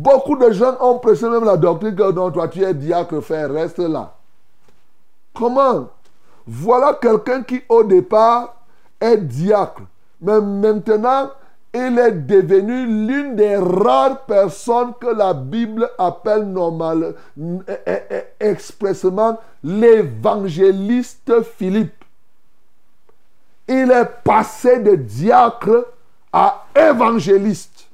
Beaucoup 0.00 0.36
de 0.36 0.50
gens 0.50 0.78
ont 0.80 0.98
pressé 0.98 1.28
même 1.28 1.44
la 1.44 1.58
doctrine 1.58 1.94
que 1.94 2.10
non, 2.10 2.30
toi 2.30 2.48
tu 2.48 2.64
es 2.64 2.72
diacre, 2.72 3.20
frère, 3.20 3.52
reste 3.52 3.80
là. 3.80 4.14
Comment? 5.34 5.88
Voilà 6.46 6.94
quelqu'un 6.94 7.42
qui 7.42 7.60
au 7.68 7.84
départ 7.84 8.56
est 8.98 9.18
diacre. 9.18 9.82
Mais 10.22 10.40
maintenant, 10.40 11.30
il 11.74 11.98
est 11.98 12.12
devenu 12.12 12.86
l'une 12.86 13.36
des 13.36 13.56
rares 13.56 14.24
personnes 14.24 14.94
que 14.98 15.08
la 15.08 15.34
Bible 15.34 15.90
appelle 15.98 16.44
normal, 16.44 17.14
eh, 17.38 17.72
eh, 17.86 17.98
eh, 18.10 18.24
expressément 18.40 19.38
l'évangéliste 19.62 21.42
Philippe. 21.42 22.04
Il 23.68 23.90
est 23.90 24.10
passé 24.24 24.78
de 24.78 24.94
diacre 24.94 25.88
à 26.32 26.64
évangéliste. 26.74 27.86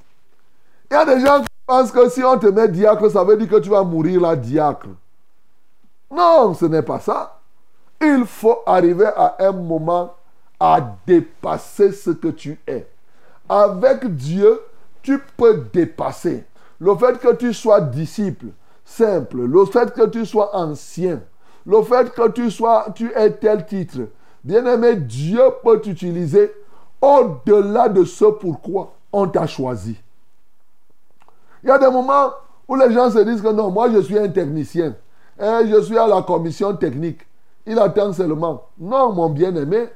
Il 0.89 0.95
y 0.95 0.97
a 0.97 1.05
des 1.05 1.21
gens 1.21 1.43
pensent 1.67 1.93
que 1.93 2.09
si 2.09 2.23
on 2.23 2.39
te 2.39 2.47
met 2.47 2.69
diacre, 2.69 3.11
ça 3.11 3.25
veut 3.25 3.37
dire 3.37 3.49
que 3.49 3.61
tu 3.61 3.69
vas 3.69 3.83
mourir 3.83 4.21
là, 4.21 4.37
diacre. 4.37 4.89
Non, 6.11 6.55
ce 6.55 6.67
n'est 6.67 6.83
pas 6.83 7.01
ça. 7.01 7.41
Il 8.01 8.25
faut 8.27 8.59
arriver 8.67 9.07
à 9.17 9.37
un 9.41 9.53
moment 9.53 10.15
à 10.61 10.81
dépasser 11.07 11.93
ce 11.93 12.11
que 12.11 12.29
tu 12.29 12.59
es. 12.67 12.87
Avec 13.49 14.15
Dieu, 14.15 14.61
tu 15.03 15.21
peux 15.37 15.65
dépasser. 15.73 16.45
Le 16.79 16.95
fait 16.97 17.19
que 17.19 17.35
tu 17.35 17.55
sois 17.55 17.81
disciple, 17.81 18.47
simple, 18.85 19.43
le 19.45 19.65
fait 19.67 19.93
que 19.93 20.07
tu 20.07 20.27
sois 20.27 20.55
ancien, 20.55 21.21
le 21.65 21.83
fait 21.83 22.13
que 22.13 22.29
tu 22.29 22.51
sois, 22.51 22.87
tu 22.95 23.13
aies 23.15 23.33
tel 23.33 23.67
titre, 23.67 24.01
bien-aimé, 24.45 24.97
Dieu 24.97 25.43
peut 25.65 25.81
t'utiliser 25.81 26.53
au-delà 27.01 27.89
de 27.89 28.05
ce 28.05 28.27
pourquoi 28.27 28.95
on 29.13 29.27
t'a 29.27 29.47
choisi. 29.47 29.97
Il 31.67 31.71
y 31.71 31.73
a 31.73 31.79
des 31.79 31.91
moments 31.91 32.31
où 32.69 32.77
les 32.77 32.93
gens 32.93 33.11
se 33.11 33.19
disent 33.19 33.43
que 33.43 33.51
non, 33.51 33.73
moi 33.73 33.91
je 33.91 33.99
suis 33.99 34.17
un 34.17 34.29
technicien. 34.29 34.95
Et 35.37 35.67
je 35.67 35.81
suis 35.83 35.99
à 35.99 36.07
la 36.07 36.23
commission 36.23 36.77
technique. 36.77 37.27
Il 37.67 37.77
attend 37.81 38.13
seulement. 38.13 38.69
Non, 38.79 39.13
mon 39.13 39.29
bien-aimé, 39.29 39.89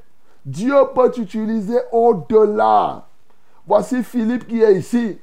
Dieu 0.44 0.74
peut 0.92 1.12
t'utiliser 1.12 1.78
au-delà. 1.92 3.06
Voici 3.68 4.02
Philippe 4.02 4.48
qui 4.48 4.60
est 4.60 4.74
ici. 4.74 5.18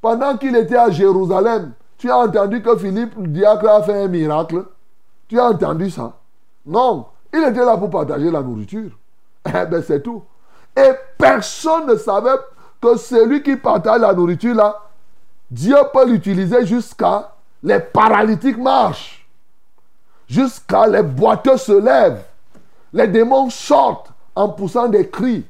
Pendant 0.00 0.36
qu'il 0.36 0.56
était 0.56 0.76
à 0.76 0.90
Jérusalem, 0.90 1.74
tu 1.96 2.10
as 2.10 2.18
entendu 2.18 2.60
que 2.60 2.76
Philippe, 2.76 3.14
le 3.16 3.28
diacre, 3.28 3.68
a 3.68 3.80
fait 3.84 4.02
un 4.02 4.08
miracle. 4.08 4.64
Tu 5.28 5.38
as 5.38 5.46
entendu 5.46 5.90
ça? 5.90 6.14
Non. 6.66 7.06
Il 7.32 7.44
était 7.44 7.64
là 7.64 7.76
pour 7.76 7.90
partager 7.90 8.32
la 8.32 8.42
nourriture. 8.42 8.90
Eh 9.46 9.66
bien, 9.66 9.80
c'est 9.80 10.02
tout. 10.02 10.24
Et 10.76 10.90
personne 11.16 11.86
ne 11.86 11.94
savait 11.94 12.36
que 12.80 12.96
celui 12.96 13.44
qui 13.44 13.54
partage 13.54 14.00
la 14.00 14.12
nourriture 14.12 14.56
là, 14.56 14.80
Dieu 15.50 15.76
peut 15.92 16.08
l'utiliser 16.08 16.66
jusqu'à 16.66 17.30
les 17.62 17.80
paralytiques 17.80 18.58
marchent. 18.58 19.26
Jusqu'à 20.28 20.86
les 20.86 21.02
boiteux 21.02 21.56
se 21.56 21.72
lèvent. 21.72 22.24
Les 22.92 23.08
démons 23.08 23.50
sortent 23.50 24.10
en 24.34 24.48
poussant 24.50 24.88
des 24.88 25.08
cris. 25.08 25.44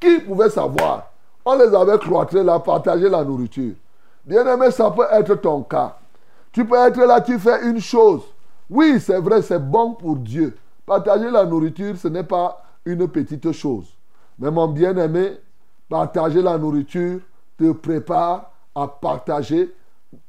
Qui 0.00 0.20
pouvait 0.20 0.50
savoir? 0.50 1.10
On 1.44 1.56
les 1.56 1.74
avait 1.74 1.98
cloîtrés 1.98 2.42
là, 2.42 2.58
partager 2.58 3.08
la 3.08 3.24
nourriture. 3.24 3.74
Bien 4.24 4.46
aimé, 4.46 4.70
ça 4.70 4.90
peut 4.90 5.06
être 5.10 5.34
ton 5.36 5.62
cas. 5.62 5.96
Tu 6.52 6.64
peux 6.64 6.76
être 6.76 6.98
là, 7.04 7.20
tu 7.20 7.38
fais 7.38 7.64
une 7.68 7.80
chose. 7.80 8.22
Oui, 8.68 9.00
c'est 9.00 9.20
vrai, 9.20 9.42
c'est 9.42 9.58
bon 9.58 9.94
pour 9.94 10.16
Dieu. 10.16 10.56
Partager 10.84 11.30
la 11.30 11.44
nourriture, 11.44 11.96
ce 11.96 12.08
n'est 12.08 12.24
pas 12.24 12.62
une 12.84 13.08
petite 13.08 13.52
chose. 13.52 13.86
Mais 14.38 14.50
mon 14.50 14.68
bien-aimé, 14.68 15.38
partager 15.88 16.42
la 16.42 16.58
nourriture 16.58 17.20
te 17.58 17.72
prépare 17.72 18.50
à 18.76 18.86
partager 18.86 19.74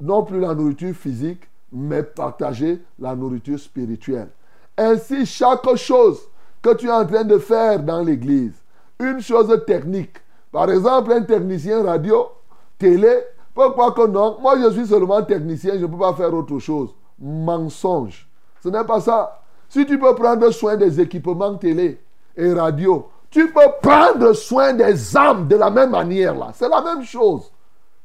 non 0.02 0.24
plus 0.24 0.40
la 0.40 0.56
nourriture 0.56 0.96
physique, 0.96 1.42
mais 1.72 2.02
partager 2.02 2.82
la 2.98 3.14
nourriture 3.14 3.60
spirituelle. 3.60 4.30
Ainsi, 4.78 5.26
chaque 5.26 5.76
chose 5.76 6.20
que 6.62 6.74
tu 6.74 6.88
es 6.88 6.92
en 6.92 7.06
train 7.06 7.26
de 7.26 7.38
faire 7.38 7.84
dans 7.84 8.02
l'église, 8.02 8.54
une 9.00 9.20
chose 9.20 9.54
technique, 9.68 10.18
par 10.52 10.72
exemple 10.72 11.12
un 11.12 11.22
technicien 11.22 11.84
radio, 11.84 12.30
télé, 12.80 13.22
pourquoi 13.54 13.92
que 13.92 14.08
non 14.08 14.38
Moi 14.42 14.56
je 14.62 14.72
suis 14.72 14.88
seulement 14.88 15.22
technicien, 15.24 15.74
je 15.74 15.82
ne 15.82 15.88
peux 15.88 15.98
pas 15.98 16.14
faire 16.14 16.34
autre 16.34 16.58
chose. 16.60 16.96
Mensonge. 17.20 18.28
Ce 18.64 18.70
n'est 18.70 18.84
pas 18.84 19.02
ça. 19.02 19.42
Si 19.68 19.86
tu 19.86 20.00
peux 20.00 20.16
prendre 20.16 20.50
soin 20.52 20.78
des 20.78 21.02
équipements 21.02 21.56
télé 21.56 22.00
et 22.36 22.54
radio, 22.54 23.10
tu 23.30 23.52
peux 23.52 23.72
prendre 23.82 24.34
soin 24.34 24.74
des 24.74 25.18
âmes 25.18 25.48
de 25.48 25.56
la 25.56 25.70
même 25.70 25.90
manière 25.90 26.36
là. 26.36 26.52
C'est 26.54 26.70
la 26.70 26.82
même 26.82 27.04
chose. 27.04 27.52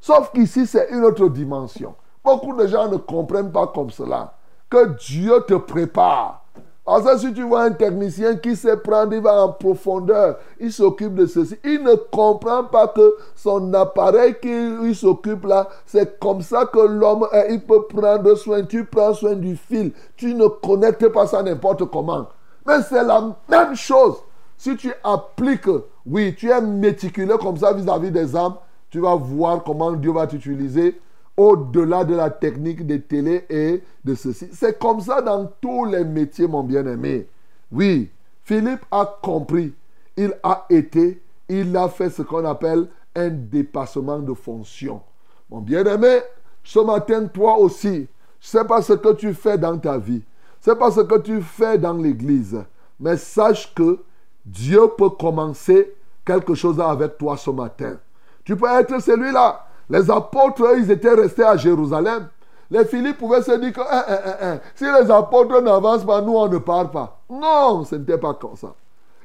Sauf 0.03 0.33
qu'ici, 0.33 0.67
c'est 0.67 0.89
une 0.91 1.05
autre 1.05 1.29
dimension. 1.29 1.95
Beaucoup 2.25 2.57
de 2.57 2.67
gens 2.67 2.89
ne 2.89 2.97
comprennent 2.97 3.53
pas 3.53 3.69
comme 3.69 3.91
cela. 3.91 4.35
Que 4.69 4.97
Dieu 4.99 5.33
te 5.47 5.55
prépare 5.55 6.45
Parce 6.85 7.05
que 7.05 7.19
si 7.19 7.33
tu 7.33 7.45
vois 7.45 7.63
un 7.63 7.71
technicien 7.71 8.35
qui 8.35 8.57
sait 8.57 8.77
prendre, 8.77 9.13
il 9.13 9.21
va 9.21 9.45
en 9.45 9.53
profondeur, 9.53 10.39
il 10.59 10.73
s'occupe 10.73 11.15
de 11.15 11.27
ceci. 11.27 11.57
Il 11.63 11.85
ne 11.85 11.95
comprend 11.95 12.65
pas 12.65 12.89
que 12.89 13.15
son 13.37 13.73
appareil 13.75 14.35
qu'il 14.43 14.93
s'occupe 14.97 15.45
là, 15.45 15.69
c'est 15.87 16.19
comme 16.19 16.43
ça 16.43 16.67
que 16.67 16.81
l'homme, 16.81 17.29
il 17.49 17.65
peut 17.65 17.87
prendre 17.87 18.35
soin. 18.35 18.65
Tu 18.65 18.85
prends 18.85 19.15
soin 19.15 19.37
du 19.37 19.55
fil. 19.55 19.93
Tu 20.17 20.35
ne 20.35 20.49
connectes 20.49 21.11
pas 21.11 21.29
ça 21.29 21.45
n'importe 21.45 21.85
comment. 21.85 22.27
Mais 22.67 22.83
c'est 22.83 23.05
la 23.05 23.23
même 23.49 23.77
chose. 23.77 24.17
Si 24.57 24.77
tu 24.77 24.93
appliques, 25.05 25.71
oui, 26.05 26.35
tu 26.35 26.51
es 26.51 26.61
méticuleux 26.61 27.39
comme 27.39 27.57
ça 27.57 27.73
vis-à-vis 27.73 28.11
des 28.11 28.35
âmes, 28.35 28.55
tu 28.93 29.01
vas 29.01 29.15
voir 29.17 29.65
comment 29.65 29.93
Dieu 29.93 30.13
va 30.13 30.27
t'utiliser 30.27 31.01
au-delà 31.35 32.05
de 32.05 32.15
la 32.15 32.29
technique 32.29 32.87
des 32.87 33.01
télé 33.01 33.47
et 33.49 33.83
de 34.05 34.15
ceci. 34.15 34.51
C'est 34.53 34.79
comme 34.79 35.01
ça 35.01 35.23
dans 35.23 35.51
tous 35.63 35.87
les 35.87 36.05
métiers, 36.05 36.47
mon 36.47 36.63
bien-aimé. 36.63 37.27
Oui, 37.73 38.11
Philippe 38.45 38.85
a 38.91 39.19
compris. 39.23 39.73
Il 40.15 40.35
a 40.43 40.67
été, 40.69 41.23
il 41.49 41.75
a 41.75 41.89
fait 41.89 42.11
ce 42.11 42.21
qu'on 42.21 42.45
appelle 42.45 42.87
un 43.15 43.31
dépassement 43.31 44.19
de 44.19 44.35
fonction. 44.35 45.01
Mon 45.49 45.63
bien-aimé, 45.63 46.19
ce 46.63 46.81
matin, 46.81 47.25
toi 47.29 47.57
aussi, 47.57 48.07
sais 48.39 48.65
pas 48.67 48.83
ce 48.83 48.93
que 48.93 49.15
tu 49.15 49.33
fais 49.33 49.57
dans 49.57 49.79
ta 49.79 49.97
vie. 49.97 50.23
C'est 50.61 50.77
pas 50.79 50.91
ce 50.91 51.01
que 51.01 51.19
tu 51.19 51.41
fais 51.41 51.79
dans 51.79 51.95
l'église. 51.95 52.63
Mais 53.01 53.17
sache 53.17 53.75
que 53.75 54.01
Dieu 54.45 54.83
peut 54.99 55.11
commencer 55.11 55.95
quelque 56.27 56.55
chose 56.55 56.79
avec 56.79 57.17
toi 57.17 57.39
ce 57.39 57.51
matin. 57.51 57.97
Tu 58.45 58.57
peux 58.57 58.69
être 58.69 59.01
celui-là. 59.01 59.67
Les 59.89 60.11
apôtres, 60.11 60.75
ils 60.79 60.91
étaient 60.91 61.15
restés 61.15 61.45
à 61.45 61.57
Jérusalem. 61.57 62.29
Les 62.71 62.85
Philippe 62.87 63.19
pouvaient 63.19 63.43
se 63.43 63.53
dire 63.59 63.73
que 63.73 63.81
hein, 63.81 64.05
hein, 64.09 64.37
hein, 64.41 64.61
si 64.75 64.85
les 64.85 65.11
apôtres 65.11 65.61
n'avancent 65.61 66.07
pas, 66.07 66.23
nous, 66.23 66.33
on 66.33 66.49
ne 66.49 66.59
part 66.59 66.91
pas. 66.91 67.21
Non, 67.29 67.85
ce 67.85 67.97
n'était 67.97 68.17
pas 68.17 68.33
comme 68.35 68.57
ça. 68.57 68.75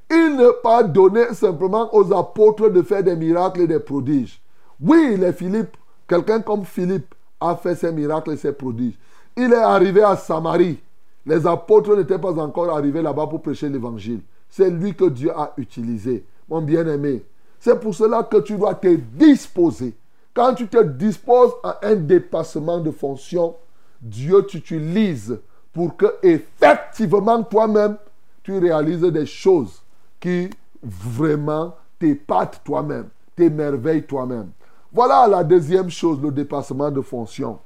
Il 0.10 0.36
ne 0.36 0.50
pas 0.62 0.84
donné 0.84 1.34
simplement 1.34 1.94
aux 1.96 2.14
apôtres 2.14 2.70
de 2.70 2.82
faire 2.82 3.04
des 3.04 3.16
miracles 3.16 3.62
et 3.62 3.68
des 3.68 3.80
prodiges. 3.80 4.42
Oui, 4.82 5.16
les 5.18 5.34
Philippe, 5.34 5.76
quelqu'un 6.08 6.42
comme 6.42 6.66
Philippe 6.66 7.16
a 7.40 7.56
fait 7.56 7.76
ces 7.76 7.92
miracles 7.92 8.32
et 8.32 8.38
ces 8.38 8.52
prodiges. 8.52 8.98
Il 9.36 9.54
est 9.54 9.56
arrivé 9.56 10.02
à 10.04 10.16
Samarie. 10.16 10.80
Les 11.26 11.46
apôtres 11.46 11.96
n'étaient 11.96 12.20
pas 12.20 12.38
encore 12.40 12.70
arrivés 12.70 13.02
là-bas 13.02 13.28
pour 13.28 13.42
prêcher 13.42 13.70
l'évangile. 13.70 14.22
C'est 14.50 14.70
lui 14.70 14.96
que 14.96 15.06
Dieu 15.06 15.32
a 15.32 15.54
utilisé, 15.58 16.26
mon 16.50 16.62
bien-aimé. 16.62 17.24
C'est 17.60 17.80
pour 17.80 17.94
cela 17.94 18.24
que 18.24 18.38
tu 18.38 18.58
dois 18.58 18.76
te 18.76 18.96
disposer. 18.96 19.96
Quand 20.34 20.54
tu 20.54 20.68
te 20.68 20.82
disposes 20.84 21.54
à 21.64 21.80
un 21.82 21.96
dépassement 21.96 22.80
de 22.80 22.92
fonction, 22.92 23.56
Dieu 24.02 24.44
t'utilise 24.44 25.40
pour 25.74 25.98
que 25.98 26.06
effectivement 26.22 27.42
toi-même, 27.44 27.98
tu 28.44 28.58
réalises 28.58 29.02
des 29.02 29.26
choses 29.26 29.82
qui 30.20 30.50
vraiment 30.82 31.76
t'épatent 32.00 32.62
toi-même, 32.64 33.10
t'émerveillent 33.36 34.06
toi-même. 34.06 34.52
Voilà 34.94 35.28
la 35.28 35.44
deuxième 35.44 35.90
chose, 35.90 36.22
le 36.22 36.32
dépassement 36.32 36.90
de 36.92 37.02
fonction. 37.02 37.60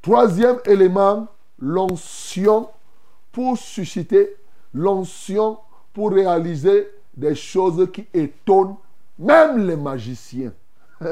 Troisième 0.00 0.58
élément, 0.66 1.28
l'onction 1.58 2.68
pour 3.30 3.56
susciter, 3.56 4.36
l'onction 4.74 5.58
pour 5.92 6.10
réaliser 6.10 6.88
des 7.16 7.34
choses 7.34 7.88
qui 7.92 8.06
étonnent 8.12 8.74
même 9.22 9.66
les 9.66 9.76
magiciens. 9.76 10.52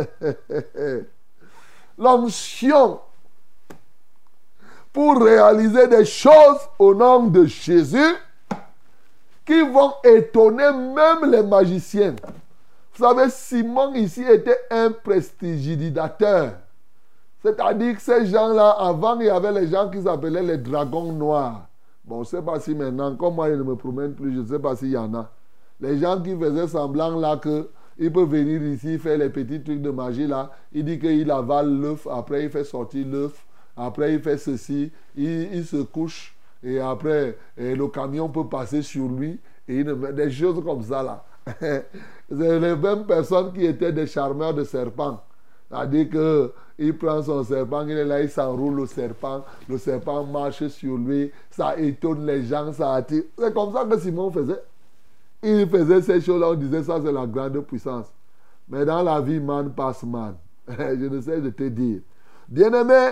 L'onction 1.98 3.00
pour 4.92 5.22
réaliser 5.22 5.86
des 5.86 6.04
choses 6.04 6.60
au 6.78 6.94
nom 6.94 7.26
de 7.26 7.44
Jésus 7.44 8.14
qui 9.46 9.60
vont 9.62 9.92
étonner 10.04 10.72
même 10.72 11.30
les 11.30 11.42
magiciens. 11.42 12.14
Vous 12.94 13.04
savez, 13.04 13.30
Simon 13.30 13.94
ici 13.94 14.22
était 14.22 14.58
un 14.70 14.90
prestidigitateur. 14.90 16.52
C'est-à-dire 17.42 17.94
que 17.94 18.02
ces 18.02 18.26
gens-là, 18.26 18.70
avant, 18.78 19.18
il 19.18 19.26
y 19.26 19.30
avait 19.30 19.52
les 19.52 19.68
gens 19.68 19.88
qui 19.88 20.02
s'appelaient 20.02 20.42
les 20.42 20.58
dragons 20.58 21.12
noirs. 21.12 21.66
Bon, 22.04 22.24
je 22.24 22.36
ne 22.36 22.40
sais 22.40 22.42
pas 22.42 22.60
si 22.60 22.74
maintenant, 22.74 23.14
comme 23.16 23.36
moi, 23.36 23.48
je 23.48 23.54
ne 23.54 23.62
me 23.62 23.76
promène 23.76 24.14
plus, 24.14 24.34
je 24.34 24.40
ne 24.40 24.46
sais 24.46 24.58
pas 24.58 24.76
s'il 24.76 24.90
y 24.90 24.96
en 24.96 25.14
a. 25.14 25.30
Les 25.80 25.98
gens 25.98 26.20
qui 26.20 26.36
faisaient 26.36 26.68
semblant 26.68 27.18
là 27.18 27.36
que 27.36 27.70
il 28.00 28.10
peut 28.10 28.24
venir 28.24 28.62
ici 28.62 28.98
faire 28.98 29.18
les 29.18 29.28
petits 29.28 29.62
trucs 29.62 29.82
de 29.82 29.90
magie 29.90 30.26
là. 30.26 30.50
Il 30.72 30.86
dit 30.86 30.98
qu'il 30.98 31.30
avale 31.30 31.70
l'œuf, 31.70 32.08
après 32.10 32.44
il 32.44 32.50
fait 32.50 32.64
sortir 32.64 33.06
l'œuf, 33.06 33.44
après 33.76 34.14
il 34.14 34.20
fait 34.20 34.38
ceci, 34.38 34.90
il, 35.14 35.64
se 35.66 35.82
couche 35.82 36.34
et 36.64 36.80
après 36.80 37.36
le 37.58 37.86
camion 37.88 38.28
peut 38.30 38.48
passer 38.48 38.80
sur 38.80 39.06
lui 39.06 39.38
et 39.68 39.76
il 39.80 40.14
des 40.14 40.30
choses 40.30 40.64
comme 40.64 40.82
ça 40.82 41.02
là. 41.02 41.24
C'est 41.60 42.58
les 42.60 42.76
mêmes 42.76 43.04
personnes 43.06 43.52
qui 43.52 43.66
étaient 43.66 43.92
des 43.92 44.06
charmeurs 44.06 44.54
de 44.54 44.64
serpents. 44.64 45.22
C'est-à-dire 45.68 46.08
qu'il 46.78 46.96
prend 46.96 47.22
son 47.22 47.44
serpent, 47.44 47.86
il 47.86 47.96
est 47.96 48.04
là, 48.04 48.22
il 48.22 48.30
s'enroule 48.30 48.76
le 48.76 48.86
serpent, 48.86 49.44
le 49.68 49.78
serpent 49.78 50.24
marche 50.24 50.66
sur 50.68 50.96
lui, 50.96 51.30
ça 51.50 51.78
étonne 51.78 52.26
les 52.26 52.44
gens, 52.44 52.72
ça 52.72 52.94
attire. 52.94 53.24
C'est 53.38 53.52
comme 53.54 53.72
ça 53.72 53.84
que 53.84 53.98
Simon 53.98 54.30
faisait. 54.30 54.62
Il 55.42 55.68
faisait 55.68 56.02
ces 56.02 56.20
choses-là, 56.20 56.50
on 56.50 56.54
disait 56.54 56.82
ça 56.82 57.00
c'est 57.02 57.12
la 57.12 57.26
grande 57.26 57.60
puissance. 57.60 58.06
Mais 58.68 58.84
dans 58.84 59.02
la 59.02 59.20
vie, 59.20 59.40
man 59.40 59.72
passe 59.72 60.02
man. 60.02 60.36
Je 60.68 61.06
ne 61.06 61.20
sais 61.20 61.40
de 61.40 61.50
te 61.50 61.68
dire. 61.68 62.00
Bien-aimé, 62.48 63.10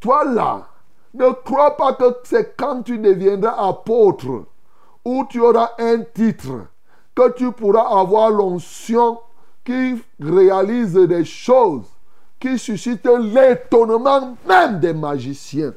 toi 0.00 0.24
là, 0.24 0.68
ne 1.14 1.30
crois 1.44 1.76
pas 1.76 1.94
que 1.94 2.04
c'est 2.24 2.56
quand 2.56 2.82
tu 2.82 2.98
deviendras 2.98 3.68
apôtre 3.68 4.46
ou 5.04 5.26
tu 5.28 5.40
auras 5.40 5.72
un 5.78 6.02
titre 6.14 6.66
que 7.14 7.32
tu 7.32 7.52
pourras 7.52 8.00
avoir 8.00 8.30
l'onction 8.30 9.20
qui 9.64 10.02
réalise 10.20 10.94
des 10.94 11.24
choses 11.24 11.86
qui 12.40 12.58
suscitent 12.58 13.06
l'étonnement 13.06 14.36
même 14.48 14.80
des 14.80 14.92
magiciens. 14.92 15.74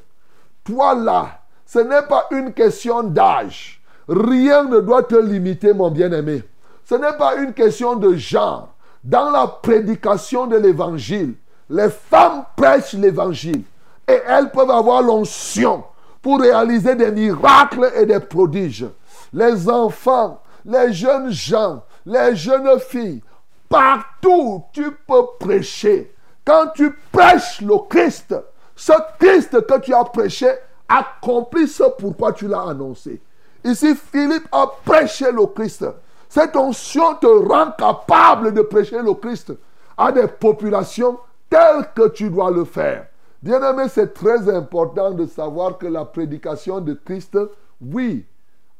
Toi 0.63 0.95
là, 0.95 1.41
ce 1.65 1.79
n'est 1.79 2.07
pas 2.07 2.27
une 2.31 2.53
question 2.53 3.03
d'âge. 3.03 3.81
Rien 4.07 4.65
ne 4.65 4.79
doit 4.79 5.03
te 5.03 5.15
limiter, 5.15 5.73
mon 5.73 5.89
bien-aimé. 5.89 6.43
Ce 6.87 6.95
n'est 6.95 7.17
pas 7.17 7.35
une 7.37 7.53
question 7.53 7.95
de 7.95 8.15
genre. 8.15 8.69
Dans 9.03 9.29
la 9.31 9.47
prédication 9.47 10.47
de 10.47 10.57
l'évangile, 10.57 11.35
les 11.69 11.89
femmes 11.89 12.45
prêchent 12.55 12.93
l'évangile 12.93 13.63
et 14.07 14.19
elles 14.27 14.51
peuvent 14.51 14.69
avoir 14.69 15.01
l'onction 15.01 15.83
pour 16.21 16.39
réaliser 16.39 16.95
des 16.95 17.11
miracles 17.11 17.91
et 17.95 18.05
des 18.05 18.19
prodiges. 18.19 18.87
Les 19.33 19.69
enfants, 19.69 20.41
les 20.65 20.93
jeunes 20.93 21.31
gens, 21.31 21.83
les 22.05 22.35
jeunes 22.35 22.79
filles, 22.79 23.21
partout 23.69 24.63
tu 24.73 24.91
peux 25.07 25.25
prêcher. 25.39 26.13
Quand 26.43 26.67
tu 26.75 26.91
prêches 27.11 27.61
le 27.61 27.77
Christ, 27.89 28.35
ce 28.75 28.93
Christ 29.19 29.65
que 29.65 29.79
tu 29.79 29.93
as 29.93 30.03
prêché 30.03 30.47
accomplit 30.87 31.67
ce 31.67 31.83
pourquoi 31.97 32.33
tu 32.33 32.47
l'as 32.47 32.69
annoncé. 32.69 33.21
Ici, 33.65 33.95
Philippe 33.95 34.47
a 34.51 34.67
prêché 34.85 35.31
le 35.31 35.47
Christ. 35.47 35.85
Cette 36.29 36.55
onction 36.55 37.15
te 37.15 37.25
rend 37.25 37.71
capable 37.71 38.53
de 38.53 38.61
prêcher 38.61 39.01
le 39.01 39.15
Christ 39.15 39.53
à 39.97 40.11
des 40.11 40.27
populations 40.27 41.17
telles 41.49 41.89
que 41.95 42.09
tu 42.09 42.29
dois 42.29 42.51
le 42.51 42.63
faire. 42.63 43.07
Bien-aimé, 43.41 43.85
c'est 43.89 44.13
très 44.13 44.47
important 44.55 45.11
de 45.11 45.25
savoir 45.25 45.79
que 45.79 45.87
la 45.87 46.05
prédication 46.05 46.79
de 46.79 46.93
Christ, 46.93 47.39
oui, 47.81 48.23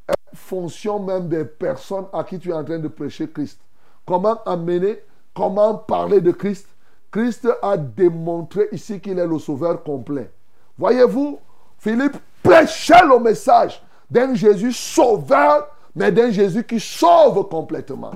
est 0.08 0.36
fonction 0.36 1.00
même 1.00 1.28
des 1.28 1.44
personnes 1.44 2.06
à 2.12 2.22
qui 2.22 2.38
tu 2.38 2.50
es 2.50 2.54
en 2.54 2.64
train 2.64 2.78
de 2.78 2.88
prêcher 2.88 3.28
Christ. 3.28 3.60
Comment 4.06 4.40
amener, 4.44 5.02
comment 5.34 5.74
parler 5.74 6.20
de 6.20 6.30
Christ? 6.30 6.68
Christ 7.10 7.48
a 7.60 7.76
démontré 7.76 8.68
ici 8.70 9.00
qu'il 9.00 9.18
est 9.18 9.26
le 9.26 9.38
sauveur 9.40 9.82
complet. 9.82 10.30
Voyez-vous, 10.78 11.40
Philippe 11.78 12.18
prêchait 12.42 13.04
le 13.04 13.18
message 13.18 13.82
d'un 14.10 14.34
Jésus 14.34 14.72
sauveur, 14.72 15.68
mais 15.94 16.12
d'un 16.12 16.30
Jésus 16.30 16.64
qui 16.64 16.80
sauve 16.80 17.48
complètement. 17.48 18.12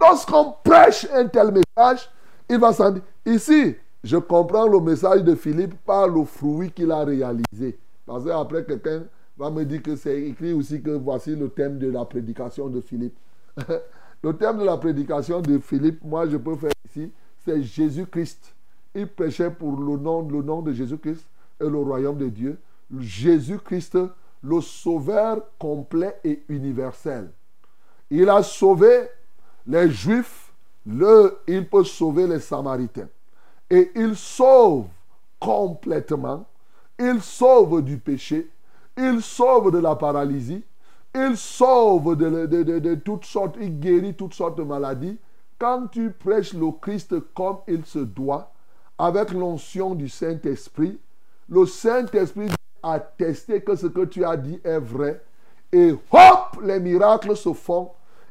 Lorsqu'on 0.00 0.54
prêche 0.64 1.06
un 1.12 1.26
tel 1.26 1.52
message, 1.52 2.10
il 2.48 2.58
va 2.58 2.72
s'en 2.72 2.90
dire, 2.90 3.02
ici, 3.26 3.76
je 4.02 4.16
comprends 4.16 4.66
le 4.66 4.80
message 4.80 5.22
de 5.22 5.34
Philippe 5.34 5.74
par 5.84 6.08
le 6.08 6.24
fruit 6.24 6.70
qu'il 6.70 6.90
a 6.90 7.04
réalisé. 7.04 7.78
Parce 8.06 8.24
qu'après, 8.24 8.64
quelqu'un 8.64 9.04
va 9.36 9.50
me 9.50 9.64
dire 9.64 9.82
que 9.82 9.96
c'est 9.96 10.22
écrit 10.22 10.52
aussi 10.52 10.82
que 10.82 10.90
voici 10.90 11.36
le 11.36 11.48
thème 11.48 11.78
de 11.78 11.90
la 11.90 12.04
prédication 12.04 12.68
de 12.68 12.80
Philippe. 12.80 13.16
le 14.22 14.32
thème 14.36 14.58
de 14.58 14.64
la 14.64 14.76
prédication 14.76 15.40
de 15.40 15.58
Philippe, 15.58 16.02
moi 16.02 16.26
je 16.28 16.36
peux 16.36 16.56
faire 16.56 16.72
ici, 16.88 17.12
c'est 17.44 17.62
Jésus-Christ. 17.62 18.54
Il 18.94 19.06
prêchait 19.06 19.50
pour 19.50 19.78
le 19.80 19.96
nom, 19.96 20.26
le 20.28 20.42
nom 20.42 20.62
de 20.62 20.72
Jésus-Christ 20.72 21.24
et 21.60 21.68
le 21.68 21.78
royaume 21.78 22.18
de 22.18 22.28
Dieu. 22.28 22.58
Jésus-Christ 22.98 23.98
le 24.42 24.60
sauveur 24.60 25.42
complet 25.58 26.18
et 26.24 26.42
universel. 26.48 27.30
Il 28.10 28.28
a 28.28 28.42
sauvé 28.42 29.08
les 29.66 29.90
Juifs, 29.90 30.52
il 30.86 31.68
peut 31.68 31.84
sauver 31.84 32.26
les 32.26 32.40
Samaritains. 32.40 33.08
Et 33.68 33.92
il 33.94 34.16
sauve 34.16 34.86
complètement, 35.38 36.46
il 36.98 37.20
sauve 37.22 37.82
du 37.82 37.98
péché, 37.98 38.48
il 38.96 39.22
sauve 39.22 39.70
de 39.70 39.78
la 39.78 39.94
paralysie, 39.94 40.64
Il 41.14 41.36
sauve 41.36 42.16
de, 42.16 42.46
de- 42.46 42.94
toutes 42.94 43.24
sortes, 43.24 43.56
il 43.60 43.80
guérit 43.80 44.14
toutes 44.14 44.34
sortes 44.34 44.58
de 44.58 44.62
maladies. 44.62 45.18
Quand 45.58 45.88
tu 45.88 46.10
prêches 46.10 46.52
le 46.54 46.70
Christ 46.80 47.14
comme 47.34 47.58
il 47.66 47.84
se 47.84 47.98
doit, 47.98 48.52
avec 48.96 49.32
l'onction 49.32 49.94
du 49.94 50.08
Saint-Esprit, 50.08 50.98
le 51.48 51.66
Saint-Esprit 51.66 52.48
attester 52.82 53.60
que 53.60 53.76
ce 53.76 53.86
que 53.86 54.04
tu 54.04 54.24
as 54.24 54.36
dit 54.36 54.60
est 54.64 54.78
vrai. 54.78 55.22
Et 55.72 55.92
hop, 55.92 56.62
les 56.62 56.80
miracles 56.80 57.36
se 57.36 57.52
font. 57.52 57.90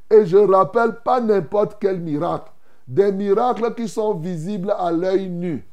Et 0.10 0.26
je 0.26 0.38
rappelle 0.38 0.96
pas 1.04 1.22
n'importe 1.22 1.78
quel 1.80 2.00
miracle. 2.00 2.52
Des 2.88 3.12
miracles 3.12 3.74
qui 3.76 3.88
sont 3.88 4.16
visibles 4.16 4.74
à 4.78 4.92
l'œil 4.92 5.30
nu. 5.30 5.66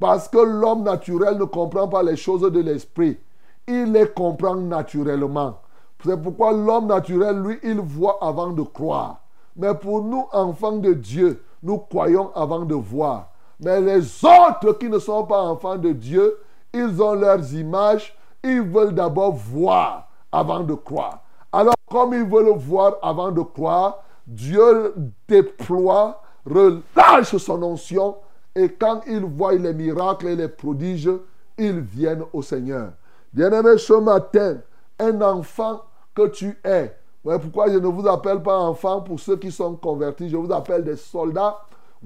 Parce 0.00 0.28
que 0.28 0.38
l'homme 0.38 0.82
naturel 0.82 1.38
ne 1.38 1.44
comprend 1.44 1.88
pas 1.88 2.02
les 2.02 2.16
choses 2.16 2.42
de 2.42 2.60
l'esprit. 2.60 3.18
Il 3.66 3.92
les 3.92 4.08
comprend 4.08 4.56
naturellement. 4.56 5.60
C'est 6.04 6.20
pourquoi 6.20 6.52
l'homme 6.52 6.88
naturel, 6.88 7.40
lui, 7.40 7.58
il 7.62 7.80
voit 7.80 8.18
avant 8.20 8.50
de 8.50 8.62
croire. 8.62 9.22
Mais 9.56 9.74
pour 9.74 10.02
nous, 10.02 10.26
enfants 10.32 10.76
de 10.76 10.92
Dieu, 10.92 11.42
nous 11.62 11.78
croyons 11.78 12.30
avant 12.34 12.64
de 12.64 12.74
voir. 12.74 13.30
Mais 13.60 13.80
les 13.80 14.02
autres 14.24 14.72
qui 14.78 14.88
ne 14.90 14.98
sont 14.98 15.24
pas 15.24 15.40
enfants 15.40 15.78
de 15.78 15.92
Dieu, 15.92 16.36
ils 16.74 17.00
ont 17.00 17.14
leurs 17.14 17.54
images, 17.54 18.14
ils 18.44 18.62
veulent 18.62 18.94
d'abord 18.94 19.32
voir 19.32 20.08
avant 20.30 20.60
de 20.60 20.74
croire. 20.74 21.20
Alors, 21.52 21.74
comme 21.90 22.14
ils 22.14 22.24
veulent 22.24 22.56
voir 22.56 22.96
avant 23.02 23.30
de 23.32 23.40
croire, 23.40 24.02
Dieu 24.26 24.94
déploie, 25.26 26.22
relâche 26.46 27.36
son 27.36 27.62
onction, 27.62 28.16
et 28.54 28.68
quand 28.68 29.00
ils 29.06 29.24
voient 29.24 29.54
les 29.54 29.72
miracles 29.72 30.28
et 30.28 30.36
les 30.36 30.48
prodiges, 30.48 31.10
ils 31.58 31.80
viennent 31.80 32.24
au 32.32 32.42
Seigneur. 32.42 32.92
Bien-aimé, 33.32 33.78
ce 33.78 33.94
matin, 33.94 34.58
un 34.98 35.20
enfant 35.22 35.82
que 36.14 36.28
tu 36.28 36.56
es, 36.64 36.94
Ouais, 37.24 37.38
pourquoi 37.38 37.70
je 37.70 37.78
ne 37.78 37.86
vous 37.86 38.06
appelle 38.06 38.42
pas 38.42 38.58
enfant 38.58 39.00
pour 39.00 39.18
ceux 39.18 39.36
qui 39.36 39.50
sont 39.50 39.76
convertis, 39.76 40.28
je 40.28 40.36
vous 40.36 40.52
appelle 40.52 40.84
des 40.84 40.96
soldats. 40.96 41.58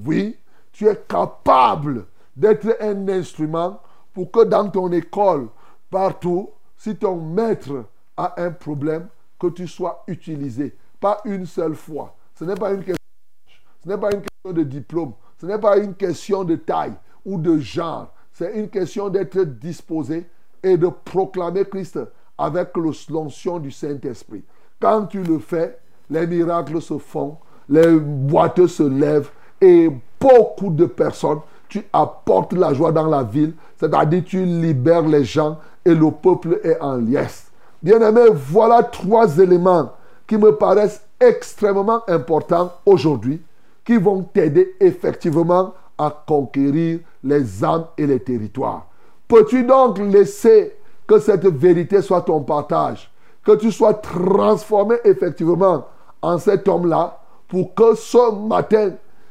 Oui, 0.06 0.36
tu 0.70 0.86
es 0.86 0.96
capable 1.08 2.06
d'être 2.36 2.76
un 2.80 3.08
instrument 3.08 3.80
pour 4.14 4.30
que 4.30 4.44
dans 4.44 4.68
ton 4.70 4.92
école, 4.92 5.48
partout, 5.90 6.50
si 6.76 6.96
ton 6.96 7.16
maître 7.20 7.84
a 8.16 8.40
un 8.42 8.50
problème, 8.50 9.08
que 9.38 9.48
tu 9.48 9.68
sois 9.68 10.02
utilisé. 10.08 10.76
Pas 11.00 11.20
une 11.24 11.46
seule 11.46 11.74
fois. 11.74 12.16
Ce 12.34 12.44
n'est 12.44 12.56
pas 12.56 12.72
une 12.72 12.82
question, 12.82 14.52
de 14.52 14.62
diplôme. 14.62 15.12
Ce 15.40 15.46
n'est 15.46 15.58
pas 15.58 15.78
une 15.78 15.94
question 15.94 16.44
de 16.44 16.56
taille 16.56 16.94
ou 17.24 17.38
de 17.38 17.58
genre. 17.58 18.12
C'est 18.32 18.58
une 18.58 18.68
question 18.68 19.08
d'être 19.08 19.40
disposé 19.42 20.28
et 20.62 20.76
de 20.76 20.88
proclamer 20.88 21.64
Christ 21.64 21.98
avec 22.36 22.76
l'onction 22.76 23.58
du 23.58 23.70
Saint-Esprit. 23.70 24.44
Quand 24.80 25.06
tu 25.06 25.22
le 25.22 25.38
fais, 25.38 25.78
les 26.10 26.26
miracles 26.26 26.80
se 26.80 26.98
font, 26.98 27.38
les 27.68 27.98
boiteux 27.98 28.68
se 28.68 28.82
lèvent 28.82 29.30
et 29.60 29.90
beaucoup 30.20 30.70
de 30.70 30.86
personnes, 30.86 31.40
tu 31.68 31.82
apportes 31.92 32.52
la 32.52 32.72
joie 32.74 32.92
dans 32.92 33.06
la 33.06 33.22
ville, 33.22 33.54
c'est-à-dire 33.78 34.22
tu 34.24 34.44
libères 34.44 35.02
les 35.02 35.24
gens 35.24 35.58
et 35.84 35.94
le 35.94 36.10
peuple 36.10 36.60
est 36.64 36.80
en 36.80 36.96
liesse. 36.96 37.50
Bien-aimé, 37.82 38.22
voilà 38.32 38.82
trois 38.82 39.38
éléments 39.38 39.92
qui 40.26 40.36
me 40.36 40.52
paraissent 40.56 41.02
extrêmement 41.20 42.02
importants 42.08 42.72
aujourd'hui, 42.84 43.40
qui 43.84 43.96
vont 43.96 44.22
t'aider 44.22 44.74
effectivement 44.80 45.74
à 45.96 46.10
conquérir 46.26 47.00
les 47.24 47.64
âmes 47.64 47.86
et 47.96 48.06
les 48.06 48.20
territoires. 48.20 48.86
Peux-tu 49.26 49.64
donc 49.64 49.98
laisser 49.98 50.76
que 51.06 51.18
cette 51.18 51.46
vérité 51.46 52.02
soit 52.02 52.22
ton 52.22 52.40
partage, 52.40 53.10
que 53.44 53.52
tu 53.52 53.72
sois 53.72 53.94
transformé 53.94 54.96
effectivement 55.04 55.86
en 56.20 56.38
cet 56.38 56.68
homme-là, 56.68 57.18
pour 57.48 57.74
que 57.74 57.94
ce 57.94 58.32
matin, 58.46 58.90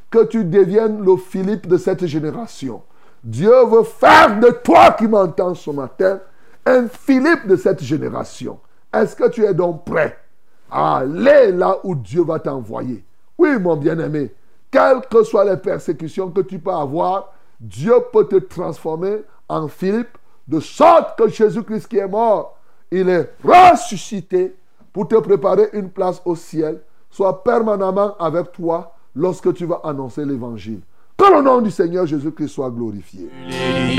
que 0.09 0.23
tu 0.25 0.43
deviennes 0.43 1.03
le 1.03 1.17
Philippe 1.17 1.67
de 1.67 1.77
cette 1.77 2.05
génération. 2.05 2.81
Dieu 3.23 3.65
veut 3.65 3.83
faire 3.83 4.39
de 4.39 4.49
toi 4.49 4.91
qui 4.91 5.07
m'entends 5.07 5.53
ce 5.53 5.71
matin 5.71 6.19
un 6.65 6.87
Philippe 6.87 7.47
de 7.47 7.55
cette 7.55 7.83
génération. 7.83 8.59
Est-ce 8.93 9.15
que 9.15 9.29
tu 9.29 9.43
es 9.45 9.53
donc 9.53 9.85
prêt? 9.85 10.17
À 10.69 10.97
aller 10.97 11.51
là 11.51 11.77
où 11.83 11.95
Dieu 11.95 12.23
va 12.23 12.39
t'envoyer 12.39 13.03
Oui, 13.37 13.57
mon 13.59 13.75
bien-aimé, 13.75 14.33
quelles 14.69 15.01
que 15.09 15.23
soient 15.23 15.45
les 15.45 15.57
persécutions 15.57 16.29
que 16.29 16.41
tu 16.41 16.59
peux 16.59 16.71
avoir, 16.71 17.33
Dieu 17.59 17.93
peut 18.11 18.27
te 18.27 18.35
transformer 18.35 19.21
en 19.47 19.67
Philippe 19.67 20.17
de 20.47 20.59
sorte 20.59 21.17
que 21.17 21.27
Jésus-Christ 21.27 21.87
qui 21.87 21.97
est 21.97 22.07
mort, 22.07 22.57
il 22.91 23.09
est 23.09 23.33
ressuscité 23.43 24.55
pour 24.93 25.07
te 25.07 25.15
préparer 25.15 25.69
une 25.73 25.89
place 25.89 26.21
au 26.25 26.35
ciel, 26.35 26.81
soit 27.09 27.43
permanemment 27.43 28.15
avec 28.17 28.51
toi 28.51 28.96
lorsque 29.17 29.53
tu 29.53 29.65
vas 29.65 29.81
annoncer 29.83 30.23
l'évangile. 30.23 30.79
Que 31.17 31.35
le 31.35 31.41
nom 31.41 31.61
du 31.61 31.71
Seigneur 31.71 32.05
Jésus-Christ 32.05 32.49
soit 32.49 32.69
glorifié. 32.69 33.27
Les 33.49 33.95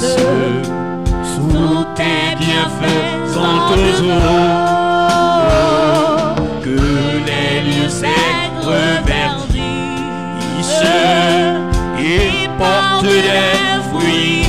sous 0.00 1.84
tes 1.96 2.36
bienfaisants 2.38 3.74
eaux. 4.00 4.70
Que 6.62 6.78
les 7.26 7.62
lieux 7.68 7.88
secs 7.88 8.08
reverdissent 8.62 9.60
et 11.98 12.48
portent 12.58 13.04
des 13.04 13.80
fruits 13.90 14.39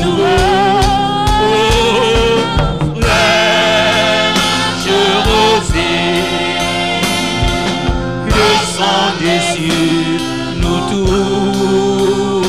descendez 8.82 9.40
sur 9.54 10.22
nous 10.62 10.80
tous. 10.90 12.42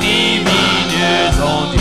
Divines 0.00 1.40
ondes, 1.42 1.80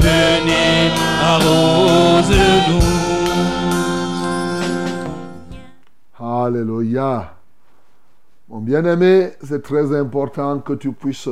venez 0.00 0.92
arrose-nous. 1.22 2.86
Alléluia. 6.18 7.34
Mon 8.48 8.60
bien-aimé, 8.60 9.32
c'est 9.42 9.62
très 9.62 9.94
important 9.96 10.60
que 10.60 10.74
tu 10.74 10.92
puisses 10.92 11.28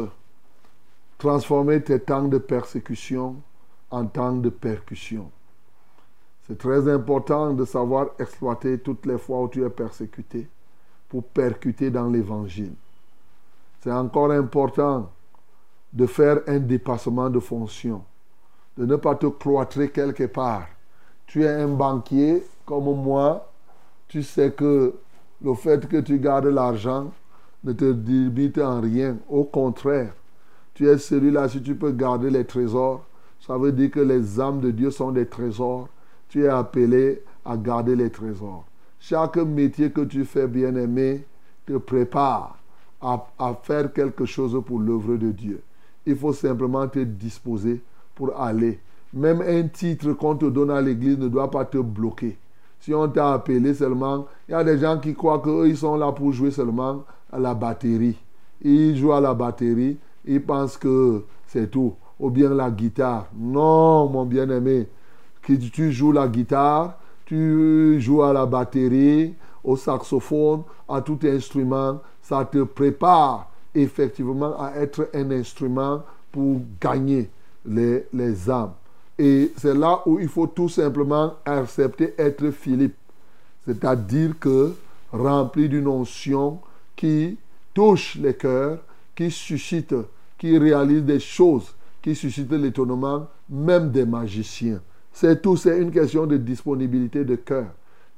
transformer 1.18 1.82
tes 1.82 2.00
temps 2.00 2.24
de 2.24 2.38
persécution 2.38 3.36
en 3.90 4.06
temps 4.06 4.32
de 4.32 4.48
percussion. 4.48 5.30
C'est 6.46 6.58
très 6.58 6.92
important 6.92 7.52
de 7.54 7.64
savoir 7.64 8.08
exploiter 8.18 8.78
toutes 8.78 9.06
les 9.06 9.18
fois 9.18 9.42
où 9.42 9.48
tu 9.48 9.64
es 9.64 9.70
persécuté 9.70 10.46
pour 11.08 11.24
percuter 11.24 11.90
dans 11.90 12.08
l'évangile. 12.08 12.74
C'est 13.80 13.92
encore 13.92 14.30
important 14.30 15.10
de 15.92 16.06
faire 16.06 16.40
un 16.46 16.58
dépassement 16.58 17.30
de 17.30 17.38
fonction, 17.38 18.02
de 18.76 18.84
ne 18.84 18.96
pas 18.96 19.14
te 19.14 19.26
cloîtrer 19.26 19.90
quelque 19.90 20.24
part. 20.24 20.66
Tu 21.26 21.44
es 21.44 21.48
un 21.48 21.68
banquier 21.68 22.44
comme 22.66 22.84
moi, 22.84 23.50
tu 24.08 24.22
sais 24.22 24.50
que 24.52 24.94
le 25.42 25.54
fait 25.54 25.88
que 25.88 25.98
tu 25.98 26.18
gardes 26.18 26.46
l'argent 26.46 27.12
ne 27.62 27.72
te 27.72 27.84
limite 27.84 28.58
en 28.58 28.80
rien. 28.80 29.16
Au 29.28 29.44
contraire, 29.44 30.12
tu 30.74 30.88
es 30.88 30.98
celui-là, 30.98 31.48
si 31.48 31.62
tu 31.62 31.74
peux 31.74 31.92
garder 31.92 32.30
les 32.30 32.44
trésors, 32.44 33.04
ça 33.40 33.56
veut 33.56 33.72
dire 33.72 33.90
que 33.90 34.00
les 34.00 34.40
âmes 34.40 34.60
de 34.60 34.70
Dieu 34.70 34.90
sont 34.90 35.12
des 35.12 35.26
trésors. 35.26 35.88
Tu 36.34 36.42
es 36.42 36.48
appelé 36.48 37.22
à 37.44 37.56
garder 37.56 37.94
les 37.94 38.10
trésors. 38.10 38.64
Chaque 38.98 39.36
métier 39.36 39.92
que 39.92 40.00
tu 40.00 40.24
fais, 40.24 40.48
bien-aimé, 40.48 41.24
te 41.64 41.74
prépare 41.74 42.58
à, 43.00 43.24
faire 43.62 43.92
quelque 43.92 44.24
chose 44.24 44.60
pour 44.66 44.80
l'œuvre 44.80 45.14
de 45.14 45.30
Dieu. 45.30 45.62
Il 46.04 46.16
faut 46.16 46.32
simplement 46.32 46.88
te 46.88 46.98
disposer 46.98 47.80
pour 48.16 48.36
aller. 48.36 48.80
Même 49.12 49.42
un 49.42 49.68
titre 49.68 50.12
qu'on 50.14 50.34
te 50.34 50.46
donne 50.46 50.72
à 50.72 50.80
l'église 50.80 51.18
ne 51.18 51.28
doit 51.28 51.52
pas 51.52 51.66
te 51.66 51.78
bloquer. 51.78 52.36
Si 52.80 52.92
on 52.92 53.06
t'a 53.06 53.34
appelé 53.34 53.72
seulement, 53.72 54.26
il 54.48 54.52
y 54.52 54.54
a 54.54 54.64
des 54.64 54.78
gens 54.78 54.98
qui 54.98 55.14
croient 55.14 55.38
qu'eux, 55.38 55.72
sont 55.76 55.96
là 55.96 56.10
pour 56.10 56.32
jouer 56.32 56.50
seulement 56.50 57.04
à 57.30 57.38
la 57.38 57.54
batterie. 57.54 58.18
Ils 58.60 58.96
jouent 58.96 59.12
à 59.12 59.20
la 59.20 59.34
batterie, 59.34 59.98
ils 60.24 60.42
pensent 60.42 60.78
que 60.78 61.22
c'est 61.46 61.70
tout. 61.70 61.94
Ou 62.18 62.28
bien 62.28 62.48
la 62.48 62.72
guitare. 62.72 63.28
Non, 63.36 64.08
mon 64.08 64.24
bien-aimé. 64.24 64.88
Que 65.46 65.52
tu 65.52 65.92
joues 65.92 66.12
la 66.12 66.26
guitare, 66.26 66.98
tu 67.26 68.00
joues 68.00 68.22
à 68.22 68.32
la 68.32 68.46
batterie, 68.46 69.34
au 69.62 69.76
saxophone, 69.76 70.62
à 70.88 71.00
tout 71.00 71.18
instrument. 71.24 72.00
Ça 72.22 72.44
te 72.44 72.62
prépare 72.62 73.50
effectivement 73.74 74.58
à 74.58 74.72
être 74.76 75.10
un 75.12 75.30
instrument 75.30 76.02
pour 76.32 76.60
gagner 76.80 77.30
les, 77.66 78.06
les 78.12 78.50
âmes. 78.50 78.72
Et 79.18 79.52
c'est 79.56 79.74
là 79.74 80.02
où 80.06 80.18
il 80.18 80.28
faut 80.28 80.46
tout 80.46 80.68
simplement 80.68 81.34
accepter 81.44 82.14
être 82.18 82.50
Philippe. 82.50 82.96
C'est-à-dire 83.64 84.38
que 84.38 84.72
rempli 85.12 85.68
d'une 85.68 85.86
onction 85.86 86.58
qui 86.96 87.38
touche 87.72 88.16
les 88.16 88.34
cœurs, 88.34 88.78
qui 89.14 89.30
suscite, 89.30 89.94
qui 90.38 90.58
réalise 90.58 91.02
des 91.02 91.20
choses, 91.20 91.74
qui 92.02 92.14
suscite 92.14 92.50
l'étonnement 92.52 93.28
même 93.48 93.90
des 93.90 94.04
magiciens. 94.04 94.80
C'est 95.16 95.40
tout, 95.40 95.56
c'est 95.56 95.80
une 95.80 95.92
question 95.92 96.26
de 96.26 96.36
disponibilité 96.36 97.24
de 97.24 97.36
cœur. 97.36 97.66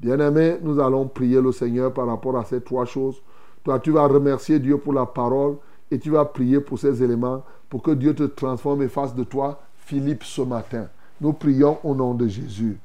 Bien-aimé, 0.01 0.57
nous 0.63 0.81
allons 0.81 1.07
prier 1.07 1.43
le 1.43 1.53
Seigneur 1.53 1.93
par 1.93 2.07
rapport 2.07 2.39
à 2.39 2.45
ces 2.47 2.63
trois 2.63 2.87
choses. 2.87 3.21
Toi, 3.63 3.79
tu 3.81 3.91
vas 3.91 4.07
remercier 4.07 4.59
Dieu 4.59 4.79
pour 4.79 4.95
la 4.95 5.05
parole 5.05 5.57
et 5.91 5.99
tu 5.99 6.09
vas 6.09 6.25
prier 6.25 6.59
pour 6.59 6.79
ces 6.79 7.03
éléments 7.03 7.45
pour 7.69 7.83
que 7.83 7.91
Dieu 7.91 8.15
te 8.15 8.23
transforme 8.23 8.81
et 8.81 8.89
fasse 8.89 9.15
de 9.15 9.25
toi 9.25 9.61
Philippe 9.77 10.25
ce 10.25 10.41
matin. 10.41 10.89
Nous 11.21 11.35
prions 11.35 11.77
au 11.85 11.95
nom 11.95 12.15
de 12.15 12.27
Jésus. 12.29 12.79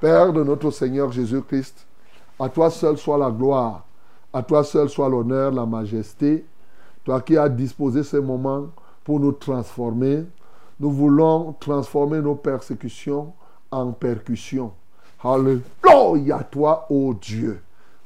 Père 0.00 0.32
de 0.32 0.42
notre 0.42 0.70
Seigneur 0.70 1.12
Jésus-Christ, 1.12 1.86
à 2.40 2.48
toi 2.48 2.70
seul 2.70 2.96
soit 2.96 3.18
la 3.18 3.30
gloire, 3.30 3.84
à 4.32 4.42
toi 4.42 4.64
seul 4.64 4.88
soit 4.88 5.10
l'honneur, 5.10 5.52
la 5.52 5.66
majesté. 5.66 6.46
Toi 7.04 7.20
qui 7.20 7.36
as 7.36 7.50
disposé 7.50 8.02
ces 8.02 8.20
moments 8.20 8.68
pour 9.04 9.20
nous 9.20 9.32
transformer, 9.32 10.24
nous 10.80 10.90
voulons 10.90 11.54
transformer 11.60 12.22
nos 12.22 12.34
persécutions 12.34 13.34
en 13.70 13.92
percussions. 13.92 14.72
Alléluia 15.22 16.42
toi, 16.50 16.86
ô 16.90 17.14
Dieu. 17.14 17.60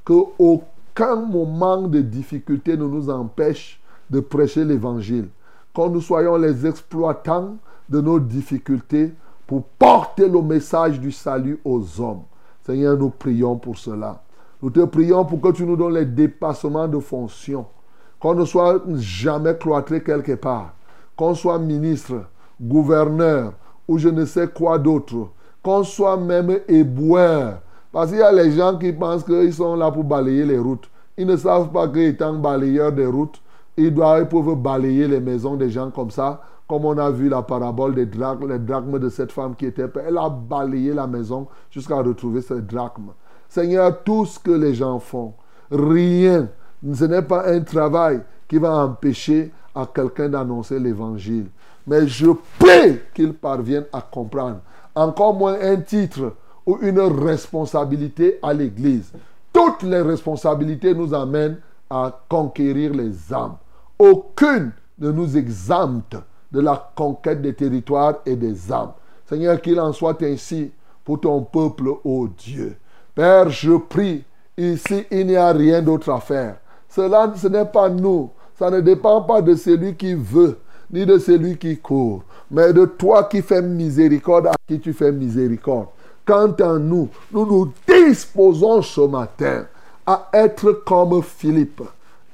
Que 0.05 0.15
aucun 0.39 1.17
moment 1.17 1.83
de 1.83 2.01
difficulté 2.01 2.77
ne 2.77 2.85
nous 2.85 3.11
empêche 3.11 3.81
de 4.11 4.21
prêcher 4.21 4.65
l'évangile. 4.65 5.29
Quand 5.75 5.89
nous 5.89 6.01
soyons 6.01 6.37
les 6.37 6.67
exploitants 6.67 7.57
de 7.89 8.01
nos 8.01 8.19
difficultés 8.19 9.13
pour 9.47 9.65
porter 9.79 10.29
le 10.29 10.43
message 10.43 11.01
du 11.01 11.13
salut 11.13 11.61
aux 11.65 12.01
hommes. 12.01 12.23
Seigneur, 12.65 12.97
nous 12.97 13.11
prions 13.11 13.57
pour 13.57 13.79
cela. 13.79 14.23
Nous 14.63 14.71
te 14.71 14.85
prions 14.85 15.25
pour 15.25 15.41
que 15.41 15.53
tu 15.53 15.65
nous 15.65 15.77
donnes 15.77 15.95
les 15.95 16.07
dépassements 16.07 16.89
de 16.89 16.99
fonctions. 16.99 17.67
Qu'on 18.21 18.35
ne 18.35 18.45
soit 18.45 18.81
jamais 18.95 19.57
cloîtré 19.57 20.03
quelque 20.03 20.35
part. 20.37 20.75
Qu'on 21.17 21.35
soit 21.35 21.59
ministre, 21.59 22.25
gouverneur 22.61 23.55
ou 23.89 23.99
je 23.99 24.09
ne 24.09 24.25
sais 24.25 24.49
quoi 24.49 24.79
d'autre. 24.79 25.29
Qu'on 25.63 25.85
soit 25.85 26.17
même 26.17 26.59
éboueur. 26.69 27.61
Parce 27.93 28.11
qu'il 28.11 28.19
y 28.19 28.23
a 28.23 28.33
les 28.33 28.53
gens 28.53 28.77
qui 28.79 28.93
pensent 28.93 29.25
qu'ils 29.25 29.53
sont 29.53 29.77
là 29.77 29.91
pour 29.91 30.05
balayer 30.05 30.45
les 30.45 30.59
routes. 30.59 30.89
Ils 31.17 31.27
ne 31.27 31.37
savent 31.37 31.71
pas 31.71 31.89
qu'étant 31.89 32.33
balayeurs 32.35 32.93
des 32.93 33.07
routes, 33.07 33.41
ils, 33.77 33.93
doivent, 33.93 34.29
peuvent 34.29 34.57
balayer 34.57 35.07
les 35.07 35.21
maisons 35.21 35.57
des 35.57 35.71
gens 35.71 35.91
comme 35.91 36.11
ça. 36.11 36.41
Comme 36.67 36.87
on 36.87 36.97
a 36.97 37.11
vu 37.11 37.29
la 37.29 37.43
parabole 37.43 37.95
des 37.95 38.07
drachmes, 38.07 38.49
les 38.51 38.59
drachmes 38.59 38.99
de 38.99 39.09
cette 39.09 39.31
femme 39.31 39.55
qui 39.55 39.67
était... 39.67 39.87
Elle 40.07 40.17
a 40.17 40.31
balayé 40.31 40.95
la 40.95 41.07
maison 41.07 41.47
jusqu'à 41.71 41.97
retrouver 41.97 42.41
ces 42.41 42.63
drachmes. 42.63 43.13
Seigneur, 43.49 44.03
tout 44.03 44.25
ce 44.25 44.39
que 44.39 44.53
les 44.53 44.73
gens 44.73 44.99
font, 44.99 45.35
rien, 45.71 46.49
ce 46.95 47.05
n'est 47.05 47.23
pas 47.23 47.47
un 47.47 47.61
travail 47.61 48.23
qui 48.49 48.57
va 48.59 48.85
empêcher 48.85 49.53
à 49.75 49.87
quelqu'un 49.87 50.31
d'annoncer 50.31 50.79
l'évangile. 50.79 51.47
Mais 51.87 52.07
je 52.07 52.31
prie 52.59 53.01
qu'ils 53.15 53.35
parviennent 53.35 53.87
à 53.93 54.01
comprendre. 54.01 54.61
Encore 54.95 55.34
moins 55.34 55.59
un 55.61 55.76
titre 55.76 56.34
ou 56.66 56.78
une 56.82 57.01
responsabilité 57.01 58.38
à 58.43 58.53
l'Église. 58.53 59.12
Toutes 59.53 59.82
les 59.82 60.01
responsabilités 60.01 60.95
nous 60.95 61.14
amènent 61.14 61.59
à 61.90 62.22
conquérir 62.28 62.93
les 62.93 63.32
âmes. 63.32 63.57
Aucune 63.99 64.72
ne 64.99 65.11
nous 65.11 65.36
exempte 65.36 66.16
de 66.51 66.61
la 66.61 66.93
conquête 66.95 67.43
des 67.43 67.55
territoires 67.55 68.16
et 68.24 68.36
des 68.36 68.72
âmes. 68.72 68.93
Seigneur, 69.26 69.61
qu'il 69.61 69.80
en 69.80 69.93
soit 69.93 70.22
ainsi 70.22 70.70
pour 71.05 71.20
ton 71.20 71.43
peuple, 71.43 71.88
ô 72.05 72.28
Dieu. 72.28 72.76
Père, 73.14 73.51
je 73.51 73.76
prie, 73.76 74.24
ici, 74.57 75.05
il 75.11 75.26
n'y 75.26 75.36
a 75.36 75.53
rien 75.53 75.82
d'autre 75.82 76.11
à 76.11 76.20
faire. 76.20 76.57
Cela, 76.88 77.32
ce 77.36 77.49
n'est 77.49 77.64
pas 77.64 77.88
nous. 77.88 78.30
Ça 78.59 78.70
ne 78.70 78.80
dépend 78.80 79.22
pas 79.22 79.43
de 79.43 79.55
celui 79.55 79.95
qui 79.97 80.14
veut, 80.14 80.59
ni 80.93 81.07
de 81.07 81.18
celui 81.18 81.57
qui 81.57 81.78
court, 81.78 82.22
mais 82.51 82.72
de 82.72 82.84
toi 82.84 83.24
qui 83.24 83.43
fais 83.43 83.62
miséricorde, 83.62 84.49
à 84.49 84.55
qui 84.68 84.78
tu 84.78 84.93
fais 84.93 85.12
miséricorde. 85.12 85.86
Quant 86.24 86.53
à 86.53 86.78
nous, 86.78 87.09
nous 87.32 87.47
nous 87.47 87.72
disposons 87.88 88.82
ce 88.82 89.01
matin 89.01 89.66
à 90.07 90.28
être 90.32 90.72
comme 90.84 91.22
Philippe, 91.22 91.82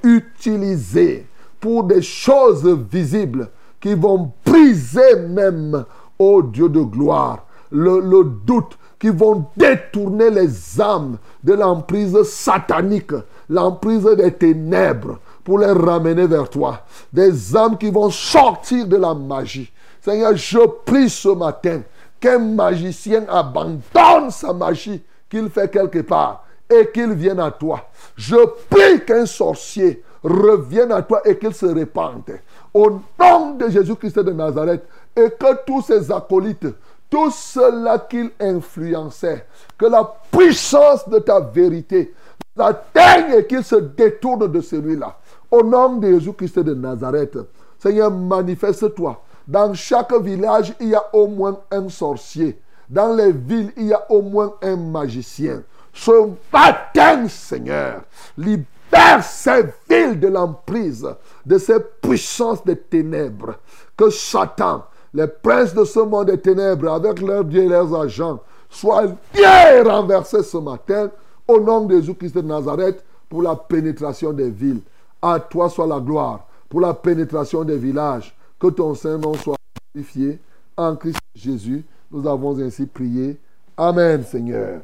utilisés 0.03 1.27
pour 1.61 1.85
des 1.85 2.03
choses 2.03 2.67
visibles 2.91 3.49
qui 3.81 3.95
vont 3.95 4.33
briser 4.45 5.17
même, 5.29 5.85
ô 6.19 6.43
Dieu 6.43 6.69
de 6.69 6.81
gloire, 6.81 7.45
le, 7.71 8.01
le 8.01 8.25
doute, 8.45 8.77
qui 8.99 9.11
vont 9.11 9.47
détourner 9.57 10.31
les 10.31 10.81
âmes 10.81 11.19
de 11.45 11.55
l'emprise 11.55 12.21
satanique, 12.25 13.13
l'emprise 13.49 14.05
des 14.17 14.33
ténèbres, 14.33 15.21
pour 15.49 15.61
les 15.61 15.73
ramener 15.73 16.27
vers 16.27 16.51
toi. 16.51 16.83
Des 17.11 17.57
âmes 17.57 17.79
qui 17.79 17.89
vont 17.89 18.11
sortir 18.11 18.87
de 18.87 18.99
la 18.99 19.15
magie. 19.15 19.73
Seigneur, 19.99 20.37
je 20.37 20.59
prie 20.85 21.09
ce 21.09 21.31
matin 21.31 21.81
qu'un 22.21 22.39
magicien 22.39 23.25
abandonne 23.31 24.31
sa 24.31 24.53
magie 24.53 25.03
qu'il 25.27 25.49
fait 25.49 25.71
quelque 25.71 26.01
part 26.01 26.45
et 26.69 26.91
qu'il 26.93 27.15
vienne 27.15 27.41
à 27.41 27.51
toi. 27.51 27.81
Je 28.15 28.37
prie 28.69 29.03
qu'un 29.07 29.25
sorcier 29.25 30.03
revienne 30.23 30.93
à 30.93 31.01
toi 31.01 31.23
et 31.25 31.39
qu'il 31.39 31.55
se 31.55 31.65
répande. 31.65 32.31
Au 32.75 33.01
nom 33.19 33.55
de 33.55 33.71
Jésus-Christ 33.71 34.19
de 34.19 34.33
Nazareth, 34.33 34.85
et 35.17 35.31
que 35.31 35.65
tous 35.67 35.81
ces 35.81 36.13
acolytes, 36.13 36.67
tout 37.09 37.31
cela 37.31 37.99
qu'il 38.01 38.33
influençait, 38.39 39.47
que 39.79 39.87
la 39.87 40.13
puissance 40.31 41.09
de 41.09 41.21
ta 41.21 41.41
vérité 41.41 42.13
l'atteigne 42.59 43.39
et 43.39 43.47
qu'il 43.47 43.65
se 43.65 43.77
détourne 43.77 44.51
de 44.51 44.61
celui-là. 44.61 45.17
Au 45.51 45.63
nom 45.63 45.97
de 45.97 46.09
Jésus-Christ 46.09 46.59
de 46.59 46.75
Nazareth, 46.75 47.39
Seigneur, 47.79 48.11
manifeste-toi. 48.11 49.23
Dans 49.47 49.73
chaque 49.73 50.13
village, 50.21 50.75
il 50.79 50.89
y 50.89 50.95
a 50.95 51.05
au 51.15 51.27
moins 51.27 51.59
un 51.71 51.89
sorcier. 51.89 52.61
Dans 52.89 53.15
les 53.15 53.33
villes, 53.33 53.73
il 53.77 53.87
y 53.87 53.93
a 53.95 54.05
au 54.11 54.21
moins 54.21 54.55
un 54.63 54.77
magicien. 54.77 55.63
Ce 55.93 56.11
matin, 56.53 57.27
Seigneur, 57.29 58.03
libère 58.37 59.23
ces 59.23 59.65
villes 59.89 60.21
de 60.21 60.29
l'emprise, 60.29 61.09
de 61.47 61.57
ces 61.57 61.81
puissances 62.03 62.65
des 62.65 62.77
ténèbres. 62.77 63.55
Que 63.97 64.11
Satan, 64.11 64.85
les 65.15 65.27
princes 65.27 65.75
de 65.75 65.85
ce 65.85 66.01
monde 66.01 66.27
des 66.27 66.39
ténèbres, 66.39 66.93
avec 66.93 67.21
leurs 67.21 67.45
dieux 67.45 67.65
et 67.65 67.69
leurs 67.69 67.95
agents, 67.99 68.41
soient 68.69 69.07
bien 69.33 69.83
renversés 69.83 70.43
ce 70.43 70.59
matin 70.59 71.11
au 71.47 71.59
nom 71.59 71.87
de 71.87 71.97
Jésus-Christ 71.97 72.35
de 72.35 72.43
Nazareth 72.43 73.03
pour 73.29 73.43
la 73.43 73.57
pénétration 73.57 74.33
des 74.33 74.51
villes. 74.51 74.83
À 75.21 75.41
toi 75.41 75.69
soit 75.69 75.87
la 75.87 76.01
gloire 76.01 76.47
pour 76.69 76.81
la 76.81 76.95
pénétration 76.95 77.65
des 77.65 77.79
villages. 77.79 78.37
Que 78.59 78.69
ton 78.69 78.95
Saint-Nom 78.95 79.35
soit 79.35 79.57
glorifié. 79.95 80.41
En 80.77 80.97
Christ 80.97 81.19
Jésus, 81.35 81.85
nous 82.11 82.27
avons 82.27 82.59
ainsi 82.61 82.87
prié. 82.87 83.39
Amen, 83.77 84.23
Seigneur. 84.25 84.83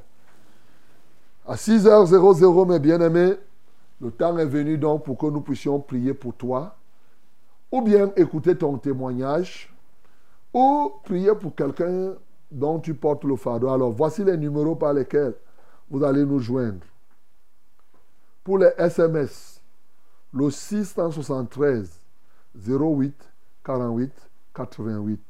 À 1.47 1.55
6h00, 1.55 2.68
mes 2.68 2.78
bien-aimés, 2.78 3.35
le 4.01 4.11
temps 4.11 4.37
est 4.39 4.47
venu 4.47 4.78
donc 4.78 5.05
pour 5.05 5.18
que 5.18 5.26
nous 5.26 5.41
puissions 5.41 5.78
prier 5.78 6.14
pour 6.14 6.35
toi, 6.35 6.74
ou 7.70 7.82
bien 7.82 8.11
écouter 8.16 8.57
ton 8.57 8.78
témoignage, 8.78 9.72
ou 10.53 10.93
prier 11.05 11.35
pour 11.35 11.55
quelqu'un 11.55 12.14
dont 12.51 12.78
tu 12.78 12.95
portes 12.95 13.24
le 13.24 13.37
fardeau. 13.37 13.68
Alors, 13.68 13.91
voici 13.91 14.24
les 14.24 14.37
numéros 14.37 14.76
par 14.76 14.93
lesquels 14.93 15.35
vous 15.91 16.03
allez 16.03 16.24
nous 16.24 16.39
joindre. 16.39 16.87
Pour 18.43 18.59
les 18.59 18.70
SMS, 18.78 19.54
le 20.35 20.51
673 20.51 21.89
08 22.57 23.14
48 23.64 24.12
88. 24.59 25.20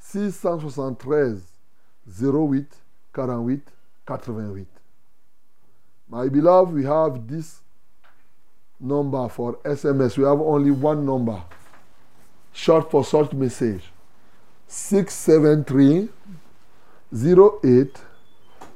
673 0.00 1.42
08 2.20 2.66
48 3.14 3.62
88. 4.08 4.66
My 6.08 6.28
beloved, 6.28 6.74
we 6.74 6.84
have 6.84 7.28
this 7.28 7.60
number 8.80 9.28
for 9.28 9.54
SMS. 9.64 10.18
We 10.18 10.24
have 10.24 10.40
only 10.40 10.72
one 10.72 11.06
number. 11.06 11.40
Short 12.52 12.90
for 12.90 13.04
short 13.04 13.32
message. 13.32 13.92
673 14.66 16.08
08 17.12 17.96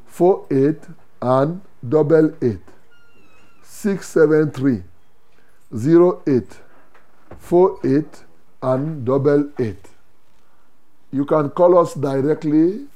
48 0.06 0.76
and 1.22 1.60
double 1.88 2.32
8. 2.40 2.58
673 3.64 4.93
08 5.74 6.60
48 7.38 8.24
and 8.62 9.04
double 9.04 9.50
8. 9.58 9.76
You 11.12 11.24
can 11.24 11.50
call 11.50 11.78
us 11.78 11.94
directly 11.94 12.86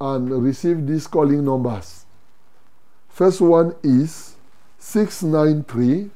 and 0.00 0.30
receive 0.42 0.86
these 0.86 1.06
calling 1.06 1.44
numbers. 1.44 2.04
First 3.08 3.40
one 3.40 3.74
is 3.82 4.36
693 4.78 6.10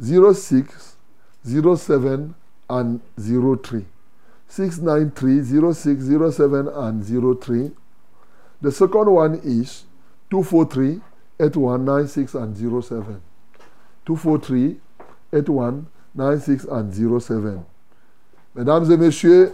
06 0.00 0.96
07 1.44 2.34
and 2.70 3.00
03. 3.18 3.84
693 4.48 5.72
06 5.72 6.36
07 6.36 6.68
and 6.68 7.40
03. 7.40 7.70
The 8.62 8.72
second 8.72 9.10
one 9.10 9.34
is 9.44 9.84
243 10.30 11.00
8196 11.40 12.34
and 12.34 12.84
07. 12.84 13.22
243 14.06 14.76
8196 15.32 16.66
and 16.70 17.20
07. 17.20 17.58
Mesdames 18.54 18.90
et 18.90 18.96
messieurs, 18.96 19.52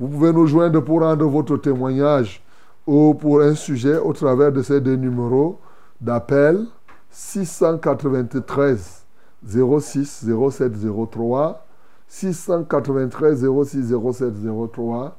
Vous 0.00 0.08
pouvez 0.08 0.32
nous 0.32 0.46
joindre 0.46 0.80
pour 0.80 1.00
rendre 1.00 1.26
votre 1.26 1.58
témoignage 1.58 2.42
ou 2.86 3.12
pour 3.12 3.42
un 3.42 3.54
sujet 3.54 3.98
au 3.98 4.14
travers 4.14 4.50
de 4.50 4.62
ces 4.62 4.80
deux 4.80 4.96
numéros 4.96 5.58
d'appel 6.00 6.64
693 7.10 9.04
06 9.44 10.26
07 10.50 10.72
03 11.12 11.66
693 12.08 13.46
06 13.64 13.94
07 14.12 14.32
03 14.72 15.16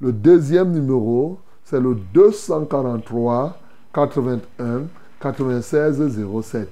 le 0.00 0.12
deuxième 0.12 0.72
numéro 0.72 1.38
c'est 1.62 1.80
le 1.80 1.94
243 2.12 3.56
81 3.92 4.82
96 5.20 6.02
07 6.42 6.68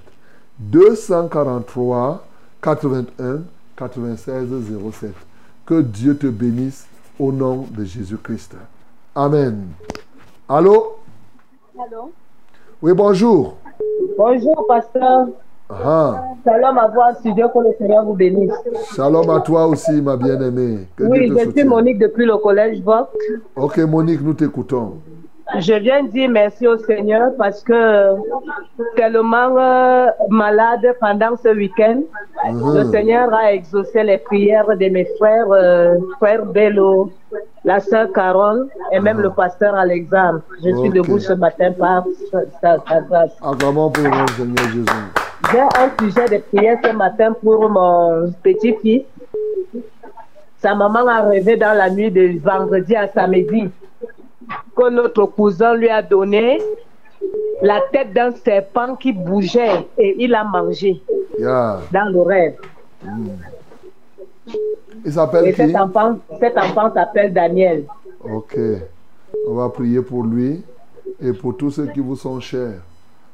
243 0.70 2.24
81 2.62 3.42
96 3.76 4.48
07 4.92 5.10
que 5.66 5.80
Dieu 5.80 6.16
te 6.16 6.26
bénisse 6.26 6.86
au 7.18 7.32
nom 7.32 7.66
de 7.70 7.84
Jésus-Christ. 7.84 8.56
Amen. 9.14 9.66
Allô? 10.48 10.96
Allô? 11.78 12.12
Oui, 12.80 12.92
bonjour. 12.94 13.56
Bonjour, 14.16 14.66
pasteur. 14.68 15.28
Ah, 15.70 16.24
Shalom 16.44 16.76
à 16.76 16.88
vous, 16.88 17.18
studio, 17.18 17.48
que 17.48 17.58
le 17.60 17.74
Seigneur 17.78 18.04
vous 18.04 18.14
bénisse. 18.14 18.52
shalom 18.94 19.30
à 19.30 19.40
toi 19.40 19.66
aussi, 19.66 20.02
ma 20.02 20.16
bien-aimée. 20.16 20.86
Oui, 21.00 21.30
Dieu 21.30 21.34
te 21.36 21.44
je 21.44 21.50
suis. 21.50 21.64
Monique 21.64 21.98
depuis 21.98 22.26
le 22.26 22.36
collège 22.36 22.82
Vox. 22.82 23.08
Ok, 23.56 23.78
Monique, 23.78 24.20
nous 24.20 24.34
t'écoutons. 24.34 24.98
Je 25.58 25.74
viens 25.74 26.02
dire 26.04 26.30
merci 26.30 26.66
au 26.66 26.78
Seigneur 26.78 27.30
parce 27.36 27.62
que 27.62 28.14
tellement 28.96 29.56
euh, 29.58 30.06
malade 30.30 30.86
pendant 31.00 31.36
ce 31.36 31.48
week-end, 31.48 32.00
Mhm. 32.50 32.74
le 32.78 32.84
Seigneur 32.90 33.32
a 33.34 33.52
exaucé 33.52 34.02
les 34.02 34.18
prières 34.18 34.66
de 34.66 34.88
mes 34.88 35.06
frères, 35.18 35.46
euh, 35.50 35.96
frère 36.18 36.44
Bello, 36.46 37.10
la 37.64 37.78
sœur 37.80 38.10
Carole 38.12 38.68
et 38.90 38.98
même 39.00 39.20
le 39.20 39.30
pasteur 39.30 39.74
Alexandre. 39.74 40.40
Je 40.64 40.74
suis 40.76 40.90
debout 40.90 41.18
ce 41.18 41.34
matin 41.34 41.72
par 41.72 42.04
sa, 42.60 42.78
grâce. 42.78 43.36
Acclamons 43.44 43.90
pour 43.90 44.04
le 44.04 44.10
Seigneur 44.36 44.64
Jésus. 44.72 44.86
J'ai 45.52 45.60
un 45.60 45.90
sujet 46.00 46.38
de 46.38 46.42
prière 46.42 46.78
ce 46.84 46.92
matin 46.92 47.32
pour 47.42 47.68
mon 47.68 48.32
petit-fils. 48.42 49.02
Sa 50.58 50.74
maman 50.74 51.06
a 51.08 51.22
rêvé 51.22 51.56
dans 51.56 51.76
la 51.76 51.90
nuit 51.90 52.10
de 52.10 52.38
vendredi 52.42 52.94
à 52.96 53.08
samedi 53.08 53.70
que 54.76 54.90
notre 54.90 55.24
cousin 55.26 55.74
lui 55.74 55.88
a 55.88 56.02
donné 56.02 56.60
la 57.62 57.80
tête 57.92 58.12
d'un 58.12 58.32
serpent 58.32 58.96
qui 58.96 59.12
bougeait 59.12 59.86
et 59.98 60.16
il 60.18 60.34
a 60.34 60.44
mangé 60.44 61.00
Yeah. 61.38 61.80
dans 61.92 62.12
le 62.12 62.20
rêve. 62.22 62.56
Il 64.44 65.06
Et 65.06 65.10
s'appelle 65.10 65.50
qui? 65.50 65.56
cet 65.56 65.74
enfant, 65.76 66.18
cet 66.40 66.56
enfant 66.58 66.92
s'appelle 66.92 67.32
Daniel. 67.32 67.84
Ok. 68.22 68.58
On 69.48 69.54
va 69.54 69.68
prier 69.70 70.02
pour 70.02 70.24
lui 70.24 70.62
et 71.20 71.32
pour 71.32 71.56
tous 71.56 71.70
ceux 71.70 71.86
qui 71.86 72.00
vous 72.00 72.16
sont 72.16 72.38
chers, 72.40 72.80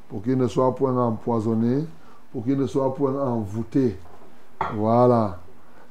pour 0.07 0.21
qu'il 0.23 0.37
ne 0.37 0.47
soit 0.47 0.73
point 0.75 0.95
empoisonné, 0.95 1.83
pour 2.31 2.43
qu'il 2.43 2.57
ne 2.57 2.67
soit 2.67 2.93
point 2.95 3.13
envoûté. 3.21 3.95
Voilà. 4.75 5.39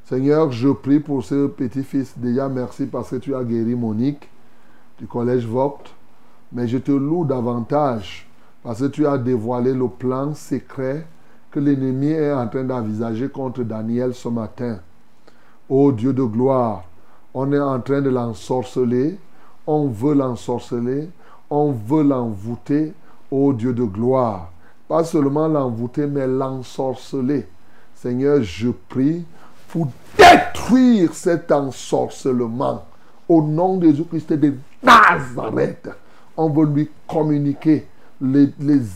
Seigneur, 0.05 0.51
je 0.51 0.69
prie 0.71 1.01
pour 1.01 1.23
ce 1.23 1.47
petit-fils. 1.49 2.15
Déjà, 2.17 2.49
merci 2.49 2.87
parce 2.87 3.11
que 3.11 3.17
tu 3.17 3.35
as 3.35 3.45
guéri 3.45 3.75
Monique 3.75 4.29
du 4.99 5.07
collège 5.07 5.47
Vogt. 5.47 5.85
Mais 6.53 6.67
je 6.67 6.79
te 6.79 6.93
loue 6.93 7.25
davantage 7.25 8.27
parce 8.63 8.81
que 8.81 8.87
tu 8.87 9.07
as 9.07 9.19
dévoilé 9.19 9.75
le 9.75 9.89
plan 9.89 10.35
secret 10.35 11.07
que 11.51 11.61
l'ennemi 11.61 12.09
est 12.09 12.33
en 12.33 12.49
train 12.49 12.65
d'envisager 12.65 13.29
contre 13.29 13.63
Daniel 13.63 14.15
ce 14.15 14.29
matin. 14.29 14.79
Ô 15.69 15.93
Dieu 15.93 16.13
de 16.13 16.23
gloire, 16.23 16.85
on 17.35 17.53
est 17.53 17.59
en 17.59 17.81
train 17.81 18.01
de 18.01 18.11
l'ensorceler, 18.11 19.19
on 19.67 19.89
veut 19.89 20.15
l'ensorceler, 20.15 21.11
on 21.51 21.73
veut 21.73 22.03
l'envoûter, 22.03 22.95
ô 23.31 23.53
Dieu 23.53 23.73
de 23.73 23.85
gloire. 23.85 24.51
Pas 24.89 25.05
seulement 25.05 25.49
l'envoûter, 25.49 26.07
mais 26.07 26.27
l'ensorceler. 26.27 27.47
Seigneur, 27.95 28.43
je 28.43 28.71
prie 28.89 29.25
pour 29.69 29.89
détruire 30.17 31.13
cet 31.13 31.53
ensorcellement. 31.53 32.85
Au 33.29 33.43
nom 33.43 33.77
de 33.77 33.89
Jésus-Christ 33.89 34.33
de 34.33 34.55
Nazareth, 34.83 35.89
on 36.37 36.51
veut 36.51 36.67
lui 36.67 36.91
communiquer 37.07 37.87
les, 38.21 38.53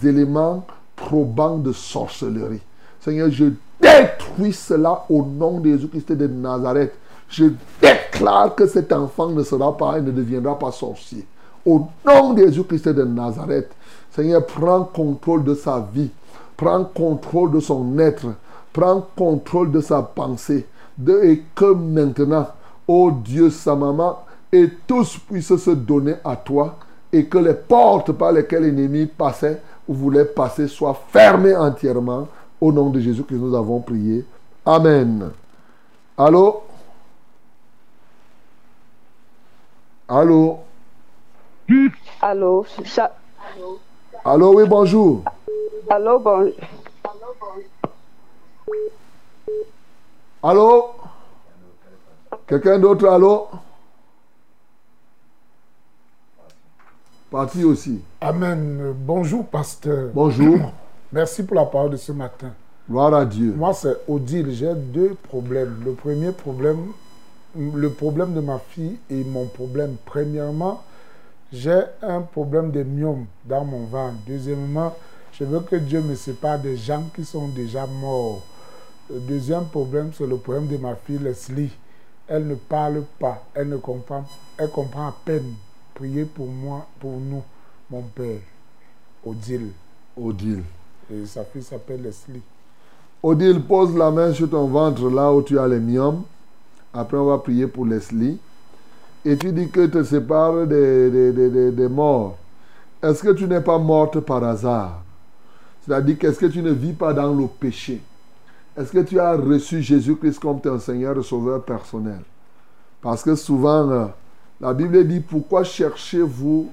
éléments 0.07 0.65
probants 0.97 1.59
de 1.59 1.73
sorcellerie. 1.73 2.61
Seigneur, 3.01 3.31
je 3.31 3.47
détruis 3.81 4.53
cela 4.53 5.05
au 5.09 5.23
nom 5.23 5.61
de 5.61 5.71
Jésus-Christ 5.71 6.13
de 6.13 6.27
Nazareth. 6.27 6.95
Je 7.29 7.47
déclare 7.81 8.55
que 8.55 8.67
cet 8.67 8.93
enfant 8.93 9.29
ne 9.29 9.43
sera 9.43 9.77
pas 9.77 9.99
et 9.99 10.03
ne 10.03 10.11
deviendra 10.11 10.59
pas 10.59 10.71
sorcier. 10.71 11.27
Au 11.65 11.87
nom 12.05 12.35
de 12.35 12.43
Jésus-Christ 12.47 12.89
de 12.89 13.05
Nazareth, 13.05 13.71
Seigneur, 14.11 14.45
prends 14.47 14.85
contrôle 14.85 15.43
de 15.45 15.55
sa 15.55 15.87
vie. 15.93 16.11
Prends 16.57 16.85
contrôle 16.85 17.51
de 17.51 17.61
son 17.61 17.99
être. 17.99 18.27
Prends 18.73 19.07
contrôle 19.17 19.73
de 19.73 19.81
sa 19.81 20.03
pensée. 20.03 20.67
Et 21.09 21.43
que 21.55 21.73
maintenant, 21.73 22.49
ô 22.87 23.11
Dieu, 23.11 23.51
sa 23.51 23.75
maman, 23.75 24.19
et 24.53 24.69
tous 24.87 25.17
puissent 25.19 25.57
se 25.57 25.71
donner 25.71 26.17
à 26.25 26.37
toi 26.37 26.77
et 27.11 27.25
que 27.27 27.39
les 27.39 27.55
portes 27.55 28.13
par 28.13 28.33
lesquelles 28.33 28.65
l'ennemi 28.65 29.07
passait 29.07 29.61
ou 29.89 29.95
voulait 29.95 30.27
passer 30.27 30.69
soient 30.69 30.99
fermées 31.09 31.57
entièrement. 31.57 32.29
Au 32.61 32.71
nom 32.71 32.91
de 32.91 33.01
Jésus 33.01 33.25
que 33.25 33.35
nous 33.35 33.57
avons 33.57 33.81
prié. 33.81 34.25
Amen. 34.65 35.31
Allô? 36.17 36.63
Allô? 40.09 40.59
Allô, 42.21 42.65
Cha- 42.85 43.17
Allô, 44.25 44.55
oui, 44.55 44.65
bonjour. 44.69 45.23
allô, 45.91 46.19
bon, 46.21 46.53
Allô? 50.43 50.91
Quelqu'un 52.47 52.79
d'autre, 52.79 53.09
allô? 53.09 53.49
Parti 57.33 57.65
aussi. 57.65 57.99
Amen. 58.21 58.93
Bonjour, 58.95 59.47
pasteur. 59.47 60.11
Bonjour. 60.13 60.71
Merci 61.13 61.43
pour 61.43 61.57
la 61.57 61.65
parole 61.65 61.93
de 61.93 61.97
ce 61.97 62.13
matin. 62.13 62.51
Gloire 62.87 63.15
à 63.15 63.25
Dieu. 63.25 63.55
Moi, 63.57 63.73
c'est 63.73 63.97
Odile. 64.07 64.51
J'ai 64.53 64.75
deux 64.75 65.15
problèmes. 65.15 65.81
Le 65.83 65.93
premier 65.93 66.33
problème, 66.33 66.89
le 67.57 67.89
problème 67.89 68.35
de 68.35 68.41
ma 68.41 68.59
fille 68.59 68.99
et 69.09 69.25
mon 69.25 69.47
problème. 69.47 69.97
Premièrement, 70.05 70.83
j'ai 71.51 71.81
un 72.03 72.21
problème 72.21 72.71
de 72.71 72.83
myome 72.83 73.25
dans 73.47 73.65
mon 73.65 73.87
ventre. 73.87 74.19
Deuxièmement, 74.27 74.95
je 75.33 75.45
veux 75.45 75.61
que 75.61 75.77
Dieu 75.77 76.03
me 76.03 76.15
sépare 76.15 76.59
des 76.59 76.77
gens 76.77 77.05
qui 77.17 77.25
sont 77.25 77.49
déjà 77.49 77.87
morts. 77.87 78.43
Le 79.11 79.21
deuxième 79.21 79.65
problème, 79.65 80.11
c'est 80.13 80.27
le 80.27 80.37
problème 80.37 80.67
de 80.67 80.77
ma 80.77 80.97
fille 80.97 81.19
Leslie. 81.19 81.73
Elle 82.29 82.47
ne 82.47 82.57
parle 82.57 83.05
pas, 83.19 83.43
elle 83.55 83.71
ne 83.71 83.79
comprend, 83.79 84.25
elle 84.59 84.69
comprend 84.69 85.07
à 85.09 85.15
peine. 85.25 85.55
Priez 85.95 86.25
pour 86.25 86.49
moi, 86.49 86.87
pour 87.01 87.19
nous, 87.19 87.43
mon 87.91 88.03
père, 88.03 88.41
Odile. 89.25 89.71
Odile. 90.17 90.63
Et 91.13 91.27
sa 91.27 91.45
fille 91.45 91.63
s'appelle 91.63 92.03
Leslie. 92.03 92.43
Odile, 93.23 93.63
pose 93.63 93.95
la 93.97 94.11
main 94.11 94.33
sur 94.33 94.49
ton 94.51 94.67
ventre 94.67 95.09
là 95.11 95.33
où 95.33 95.43
tu 95.43 95.59
as 95.59 95.69
les 95.69 95.79
myomes. 95.79 96.23
Après, 96.93 97.17
on 97.17 97.27
va 97.27 97.39
prier 97.39 97.67
pour 97.67 97.87
Leslie. 97.87 98.39
Et 99.25 99.37
tu 99.37 99.53
dis 99.53 99.69
que 99.69 99.85
tu 99.87 99.91
te 99.91 100.03
sépares 100.03 100.67
des, 100.67 101.11
des, 101.11 101.33
des- 101.33 101.71
des- 101.71 101.89
morts. 101.89 102.37
Est-ce 103.03 103.23
que 103.23 103.31
tu 103.33 103.47
n'es 103.47 103.61
pas 103.61 103.79
morte 103.79 104.19
par 104.21 104.43
hasard? 104.43 105.03
C'est-à-dire 105.85 106.19
qu'est-ce 106.19 106.39
que 106.39 106.47
tu 106.47 106.63
ne 106.63 106.73
vis 106.73 106.93
pas 106.93 107.13
dans 107.13 107.33
le 107.33 107.47
péché? 107.47 108.01
Est-ce 108.77 108.91
que 108.93 109.01
tu 109.01 109.21
as 109.21 109.37
reçu 109.37 109.83
Jésus-Christ 109.83 110.39
comme 110.41 110.61
ton 110.61 110.79
Seigneur 110.79 111.19
et 111.19 111.23
Sauveur 111.23 111.63
personnel? 111.63 112.21
Parce 113.01 113.23
que 113.23 113.35
souvent, 113.35 113.89
euh, 113.91 114.07
la 114.63 114.73
Bible 114.73 115.07
dit, 115.09 115.19
pourquoi 115.19 115.65
cherchez-vous 115.65 116.71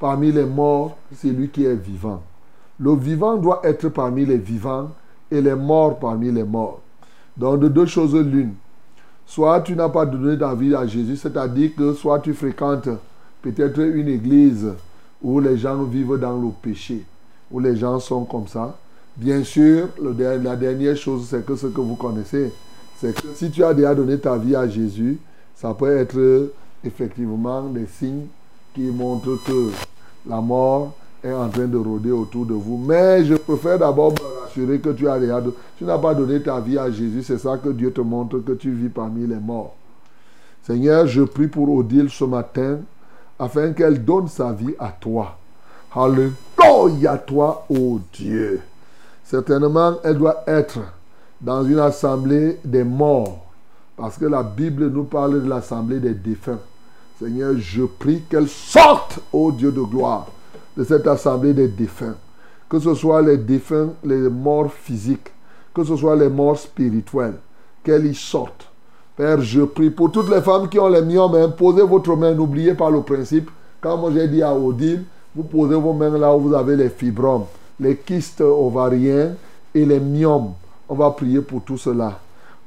parmi 0.00 0.32
les 0.32 0.44
morts 0.44 0.98
celui 1.16 1.48
qui 1.48 1.64
est 1.64 1.76
vivant? 1.76 2.20
Le 2.80 2.94
vivant 2.96 3.36
doit 3.36 3.60
être 3.62 3.88
parmi 3.88 4.26
les 4.26 4.36
vivants 4.36 4.90
et 5.30 5.40
les 5.40 5.54
morts 5.54 6.00
parmi 6.00 6.32
les 6.32 6.42
morts. 6.42 6.80
Donc 7.36 7.60
de 7.60 7.68
deux 7.68 7.86
choses 7.86 8.16
l'une. 8.16 8.54
Soit 9.24 9.60
tu 9.60 9.76
n'as 9.76 9.88
pas 9.88 10.04
donné 10.04 10.36
ta 10.36 10.52
vie 10.54 10.74
à 10.74 10.84
Jésus, 10.86 11.16
c'est-à-dire 11.16 11.70
que 11.76 11.92
soit 11.92 12.18
tu 12.18 12.34
fréquentes 12.34 12.88
peut-être 13.40 13.78
une 13.78 14.08
église 14.08 14.72
où 15.22 15.38
les 15.38 15.56
gens 15.58 15.84
vivent 15.84 16.18
dans 16.18 16.36
le 16.36 16.48
péché, 16.60 17.04
où 17.50 17.60
les 17.60 17.76
gens 17.76 18.00
sont 18.00 18.24
comme 18.24 18.48
ça. 18.48 18.76
Bien 19.16 19.44
sûr, 19.44 19.88
la 20.00 20.56
dernière 20.56 20.96
chose, 20.96 21.26
c'est 21.28 21.44
que 21.44 21.54
ce 21.54 21.68
que 21.68 21.80
vous 21.80 21.94
connaissez, 21.94 22.52
c'est 22.96 23.14
que 23.14 23.28
si 23.34 23.50
tu 23.50 23.62
as 23.62 23.74
déjà 23.74 23.94
donné 23.94 24.18
ta 24.18 24.36
vie 24.36 24.56
à 24.56 24.66
Jésus, 24.66 25.18
ça 25.54 25.74
peut 25.74 25.96
être 25.96 26.50
effectivement 26.84 27.62
des 27.62 27.86
signes 27.86 28.26
qui 28.74 28.82
montrent 28.90 29.38
que 29.44 29.70
la 30.28 30.40
mort 30.40 30.92
est 31.22 31.32
en 31.32 31.48
train 31.48 31.66
de 31.66 31.76
rôder 31.76 32.10
autour 32.12 32.46
de 32.46 32.54
vous. 32.54 32.78
Mais 32.78 33.24
je 33.24 33.34
préfère 33.34 33.78
d'abord 33.78 34.12
me 34.12 34.42
rassurer 34.42 34.78
que 34.78 34.90
tu 34.90 35.08
as 35.08 35.18
don- 35.18 35.54
tu 35.76 35.84
n'as 35.84 35.98
pas 35.98 36.14
donné 36.14 36.40
ta 36.42 36.60
vie 36.60 36.78
à 36.78 36.90
Jésus. 36.90 37.22
C'est 37.22 37.38
ça 37.38 37.56
que 37.58 37.70
Dieu 37.70 37.92
te 37.92 38.00
montre 38.00 38.38
que 38.38 38.52
tu 38.52 38.70
vis 38.70 38.88
parmi 38.88 39.26
les 39.26 39.36
morts. 39.36 39.74
Seigneur, 40.62 41.06
je 41.06 41.22
prie 41.22 41.48
pour 41.48 41.68
Odile 41.74 42.10
ce 42.10 42.24
matin 42.24 42.78
afin 43.38 43.72
qu'elle 43.72 44.04
donne 44.04 44.28
sa 44.28 44.52
vie 44.52 44.74
à 44.78 44.88
toi. 44.88 45.36
Alléluia 45.94 47.16
toi, 47.18 47.64
ô 47.70 47.98
Dieu. 48.12 48.60
Certainement, 49.24 49.94
elle 50.04 50.18
doit 50.18 50.44
être 50.46 50.78
dans 51.40 51.64
une 51.64 51.78
assemblée 51.78 52.58
des 52.64 52.84
morts. 52.84 53.44
Parce 53.96 54.16
que 54.16 54.26
la 54.26 54.42
Bible 54.42 54.88
nous 54.90 55.04
parle 55.04 55.42
de 55.42 55.48
l'assemblée 55.48 55.98
des 55.98 56.14
défunts. 56.14 56.58
Seigneur, 57.18 57.54
je 57.58 57.82
prie 57.82 58.22
qu'elle 58.30 58.46
sorte, 58.46 59.18
ô 59.32 59.50
Dieu 59.50 59.72
de 59.72 59.80
gloire, 59.80 60.28
de 60.76 60.84
cette 60.84 61.06
assemblée 61.08 61.52
des 61.52 61.66
défunts. 61.66 62.14
Que 62.68 62.78
ce 62.78 62.94
soit 62.94 63.22
les 63.22 63.36
défunts, 63.36 63.88
les 64.04 64.28
morts 64.28 64.72
physiques, 64.72 65.32
que 65.74 65.82
ce 65.82 65.96
soit 65.96 66.14
les 66.14 66.28
morts 66.28 66.58
spirituelles, 66.58 67.34
qu'elle 67.82 68.06
y 68.06 68.14
sorte. 68.14 68.68
Père, 69.16 69.40
je 69.40 69.62
prie 69.62 69.90
pour 69.90 70.12
toutes 70.12 70.30
les 70.30 70.40
femmes 70.40 70.68
qui 70.68 70.78
ont 70.78 70.88
les 70.88 71.02
myomes, 71.02 71.34
hein, 71.34 71.48
posez 71.48 71.82
votre 71.82 72.14
main, 72.14 72.34
n'oubliez 72.34 72.74
pas 72.74 72.88
le 72.88 73.02
principe. 73.02 73.50
Moi 73.82 74.12
j'ai 74.14 74.28
dit 74.28 74.42
à 74.42 74.54
Odile, 74.54 75.02
vous 75.34 75.42
posez 75.42 75.74
vos 75.74 75.92
mains 75.92 76.16
là 76.16 76.36
où 76.36 76.40
vous 76.40 76.54
avez 76.54 76.76
les 76.76 76.88
fibromes, 76.88 77.46
les 77.80 77.96
kystes 77.96 78.42
ovariens 78.42 79.32
et 79.74 79.84
les 79.84 79.98
myomes. 79.98 80.52
On 80.88 80.94
va 80.94 81.10
prier 81.10 81.40
pour 81.40 81.62
tout 81.62 81.78
cela. 81.78 82.20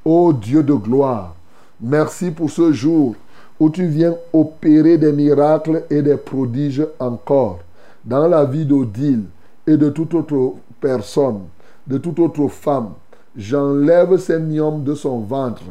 Ô 0.04 0.34
Dieu 0.34 0.62
de 0.62 0.74
gloire, 0.74 1.36
merci 1.80 2.32
pour 2.32 2.49
ce 2.49 2.74
jour 2.74 3.16
où 3.62 3.70
tu 3.70 3.86
viens 3.86 4.16
opérer 4.34 4.97
des 4.97 5.14
miracles 5.14 5.84
et 5.91 6.01
des 6.01 6.18
prodiges 6.18 6.84
encore 6.99 7.59
dans 8.03 8.28
la 8.28 8.43
vie 8.43 8.66
d'Odile 8.66 9.26
et 9.68 9.78
de 9.78 9.91
toute 9.91 10.16
autre 10.16 10.55
personne, 10.80 11.41
de 11.86 11.99
toute 11.99 12.18
autre 12.18 12.47
femme. 12.47 12.93
J'enlève 13.38 14.18
ces 14.18 14.39
myomes 14.39 14.84
de 14.84 14.95
son 14.95 15.20
ventre 15.20 15.62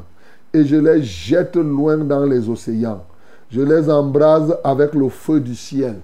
et 0.55 0.65
je 0.65 0.77
les 0.77 1.03
jette 1.03 1.57
loin 1.57 1.97
dans 1.97 2.25
les 2.25 2.49
océans. 2.49 3.03
Je 3.51 3.61
les 3.61 3.91
embrase 3.91 4.57
avec 4.63 4.95
le 4.95 5.09
feu 5.09 5.41
du 5.41 5.57
ciel. 5.57 5.97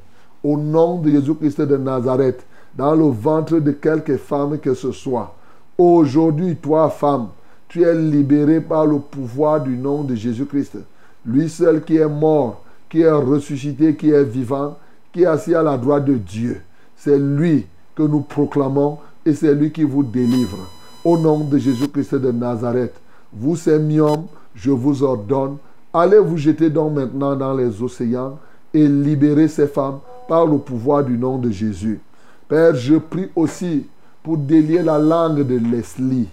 Au 0.43 0.57
nom 0.57 0.99
de 0.99 1.11
Jésus-Christ 1.11 1.61
de 1.61 1.76
Nazareth, 1.76 2.45
dans 2.76 2.97
le 2.97 3.11
ventre 3.11 3.61
de 3.61 3.70
quelque 3.70 4.16
femme 4.16 4.59
que 4.59 4.74
ce 4.74 4.91
soit. 4.91 5.37
Aujourd'hui, 5.78 6.57
toi, 6.57 6.91
femme, 6.91 7.28
tu 7.68 7.84
es 7.84 7.95
libérée 7.95 8.61
par 8.61 8.87
le 8.87 8.99
pouvoir 8.99 9.61
du 9.61 9.76
nom 9.76 10.03
de 10.03 10.16
Jésus-Christ. 10.16 10.78
Lui 11.27 11.49
seul 11.49 11.83
qui 11.83 11.97
est 11.97 12.09
mort, 12.09 12.62
qui 12.89 13.01
est 13.01 13.11
ressuscité, 13.11 13.97
qui 13.97 14.11
est 14.11 14.24
vivant, 14.24 14.77
qui 15.12 15.22
est 15.22 15.27
assis 15.27 15.55
à 15.55 15.62
la 15.62 15.77
droite 15.77 16.05
de 16.05 16.14
Dieu. 16.14 16.61
C'est 16.97 17.18
lui 17.18 17.66
que 17.95 18.03
nous 18.03 18.20
proclamons 18.20 18.99
et 19.24 19.35
c'est 19.35 19.55
lui 19.55 19.72
qui 19.72 19.83
vous 19.83 20.03
délivre. 20.03 20.59
Au 21.05 21.18
nom 21.18 21.41
de 21.41 21.59
Jésus-Christ 21.59 22.14
de 22.16 22.31
Nazareth, 22.33 22.95
vous, 23.33 23.57
ces 23.57 23.79
myomes, 23.79 24.27
je 24.55 24.70
vous 24.70 25.03
ordonne, 25.03 25.57
allez 25.93 26.18
vous 26.18 26.37
jeter 26.37 26.70
donc 26.70 26.95
maintenant 26.95 27.35
dans 27.35 27.55
les 27.55 27.83
océans 27.83 28.39
et 28.72 28.87
libérer 28.87 29.49
ces 29.49 29.66
femmes 29.66 29.99
par 30.29 30.47
le 30.47 30.59
pouvoir 30.59 31.05
du 31.05 31.16
nom 31.16 31.39
de 31.39 31.51
Jésus. 31.51 32.01
Père, 32.49 32.74
je 32.74 32.97
prie 32.97 33.29
aussi 33.35 33.87
pour 34.22 34.37
délier 34.37 34.83
la 34.83 34.99
langue 34.99 35.47
de 35.47 35.59
Leslie. 35.59 36.29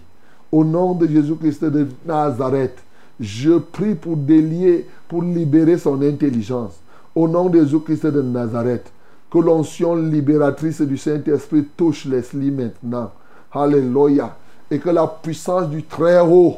Au 0.52 0.64
nom 0.64 0.94
de 0.94 1.08
Jésus-Christ 1.08 1.66
de 1.66 1.88
Nazareth, 2.06 2.78
je 3.24 3.58
prie 3.58 3.96
pour 3.96 4.18
délier, 4.18 4.86
pour 5.08 5.24
libérer 5.24 5.78
son 5.78 6.02
intelligence. 6.02 6.74
Au 7.16 7.28
nom 7.28 7.48
de 7.48 7.60
Jésus-Christ 7.60 8.08
de 8.08 8.22
Nazareth, 8.22 8.92
que 9.32 9.38
l'onction 9.38 9.96
libératrice 9.96 10.82
du 10.82 10.98
Saint-Esprit 10.98 11.66
touche 11.78 12.06
Leslie 12.06 12.52
maintenant. 12.52 13.12
Alléluia. 13.52 14.36
Et 14.70 14.78
que 14.78 14.90
la 14.90 15.08
puissance 15.08 15.70
du 15.70 15.84
Très-Haut 15.84 16.58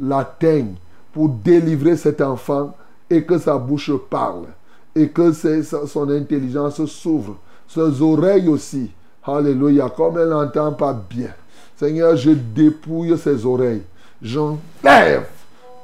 l'atteigne 0.00 0.74
pour 1.12 1.28
délivrer 1.28 1.96
cet 1.96 2.20
enfant 2.20 2.74
et 3.10 3.22
que 3.24 3.38
sa 3.38 3.58
bouche 3.58 3.92
parle. 4.08 4.46
Et 4.94 5.10
que 5.10 5.32
son 5.32 6.08
intelligence 6.10 6.84
s'ouvre. 6.86 7.36
Ses 7.68 8.00
oreilles 8.00 8.48
aussi. 8.48 8.90
Alléluia. 9.22 9.92
Comme 9.94 10.18
elle 10.18 10.30
n'entend 10.30 10.72
pas 10.72 10.98
bien. 11.10 11.34
Seigneur, 11.76 12.16
je 12.16 12.30
dépouille 12.30 13.18
ses 13.18 13.44
oreilles. 13.44 13.82
J'enlève, 14.22 15.26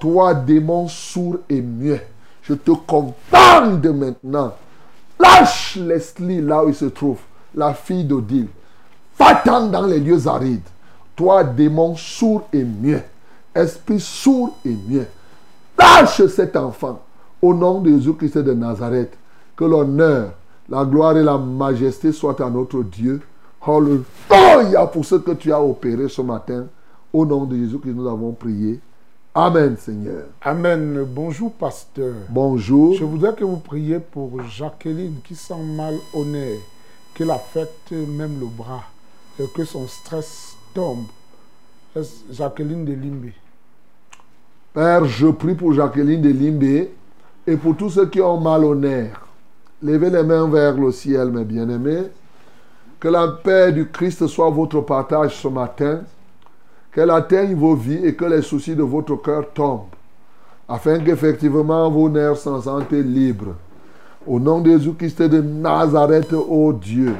toi, 0.02 0.34
démon 0.34 0.88
sourd 0.88 1.36
et 1.48 1.62
muet. 1.62 2.04
Je 2.42 2.54
te 2.54 2.72
commande 2.72 3.86
maintenant. 3.86 4.52
Lâche 5.20 5.76
Leslie 5.76 6.40
là 6.40 6.64
où 6.64 6.70
il 6.70 6.74
se 6.74 6.86
trouve, 6.86 7.20
la 7.54 7.72
fille 7.72 8.02
d'Odile. 8.02 8.48
Va-t'en 9.16 9.68
dans 9.68 9.86
les 9.86 10.00
lieux 10.00 10.26
arides. 10.26 10.66
Toi, 11.14 11.44
démon 11.44 11.94
sourd 11.94 12.42
et 12.52 12.64
muet, 12.64 13.06
esprit 13.54 14.00
sourd 14.00 14.56
et 14.66 14.76
muet, 14.88 15.08
lâche 15.78 16.26
cet 16.26 16.56
enfant 16.56 17.00
au 17.40 17.54
nom 17.54 17.80
de 17.80 17.90
Jésus-Christ 17.90 18.38
de 18.38 18.54
Nazareth. 18.54 19.16
Que 19.54 19.64
l'honneur, 19.64 20.32
la 20.68 20.84
gloire 20.84 21.16
et 21.16 21.22
la 21.22 21.38
majesté 21.38 22.10
soient 22.10 22.44
à 22.44 22.50
notre 22.50 22.82
Dieu. 22.82 23.20
Alléluia 23.64 24.84
pour 24.86 25.04
ce 25.04 25.14
que 25.14 25.30
tu 25.30 25.52
as 25.52 25.62
opéré 25.62 26.08
ce 26.08 26.22
matin. 26.22 26.66
Au 27.12 27.24
nom 27.24 27.44
de 27.44 27.56
Jésus-Christ, 27.56 27.94
nous 27.94 28.08
avons 28.08 28.32
prié. 28.32 28.80
Amen, 29.34 29.78
Seigneur. 29.78 30.24
Amen. 30.42 31.06
Bonjour, 31.08 31.52
pasteur. 31.52 32.12
Bonjour. 32.28 32.94
Je 32.94 33.04
voudrais 33.04 33.34
que 33.34 33.44
vous 33.44 33.56
priez 33.56 33.98
pour 33.98 34.42
Jacqueline 34.42 35.20
qui 35.24 35.34
sent 35.34 35.62
mal 35.74 35.94
au 36.12 36.22
nez, 36.22 36.60
qu'elle 37.14 37.30
affecte 37.30 37.92
même 37.92 38.38
le 38.38 38.44
bras 38.44 38.84
et 39.40 39.46
que 39.54 39.64
son 39.64 39.86
stress 39.88 40.54
tombe. 40.74 41.06
Jacqueline 42.30 42.84
de 42.84 42.92
Limbé. 42.92 43.32
Père, 44.74 45.06
je 45.06 45.28
prie 45.28 45.54
pour 45.54 45.72
Jacqueline 45.72 46.20
de 46.20 46.28
Limbé 46.28 46.92
et 47.46 47.56
pour 47.56 47.74
tous 47.74 47.88
ceux 47.88 48.10
qui 48.10 48.20
ont 48.20 48.38
mal 48.38 48.66
au 48.66 48.74
nerf. 48.74 49.18
Levez 49.82 50.10
les 50.10 50.24
mains 50.24 50.46
vers 50.46 50.74
le 50.74 50.92
ciel, 50.92 51.30
mes 51.30 51.44
bien-aimés. 51.44 52.04
Que 53.00 53.08
la 53.08 53.28
paix 53.28 53.72
du 53.72 53.88
Christ 53.88 54.26
soit 54.26 54.50
votre 54.50 54.82
partage 54.82 55.40
ce 55.40 55.48
matin. 55.48 56.02
Qu'elle 56.92 57.10
atteigne 57.10 57.54
vos 57.54 57.74
vies 57.74 58.04
et 58.04 58.14
que 58.14 58.24
les 58.24 58.42
soucis 58.42 58.76
de 58.76 58.82
votre 58.82 59.16
cœur 59.16 59.52
tombent. 59.52 59.86
Afin 60.68 60.98
qu'effectivement 61.00 61.90
vos 61.90 62.08
nerfs 62.08 62.36
s'en 62.36 62.60
sentent 62.60 62.92
libres. 62.92 63.54
Au 64.26 64.38
nom 64.38 64.60
de 64.60 64.70
Jésus-Christ 64.70 65.22
de 65.22 65.40
Nazareth, 65.40 66.32
ô 66.32 66.72
Dieu, 66.72 67.14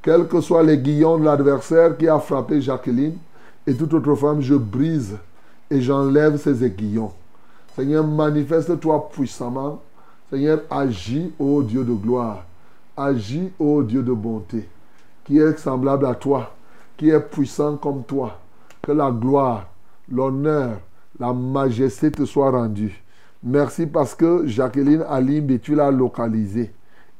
quels 0.00 0.26
que 0.26 0.40
soient 0.40 0.62
les 0.62 0.78
guillons 0.78 1.18
de 1.18 1.24
l'adversaire 1.24 1.96
qui 1.96 2.08
a 2.08 2.18
frappé 2.18 2.60
Jacqueline 2.60 3.16
et 3.66 3.74
toute 3.74 3.94
autre 3.94 4.14
femme, 4.14 4.40
je 4.40 4.54
brise 4.54 5.16
et 5.70 5.80
j'enlève 5.80 6.36
ces 6.36 6.64
aiguillons. 6.64 7.12
Seigneur, 7.76 8.06
manifeste-toi 8.06 9.08
puissamment. 9.12 9.80
Seigneur, 10.30 10.60
agis, 10.70 11.32
ô 11.38 11.62
Dieu 11.62 11.84
de 11.84 11.92
gloire. 11.92 12.44
Agis, 12.96 13.50
ô 13.58 13.82
Dieu 13.82 14.02
de 14.02 14.12
bonté, 14.12 14.68
qui 15.24 15.38
est 15.38 15.58
semblable 15.58 16.06
à 16.06 16.14
toi, 16.14 16.54
qui 16.96 17.10
est 17.10 17.20
puissant 17.20 17.76
comme 17.76 18.02
toi. 18.02 18.38
Que 18.82 18.92
la 18.92 19.10
gloire, 19.10 19.68
l'honneur, 20.10 20.80
la 21.18 21.32
majesté 21.32 22.10
te 22.10 22.24
soient 22.24 22.50
rendus. 22.50 23.02
Merci 23.42 23.86
parce 23.86 24.14
que 24.14 24.46
Jacqueline 24.46 25.04
Alimbe, 25.08 25.60
tu 25.60 25.74
l'as 25.74 25.90
localisée 25.90 26.72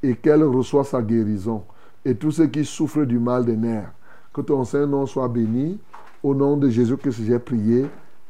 et 0.03 0.17
qu'elle 0.17 0.43
reçoit 0.45 0.85
sa 0.85 1.01
guérison. 1.01 1.65
Et 2.05 2.15
tous 2.15 2.33
ceux 2.33 2.47
qui 2.47 2.65
souffrent 2.65 3.05
du 3.05 3.19
mal 3.19 3.45
des 3.45 3.57
nerfs, 3.57 3.93
que 4.33 4.41
ton 4.41 4.65
Saint-Nom 4.65 5.07
soit 5.07 5.29
béni. 5.29 5.79
Au 6.23 6.35
nom 6.35 6.57
de 6.57 6.69
Jésus 6.69 6.97
que 6.97 7.11
j'ai 7.11 7.39
prié. 7.39 7.87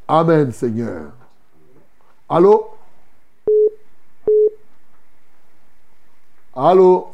Amen, 0.07 0.51
Seigneur. 0.51 1.11
Allô? 2.27 2.69
Allô? 6.55 7.07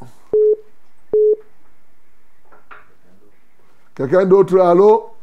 Quelqu'un 3.94 4.26
d'autre? 4.26 4.58
Allô? 4.60 5.19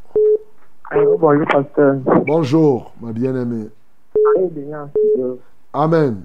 Allô, 0.97 1.19
bonjour, 1.19 1.47
pasteur. 1.49 1.97
Bonjour, 2.27 2.91
ma 3.03 3.13
bien-aimée. 3.13 3.69
Amen. 5.75 6.23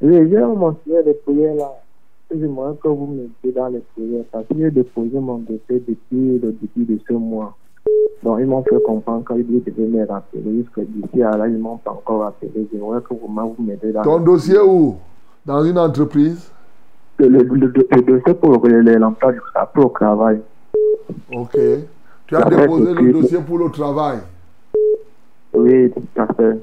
J'ai 0.00 0.38
mentionné 0.38 1.02
les 1.04 1.12
prières 1.12 1.54
là. 1.56 1.70
J'aimerais 2.34 2.74
que 2.82 2.88
vous 2.88 3.06
m'aidiez 3.06 3.52
dans 3.54 3.68
les 3.68 3.80
prières 3.94 4.24
parce 4.32 4.46
que 4.46 4.54
j'ai 4.56 4.70
déposé 4.70 5.18
mon 5.18 5.38
dossier 5.40 5.84
depuis 5.86 6.38
le 6.38 6.52
début 6.52 6.94
de 6.94 6.98
ce 7.06 7.12
mois. 7.12 7.54
Donc, 8.22 8.38
ils 8.40 8.46
m'ont 8.46 8.62
fait 8.62 8.82
comprendre 8.82 9.26
qu'ils 9.26 9.62
devaient 9.62 9.86
me 9.88 10.06
rappeler. 10.06 10.40
Jusque 10.42 10.80
d'ici 10.80 11.22
à 11.22 11.36
là, 11.36 11.46
ils 11.46 11.52
ne 11.54 11.58
m'ont 11.58 11.76
pas 11.76 11.90
encore 11.90 12.20
rappelé. 12.22 12.66
J'aimerais 12.72 13.02
que 13.02 13.12
vous 13.12 13.56
m'aidez 13.58 13.92
dans 13.92 14.02
Ton 14.04 14.18
les 14.20 14.24
dossier 14.24 14.58
où? 14.58 14.96
Dans 15.44 15.62
une 15.64 15.78
entreprise? 15.78 16.50
le, 17.18 17.42
dossier 17.44 18.34
pour 18.34 18.66
le- 18.66 18.80
le- 18.80 18.96
l'emploi 18.96 19.32
du 19.32 19.40
travail. 19.92 20.40
Ok. 21.30 21.58
Tu 22.30 22.36
as 22.36 22.44
déposé 22.44 22.94
le 22.94 23.12
dossier 23.12 23.38
pour 23.40 23.58
le 23.58 23.70
travail. 23.70 24.18
Oui, 25.52 25.90
tout 25.90 26.22
à 26.22 26.32
fait. 26.32 26.58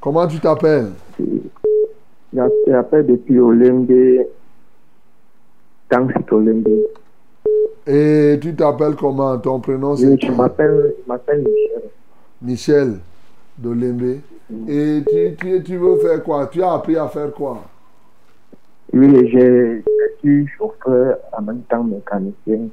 Comment 0.00 0.26
tu 0.26 0.40
t'appelles? 0.40 0.92
J'appelle 2.32 3.06
depuis 3.06 3.38
Olembe, 3.38 4.24
Tansit 5.90 6.32
Olembe. 6.32 6.68
Et 7.86 8.38
tu 8.40 8.54
t'appelles 8.56 8.94
comment? 8.96 9.36
Ton 9.36 9.60
prénom 9.60 9.94
c'est 9.94 10.06
Oui, 10.06 10.18
je 10.22 10.32
m'appelle 10.32 10.94
je 11.04 11.06
m'appelle 11.06 11.40
Michel. 11.40 11.82
Michel 12.40 12.98
de 13.58 13.70
Lembe. 13.72 14.20
Et 14.68 15.02
tu, 15.06 15.36
tu, 15.36 15.62
tu 15.62 15.76
veux 15.76 15.96
faire 15.98 16.22
quoi? 16.22 16.46
Tu 16.46 16.62
as 16.62 16.72
appris 16.72 16.96
à 16.96 17.08
faire 17.08 17.30
quoi? 17.34 17.60
Oui, 18.94 19.28
j'ai- 19.30 19.82
je 19.84 20.18
suis 20.20 20.46
chauffeur 20.56 21.18
en 21.36 21.42
même 21.42 21.60
temps 21.68 21.84
mécanicien. 21.84 22.68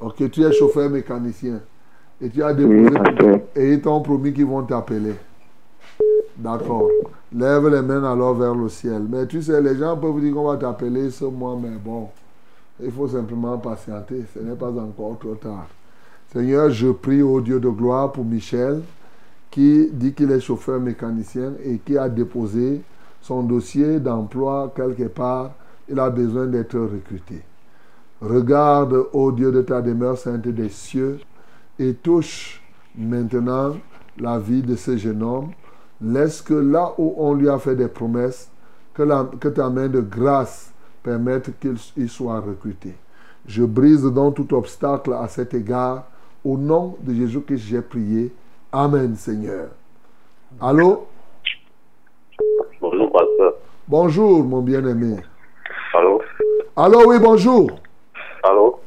Ok, 0.00 0.30
tu 0.30 0.42
es 0.44 0.52
chauffeur 0.52 0.88
mécanicien. 0.88 1.60
Et 2.24 2.30
tu 2.30 2.42
as 2.42 2.54
déposé. 2.54 2.96
et 3.54 3.74
ils 3.74 3.82
t'ont 3.82 4.00
promis 4.00 4.32
qu'ils 4.32 4.46
vont 4.46 4.62
t'appeler. 4.62 5.12
D'accord. 6.38 6.88
Lève 7.30 7.68
les 7.68 7.82
mains 7.82 8.02
alors 8.02 8.34
vers 8.34 8.54
le 8.54 8.70
ciel. 8.70 9.02
Mais 9.10 9.26
tu 9.26 9.42
sais, 9.42 9.60
les 9.60 9.76
gens 9.76 9.94
peuvent 9.98 10.18
dire 10.20 10.32
qu'on 10.32 10.48
va 10.48 10.56
t'appeler 10.56 11.10
ce 11.10 11.26
mois, 11.26 11.58
mais 11.60 11.76
bon, 11.76 12.08
il 12.82 12.90
faut 12.90 13.08
simplement 13.08 13.58
patienter. 13.58 14.24
Ce 14.32 14.38
n'est 14.38 14.56
pas 14.56 14.70
encore 14.70 15.18
trop 15.18 15.34
tard. 15.34 15.66
Seigneur, 16.32 16.70
je 16.70 16.88
prie 16.88 17.20
au 17.20 17.42
Dieu 17.42 17.60
de 17.60 17.68
gloire 17.68 18.10
pour 18.10 18.24
Michel, 18.24 18.80
qui 19.50 19.90
dit 19.92 20.14
qu'il 20.14 20.30
est 20.30 20.40
chauffeur 20.40 20.80
mécanicien 20.80 21.52
et 21.62 21.76
qui 21.76 21.98
a 21.98 22.08
déposé 22.08 22.80
son 23.20 23.42
dossier 23.42 24.00
d'emploi 24.00 24.72
quelque 24.74 25.08
part. 25.08 25.50
Il 25.90 26.00
a 26.00 26.08
besoin 26.08 26.46
d'être 26.46 26.78
recruté. 26.78 27.42
Regarde, 28.22 28.96
ô 29.12 29.30
Dieu 29.30 29.52
de 29.52 29.60
ta 29.60 29.82
demeure 29.82 30.16
sainte 30.16 30.48
des 30.48 30.70
cieux, 30.70 31.18
et 31.78 31.94
touche 31.94 32.62
maintenant 32.96 33.76
la 34.18 34.38
vie 34.38 34.62
de 34.62 34.76
ce 34.76 34.96
jeune 34.96 35.22
homme. 35.22 35.50
Laisse 36.00 36.42
que 36.42 36.54
là 36.54 36.92
où 36.98 37.14
on 37.18 37.34
lui 37.34 37.48
a 37.48 37.58
fait 37.58 37.74
des 37.76 37.88
promesses, 37.88 38.50
que, 38.94 39.02
la- 39.02 39.28
que 39.40 39.48
ta 39.48 39.68
main 39.70 39.88
de 39.88 40.00
grâce 40.00 40.72
permette 41.02 41.58
qu'il 41.58 41.76
il 41.96 42.08
soit 42.08 42.40
recruté. 42.40 42.94
Je 43.46 43.64
brise 43.64 44.04
donc 44.04 44.36
tout 44.36 44.54
obstacle 44.54 45.12
à 45.12 45.28
cet 45.28 45.54
égard. 45.54 46.04
Au 46.44 46.56
nom 46.58 46.96
de 47.00 47.14
Jésus 47.14 47.40
que 47.40 47.56
j'ai 47.56 47.80
prié. 47.80 48.32
Amen, 48.72 49.14
Seigneur. 49.16 49.68
Allô? 50.60 51.06
Bonjour, 52.80 53.10
pasteur. 53.12 53.54
Bonjour, 53.88 54.44
mon 54.44 54.60
bien-aimé. 54.60 55.16
Allô? 55.94 56.20
Allô, 56.76 57.02
oui, 57.08 57.18
bonjour. 57.18 57.70
Allô? 58.42 58.80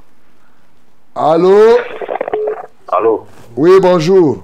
Allô? 1.15 1.57
Allô? 2.97 3.21
Oui, 3.55 3.79
bonjour. 3.79 4.37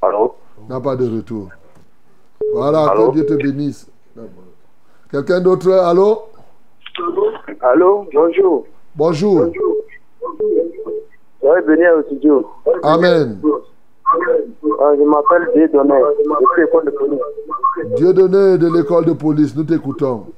Allô? 0.00 0.34
N'a 0.66 0.80
pas 0.80 0.96
de 0.96 1.14
retour. 1.14 1.48
Voilà, 2.54 2.90
Allô? 2.90 3.10
que 3.10 3.16
Dieu 3.16 3.26
te 3.26 3.34
bénisse. 3.34 3.86
Quelqu'un 5.10 5.40
d'autre 5.42 5.70
Allô? 5.70 6.22
Allô, 7.60 8.06
bonjour. 8.14 8.66
Bonjour. 8.96 9.52
Soyez 11.42 11.66
bénis 11.66 11.86
au 11.98 12.02
studio. 12.04 12.46
Amen. 12.82 13.42
Euh, 13.44 14.96
je 14.96 15.02
m'appelle 15.02 15.50
Dieudonné. 15.54 16.00
Je 16.18 16.54
suis 16.54 16.62
école 16.62 16.84
de 16.86 16.90
police. 16.92 17.20
Dieu 17.96 18.14
donné 18.14 18.56
de 18.56 18.74
l'école 18.74 19.04
de 19.04 19.12
police, 19.12 19.54
nous 19.54 19.64
t'écoutons. 19.64 20.28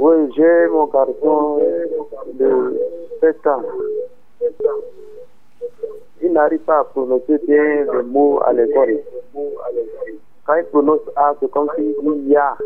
Oui, 0.00 0.14
j'ai 0.34 0.66
mon 0.72 0.86
garçon 0.86 1.60
de 2.34 2.80
7 3.20 3.46
ans. 3.46 3.62
Il 6.22 6.32
n'arrive 6.32 6.60
pas 6.60 6.80
à 6.80 6.84
prononcer 6.84 7.38
bien 7.46 7.84
les 7.92 8.02
mots 8.02 8.40
à 8.44 8.52
l'école. 8.52 9.00
Quand 10.46 10.54
il 10.56 10.64
prononce 10.64 11.00
A, 11.16 11.34
c'est 11.40 11.50
comme 11.50 11.68
s'il 11.76 11.94
dit 11.94 12.30
Ya. 12.30 12.56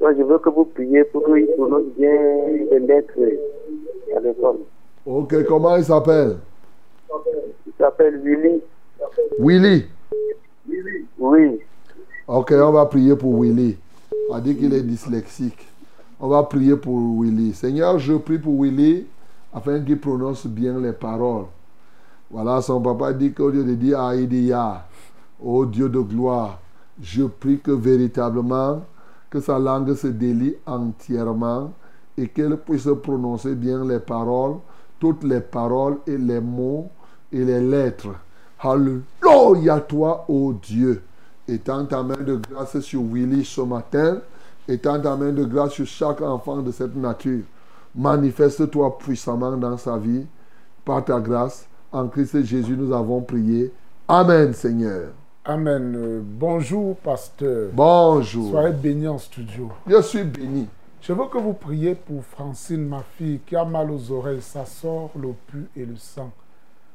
Donc, 0.00 0.16
je 0.18 0.22
veux 0.22 0.38
que 0.38 0.48
vous 0.48 0.64
priez 0.64 1.04
pour 1.04 1.24
qu'il 1.24 1.46
prononce 1.56 1.84
bien 1.96 2.10
les 2.70 2.80
lettres 2.80 3.12
à 4.16 4.20
l'école. 4.20 4.58
Ok, 5.06 5.44
comment 5.44 5.76
il 5.76 5.84
s'appelle? 5.84 6.38
Il 7.66 7.72
s'appelle 7.78 8.20
Willy. 8.22 8.62
Willy. 9.38 9.86
Oui. 11.18 11.60
Ok, 12.26 12.52
on 12.52 12.72
va 12.72 12.86
prier 12.86 13.16
pour 13.16 13.40
Willy. 13.40 13.76
On 14.30 14.38
dit 14.38 14.56
qu'il 14.56 14.72
est 14.74 14.82
dyslexique. 14.82 15.66
On 16.20 16.28
va 16.28 16.42
prier 16.44 16.76
pour 16.76 16.98
Willy. 17.20 17.52
Seigneur, 17.52 17.98
je 17.98 18.14
prie 18.14 18.38
pour 18.38 18.62
Willy 18.62 19.06
afin 19.52 19.80
qu'il 19.80 19.98
prononce 19.98 20.46
bien 20.46 20.78
les 20.78 20.92
paroles. 20.92 21.46
Voilà, 22.30 22.62
son 22.62 22.80
papa 22.80 23.12
dit 23.12 23.32
qu'au 23.32 23.50
lieu 23.50 23.64
de 23.64 23.74
dire 23.74 24.00
dit 24.28 24.46
Ya. 24.46 24.86
Oh 25.44 25.66
Dieu 25.66 25.88
de 25.88 26.00
gloire, 26.00 26.60
je 27.00 27.24
prie 27.24 27.58
que 27.58 27.72
véritablement, 27.72 28.82
que 29.28 29.40
sa 29.40 29.58
langue 29.58 29.94
se 29.94 30.06
délie 30.06 30.54
entièrement 30.66 31.72
et 32.16 32.28
qu'elle 32.28 32.56
puisse 32.58 32.88
prononcer 33.02 33.54
bien 33.54 33.84
les 33.84 33.98
paroles, 33.98 34.56
toutes 35.00 35.24
les 35.24 35.40
paroles 35.40 35.98
et 36.06 36.16
les 36.16 36.40
mots 36.40 36.90
et 37.32 37.44
les 37.44 37.60
lettres. 37.60 38.14
Alléluia 38.60 39.80
toi, 39.80 40.24
ô 40.28 40.52
Dieu. 40.52 41.02
Étends 41.48 41.84
ta 41.86 42.02
main 42.02 42.22
de 42.24 42.36
grâce 42.36 42.78
sur 42.80 43.02
Willy 43.02 43.44
ce 43.44 43.62
matin. 43.62 44.18
Étends 44.68 45.00
ta 45.00 45.16
main 45.16 45.32
de 45.32 45.44
grâce 45.44 45.72
sur 45.72 45.86
chaque 45.86 46.22
enfant 46.22 46.58
de 46.58 46.70
cette 46.70 46.94
nature. 46.94 47.42
Manifeste-toi 47.94 48.98
puissamment 48.98 49.56
dans 49.56 49.76
sa 49.76 49.98
vie. 49.98 50.26
Par 50.84 51.04
ta 51.04 51.20
grâce, 51.20 51.66
en 51.92 52.08
Christ 52.08 52.42
Jésus, 52.42 52.76
nous 52.76 52.92
avons 52.92 53.20
prié. 53.20 53.72
Amen, 54.08 54.52
Seigneur. 54.52 55.10
Amen. 55.44 55.94
Euh, 55.96 56.20
bonjour, 56.22 56.96
pasteur. 56.96 57.70
Bonjour. 57.72 58.50
Soyez 58.50 58.72
bénis 58.72 59.08
en 59.08 59.18
studio. 59.18 59.70
Je 59.86 60.00
suis 60.02 60.24
béni. 60.24 60.68
Je 61.00 61.12
veux 61.12 61.26
que 61.26 61.38
vous 61.38 61.52
priez 61.52 61.94
pour 61.94 62.24
Francine, 62.24 62.86
ma 62.86 63.02
fille, 63.16 63.40
qui 63.44 63.56
a 63.56 63.64
mal 63.64 63.90
aux 63.90 64.10
oreilles. 64.10 64.40
Ça 64.40 64.64
sort 64.64 65.10
le 65.16 65.32
pu 65.46 65.68
et 65.76 65.84
le 65.84 65.96
sang. 65.96 66.30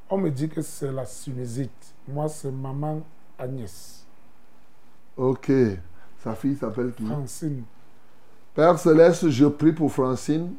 On 0.09 0.17
me 0.17 0.29
dit 0.31 0.49
que 0.49 0.61
c'est 0.61 0.91
la 0.91 1.05
sinusite. 1.05 1.93
Moi, 2.07 2.27
c'est 2.29 2.51
maman 2.51 3.01
Agnès. 3.37 4.05
Ok. 5.17 5.51
Sa 6.23 6.33
fille 6.33 6.55
s'appelle 6.55 6.93
qui? 6.93 7.05
Francine. 7.05 7.63
Père 8.55 8.79
Céleste, 8.79 9.29
je 9.29 9.45
prie 9.45 9.73
pour 9.73 9.91
Francine 9.91 10.53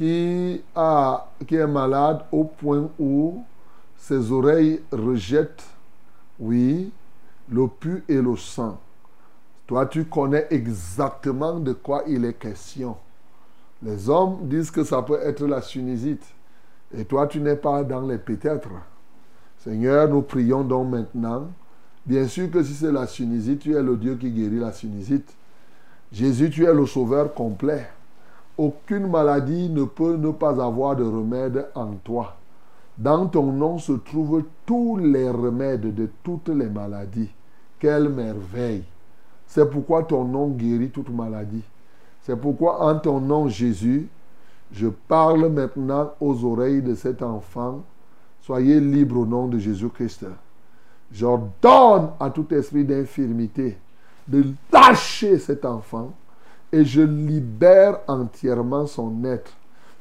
qui, 0.00 0.62
est 1.50 1.66
malade 1.66 2.20
au 2.32 2.44
point 2.44 2.88
où 2.98 3.42
ses 3.98 4.32
oreilles 4.32 4.80
rejettent, 4.90 5.66
oui, 6.38 6.90
le 7.50 7.68
pu 7.68 8.02
et 8.08 8.14
le 8.14 8.34
sang. 8.34 8.78
Toi, 9.66 9.84
tu 9.84 10.06
connais 10.06 10.46
exactement 10.48 11.60
de 11.60 11.74
quoi 11.74 12.04
il 12.06 12.24
est 12.24 12.32
question. 12.32 12.96
Les 13.82 14.08
hommes 14.08 14.38
disent 14.48 14.70
que 14.70 14.84
ça 14.84 15.02
peut 15.02 15.20
être 15.22 15.46
la 15.46 15.60
sinusite. 15.60 16.24
Et 16.96 17.04
toi, 17.04 17.26
tu 17.26 17.38
n'es 17.38 17.56
pas 17.56 17.84
dans 17.84 18.00
les 18.00 18.16
peut-être. 18.16 18.70
Seigneur, 19.58 20.08
nous 20.08 20.22
prions 20.22 20.64
donc 20.64 20.88
maintenant. 20.88 21.48
Bien 22.06 22.26
sûr 22.26 22.50
que 22.50 22.62
si 22.62 22.72
c'est 22.72 22.90
la 22.90 23.06
sinusite, 23.06 23.60
tu 23.60 23.76
es 23.76 23.82
le 23.82 23.98
Dieu 23.98 24.14
qui 24.14 24.30
guérit 24.30 24.60
la 24.60 24.72
sinusite. 24.72 25.36
Jésus, 26.10 26.48
tu 26.48 26.64
es 26.64 26.72
le 26.72 26.86
sauveur 26.86 27.34
complet. 27.34 27.86
Aucune 28.60 29.08
maladie 29.08 29.70
ne 29.70 29.84
peut 29.84 30.16
ne 30.16 30.32
pas 30.32 30.62
avoir 30.62 30.94
de 30.94 31.02
remède 31.02 31.68
en 31.74 31.94
toi. 32.04 32.36
Dans 32.98 33.26
ton 33.26 33.52
nom 33.52 33.78
se 33.78 33.92
trouvent 33.92 34.44
tous 34.66 34.98
les 34.98 35.30
remèdes 35.30 35.94
de 35.94 36.10
toutes 36.22 36.50
les 36.50 36.68
maladies. 36.68 37.30
Quelle 37.78 38.10
merveille. 38.10 38.84
C'est 39.46 39.70
pourquoi 39.70 40.02
ton 40.02 40.24
nom 40.24 40.48
guérit 40.48 40.90
toute 40.90 41.08
maladie. 41.08 41.62
C'est 42.20 42.36
pourquoi 42.36 42.84
en 42.84 42.98
ton 42.98 43.18
nom 43.18 43.48
Jésus, 43.48 44.10
je 44.70 44.88
parle 44.88 45.48
maintenant 45.48 46.12
aux 46.20 46.44
oreilles 46.44 46.82
de 46.82 46.94
cet 46.94 47.22
enfant. 47.22 47.82
Soyez 48.42 48.78
libre 48.78 49.20
au 49.20 49.24
nom 49.24 49.48
de 49.48 49.56
Jésus-Christ. 49.56 50.26
J'ordonne 51.10 52.10
à 52.20 52.28
tout 52.28 52.52
esprit 52.52 52.84
d'infirmité 52.84 53.78
de 54.28 54.44
lâcher 54.70 55.38
cet 55.38 55.64
enfant 55.64 56.12
et 56.72 56.84
je 56.84 57.02
libère 57.02 58.00
entièrement 58.06 58.86
son 58.86 59.24
être. 59.24 59.52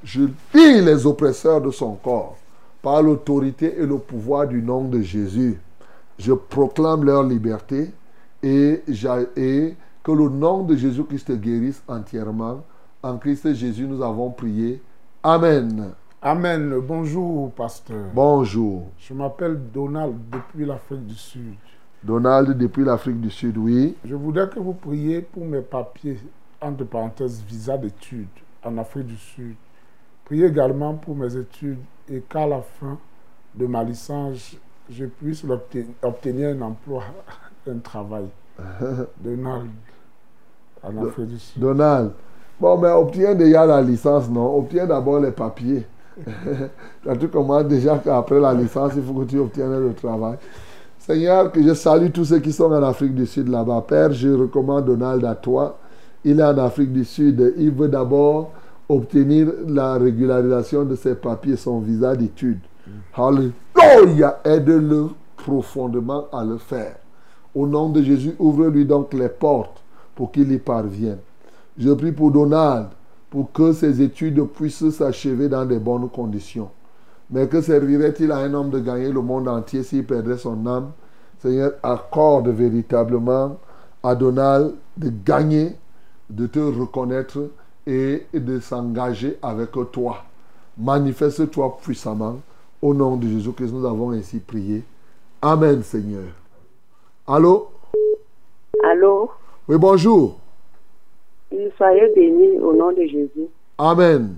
Je 0.03 0.21
lie 0.53 0.81
les 0.81 1.05
oppresseurs 1.05 1.61
de 1.61 1.71
son 1.71 1.95
corps 1.95 2.37
par 2.81 3.01
l'autorité 3.01 3.75
et 3.77 3.85
le 3.85 3.97
pouvoir 3.97 4.47
du 4.47 4.61
nom 4.61 4.85
de 4.85 5.01
Jésus. 5.01 5.59
Je 6.17 6.33
proclame 6.33 7.03
leur 7.03 7.23
liberté 7.23 7.91
et, 8.41 8.81
et 9.35 9.75
que 10.03 10.11
le 10.11 10.29
nom 10.29 10.63
de 10.63 10.75
Jésus-Christ 10.75 11.31
guérisse 11.39 11.83
entièrement. 11.87 12.61
En 13.03 13.17
Christ 13.17 13.53
Jésus, 13.53 13.85
nous 13.85 14.01
avons 14.01 14.29
prié. 14.29 14.81
Amen. 15.23 15.91
Amen. 16.21 16.79
Bonjour, 16.85 17.51
pasteur. 17.51 18.07
Bonjour. 18.13 18.87
Je 18.97 19.13
m'appelle 19.13 19.59
Donald 19.73 20.15
depuis 20.31 20.65
l'Afrique 20.65 21.05
du 21.05 21.15
Sud. 21.15 21.55
Donald 22.03 22.57
depuis 22.57 22.83
l'Afrique 22.83 23.19
du 23.19 23.29
Sud, 23.29 23.57
oui. 23.57 23.95
Je 24.05 24.15
voudrais 24.15 24.49
que 24.49 24.59
vous 24.59 24.73
priez 24.73 25.21
pour 25.21 25.45
mes 25.45 25.61
papiers, 25.61 26.17
entre 26.61 26.84
parenthèses, 26.84 27.41
visa 27.48 27.77
d'études 27.77 28.27
en 28.64 28.77
Afrique 28.77 29.07
du 29.07 29.18
Sud. 29.18 29.56
Priez 30.26 30.45
également 30.45 30.94
pour 30.94 31.15
mes 31.15 31.36
études 31.36 31.80
et 32.07 32.22
qu'à 32.22 32.45
la 32.45 32.61
fin 32.61 32.98
de 33.56 33.65
ma 33.65 33.84
licence, 33.84 34.56
je 34.90 35.06
puisse 35.06 35.44
obtenir 36.02 36.49
un 36.49 36.61
emploi, 36.61 37.03
un 37.69 37.77
travail. 37.80 38.27
Donald, 39.19 39.69
en 40.84 41.06
Afrique 41.06 41.27
du 41.27 41.40
Sud. 41.40 41.61
Donald. 41.61 42.11
Bon, 42.60 42.77
mais 42.77 42.90
obtiens 42.90 43.36
déjà 43.36 43.65
la 43.65 43.81
licence, 43.81 44.30
non? 44.30 44.57
Obtiens 44.57 44.86
d'abord 44.86 45.19
les 45.19 45.31
papiers. 45.31 45.86
Tu 47.19 47.27
commences 47.30 47.65
déjà 47.65 47.98
qu'après 47.98 48.40
la 48.40 48.53
licence, 48.53 48.91
il 48.98 49.03
faut 49.03 49.14
que 49.14 49.23
tu 49.23 49.40
obtiennes 49.40 49.80
le 49.80 49.94
travail. 49.94 50.38
Seigneur, 50.98 51.52
que 51.52 51.64
je 51.64 51.73
salue 51.73 52.11
tous 52.11 52.26
ceux 52.26 52.40
qui 52.40 52.52
sont 52.52 52.65
en 52.65 52.84
Afrique 52.84 53.15
du 53.15 53.26
Sud 53.26 53.48
là-bas. 53.48 53.86
Père, 53.88 54.11
je 54.11 54.30
recommande 54.30 54.86
Donald 54.86 55.23
à 55.23 55.36
toi. 55.36 55.77
Il 56.23 56.39
est 56.39 56.43
en 56.43 56.57
Afrique 56.57 56.91
du 56.91 57.05
Sud. 57.05 57.53
Il 57.57 57.71
veut 57.71 57.87
d'abord 57.87 58.51
obtenir 58.87 59.47
la 59.67 59.93
régularisation 59.93 60.83
de 60.83 60.95
ses 60.95 61.15
papiers, 61.15 61.55
son 61.55 61.79
visa 61.79 62.15
d'études. 62.15 62.59
Alléluia. 63.13 64.39
Aide-le 64.43 65.09
profondément 65.37 66.25
à 66.31 66.43
le 66.43 66.57
faire. 66.57 66.95
Au 67.55 67.65
nom 67.65 67.89
de 67.89 68.01
Jésus, 68.01 68.35
ouvre-lui 68.39 68.85
donc 68.85 69.13
les 69.13 69.29
portes 69.29 69.81
pour 70.15 70.31
qu'il 70.31 70.51
y 70.51 70.57
parvienne. 70.57 71.19
Je 71.77 71.91
prie 71.91 72.11
pour 72.11 72.31
Donald, 72.31 72.87
pour 73.29 73.51
que 73.51 73.73
ses 73.73 74.01
études 74.01 74.43
puissent 74.47 74.89
s'achever 74.89 75.47
dans 75.47 75.65
de 75.65 75.77
bonnes 75.77 76.09
conditions. 76.09 76.69
Mais 77.31 77.47
que 77.47 77.61
servirait-il 77.61 78.31
à 78.31 78.37
un 78.37 78.53
homme 78.53 78.69
de 78.69 78.79
gagner 78.79 79.11
le 79.11 79.21
monde 79.21 79.47
entier 79.47 79.83
s'il 79.83 80.05
perdrait 80.05 80.37
son 80.37 80.65
âme? 80.65 80.91
Seigneur, 81.39 81.73
accorde 81.83 82.49
véritablement 82.49 83.57
à 84.03 84.15
Donald 84.15 84.73
de 84.97 85.11
gagner, 85.23 85.75
de 86.30 86.47
te 86.47 86.60
reconnaître 86.60 87.49
et 87.88 88.23
de 88.34 88.60
s'engager 88.60 89.38
avec 89.41 89.72
toi. 89.91 90.23
Manifeste-toi 90.77 91.77
puissamment. 91.81 92.38
Au 92.81 92.93
nom 92.93 93.18
de 93.18 93.27
Jésus 93.27 93.51
que 93.51 93.65
nous 93.65 93.85
avons 93.85 94.11
ainsi 94.11 94.39
prié. 94.39 94.84
Amen, 95.41 95.84
Seigneur. 95.84 96.31
Allô? 97.27 97.68
Allô? 98.85 99.31
Oui, 99.68 99.77
bonjour. 99.77 100.39
Soyez 101.77 102.14
bénis 102.15 102.60
au 102.60 102.73
nom 102.73 102.91
de 102.91 103.01
Jésus. 103.01 103.47
Amen. 103.77 104.35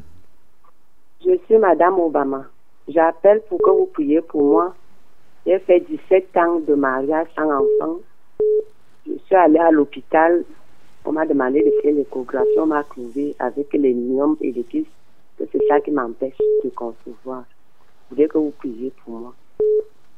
Je 1.23 1.38
suis 1.45 1.57
Madame 1.57 1.99
Obama. 1.99 2.45
J'appelle 2.88 3.41
pour 3.47 3.59
que 3.59 3.69
vous 3.69 3.89
priez 3.93 4.22
pour 4.22 4.43
moi. 4.43 4.73
J'ai 5.45 5.59
fait 5.59 5.81
17 5.81 6.38
ans 6.38 6.59
de 6.68 6.73
mariage 6.73 7.27
sans 7.35 7.51
enfant. 7.51 7.99
Je 9.05 9.13
suis 9.26 9.35
allée 9.35 9.59
à 9.59 9.72
l'hôpital. 9.72 10.43
On 11.05 11.11
m'a 11.11 11.25
demandé 11.25 11.63
de 11.63 11.71
faire 11.81 11.93
l'échographie. 11.93 12.59
On 12.59 12.67
m'a 12.67 12.83
trouvé 12.83 13.35
avec 13.39 13.73
les 13.73 13.93
miniums 13.93 14.37
et 14.41 14.51
les 14.51 14.63
kystes 14.63 14.87
que 15.37 15.43
c'est 15.51 15.61
ça 15.67 15.79
qui 15.79 15.91
m'empêche 15.91 16.37
de 16.63 16.69
concevoir. 16.69 17.43
Je 18.09 18.15
voulais 18.15 18.27
que 18.27 18.37
vous 18.37 18.53
priez 18.57 18.91
pour 19.03 19.19
moi? 19.19 19.33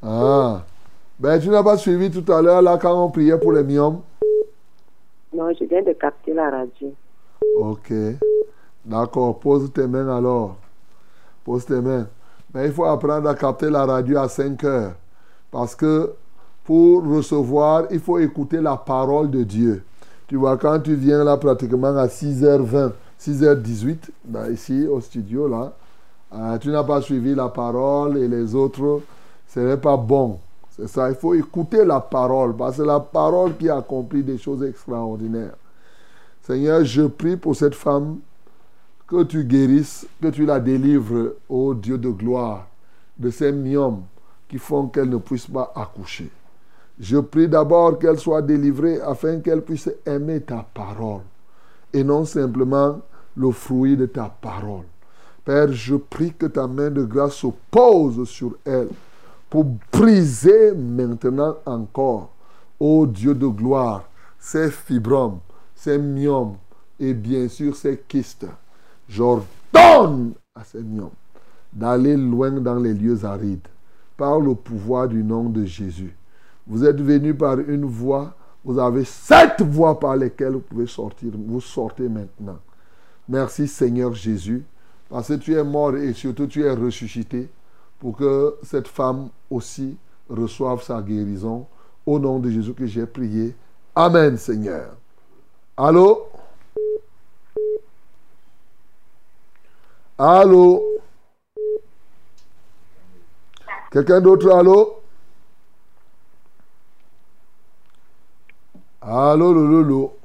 Ah. 0.01 0.64
Ben, 1.19 1.39
tu 1.39 1.49
n'as 1.49 1.64
pas 1.64 1.77
suivi 1.77 2.10
tout 2.11 2.30
à 2.31 2.41
l'heure, 2.41 2.61
là, 2.61 2.77
quand 2.77 3.05
on 3.05 3.10
priait 3.10 3.39
pour 3.39 3.53
les 3.53 3.64
myomes? 3.64 4.01
Non, 5.34 5.51
je 5.53 5.64
viens 5.65 5.81
de 5.81 5.93
capter 5.93 6.34
la 6.34 6.49
radio. 6.49 6.93
Ok. 7.55 7.93
D'accord. 8.85 9.39
Pose 9.39 9.72
tes 9.72 9.88
mains 9.88 10.10
alors. 10.15 10.57
Pose 11.45 11.65
tes 11.65 11.80
mains. 11.80 12.07
Mais 12.53 12.68
il 12.68 12.73
faut 12.73 12.85
apprendre 12.85 13.30
à 13.30 13.35
capter 13.35 13.69
la 13.69 13.85
radio 13.85 14.18
à 14.18 14.27
5 14.27 14.64
heures. 14.64 14.93
Parce 15.49 15.76
que 15.76 16.14
pour 16.64 17.03
recevoir, 17.07 17.85
il 17.91 17.99
faut 17.99 18.19
écouter 18.19 18.60
la 18.60 18.76
parole 18.76 19.30
de 19.30 19.43
Dieu. 19.43 19.84
Tu 20.28 20.36
vois, 20.36 20.58
quand 20.58 20.80
tu 20.80 20.95
viens 20.95 21.24
là 21.24 21.38
pratiquement 21.38 21.95
à 21.98 22.08
6h20, 22.08 22.91
6h18, 23.20 23.98
ben 24.26 24.52
ici 24.52 24.88
au 24.88 25.02
studio 25.02 25.48
là, 25.48 25.74
euh, 26.34 26.58
tu 26.58 26.70
n'as 26.70 26.84
pas 26.84 27.02
suivi 27.02 27.36
la 27.36 27.50
parole 27.50 28.18
et 28.18 28.28
les 28.28 28.56
autres, 28.56 29.02
ce 29.48 29.60
n'est 29.60 29.78
pas 29.78 29.98
bon. 29.98 30.40
C'est 30.76 30.88
ça, 30.88 31.10
il 31.10 31.16
faut 31.16 31.36
écouter 31.36 31.86
la 31.86 32.00
parole, 32.00 32.56
parce 32.56 32.78
que 32.78 32.84
c'est 32.84 32.88
la 32.88 33.00
parole 33.00 33.56
qui 33.58 33.70
accomplit 33.70 34.24
des 34.24 34.40
choses 34.40 34.64
extraordinaires. 34.64 35.56
Seigneur, 36.41 36.84
je 36.84 37.04
prie 37.04 37.38
pour 37.38 37.56
cette 37.56 37.76
femme 37.76 38.18
que 39.08 39.24
tu 39.24 39.44
guérisses, 39.44 40.08
que 40.20 40.30
tu 40.30 40.45
la 40.45 40.60
délivres, 40.60 41.34
ô 41.48 41.76
Dieu 41.76 42.00
de 42.00 42.10
gloire, 42.10 42.68
de 43.20 43.30
ces 43.30 43.52
myomes 43.52 44.02
qui 44.50 44.58
font 44.58 44.88
qu'elle 44.88 45.10
ne 45.10 45.18
puisse 45.18 45.45
pas 45.45 45.72
accoucher. 45.76 46.32
Je 46.99 47.18
prie 47.18 47.48
d'abord 47.48 47.98
qu'elle 47.98 48.20
soit 48.20 48.41
délivrée 48.41 49.02
afin 49.02 49.40
qu'elle 49.40 49.61
puisse 49.61 49.90
aimer 50.06 50.41
ta 50.41 50.65
parole 50.74 51.22
et 51.91 52.03
non 52.03 52.26
simplement 52.26 52.99
le 53.36 53.52
fruit 53.52 53.98
de 53.98 54.06
ta 54.06 54.30
parole. 54.30 54.86
Père, 55.44 55.72
je 55.72 55.95
prie 55.95 56.34
que 56.34 56.45
ta 56.45 56.68
main 56.68 56.90
de 56.90 57.03
grâce 57.03 57.36
se 57.36 57.48
pose 57.70 58.28
sur 58.30 58.56
elle 58.65 58.90
pour 59.49 59.65
briser 59.91 60.74
maintenant 60.74 61.56
encore, 61.65 62.30
ô 62.80 63.06
Dieu 63.06 63.36
de 63.36 63.48
gloire, 63.48 64.07
ces 64.40 64.72
fibromes, 64.72 65.40
ces 65.76 65.98
myomes 65.98 66.56
et 66.99 67.14
bien 67.14 67.48
sûr 67.48 67.76
ces 67.76 67.98
kystes. 68.07 68.48
J'ordonne 69.10 70.34
à 70.56 70.64
ces 70.64 70.82
myomes 70.82 71.10
d'aller 71.72 72.15
loin 72.15 72.52
dans 72.52 72.80
les 72.80 72.94
lieux 72.94 73.26
arides 73.26 73.68
par 74.15 74.40
le 74.40 74.56
pouvoir 74.56 75.07
du 75.07 75.24
nom 75.24 75.49
de 75.49 75.65
Jésus. 75.65 76.15
Vous 76.65 76.85
êtes 76.85 77.02
venu 77.02 77.34
par 77.34 77.60
une 77.60 77.85
voie, 77.85 78.34
vous 78.64 78.80
avez 78.80 79.03
sept 79.03 79.61
voies 79.61 79.99
par 79.99 80.15
lesquelles 80.15 80.53
vous 80.53 80.60
pouvez 80.60 80.88
sortir. 80.88 81.31
Vous 81.35 81.60
sortez 81.60 82.07
maintenant. 82.07 82.60
Merci 83.27 83.68
Seigneur 83.68 84.14
Jésus, 84.14 84.64
parce 85.10 85.27
que 85.30 85.34
tu 85.34 85.53
es 85.53 85.64
mort 85.64 85.95
et 85.95 86.14
surtout 86.14 86.48
tu 86.48 86.64
es 86.64 86.72
ressuscité 86.72 87.49
pour 87.99 88.18
que 88.18 88.56
cette 88.64 88.88
femme 88.88 89.30
aussi 89.49 89.98
reçoive 90.30 90.81
sa 90.81 91.02
guérison. 91.02 91.65
Au 92.06 92.19
nom 92.19 92.40
de 92.40 92.49
Jésus 92.49 92.73
que 92.73 92.85
j'ai 92.85 93.06
prié. 93.06 93.56
Amen 93.95 94.38
Seigneur. 94.38 94.95
Allô? 95.77 96.27
Allô? 100.18 100.84
Quelqu'un 103.90 104.19
d'autre, 104.19 104.52
allô? 104.52 105.03
Allô, 109.06 109.52
lolo, 109.52 109.84
lolo. 109.84 110.18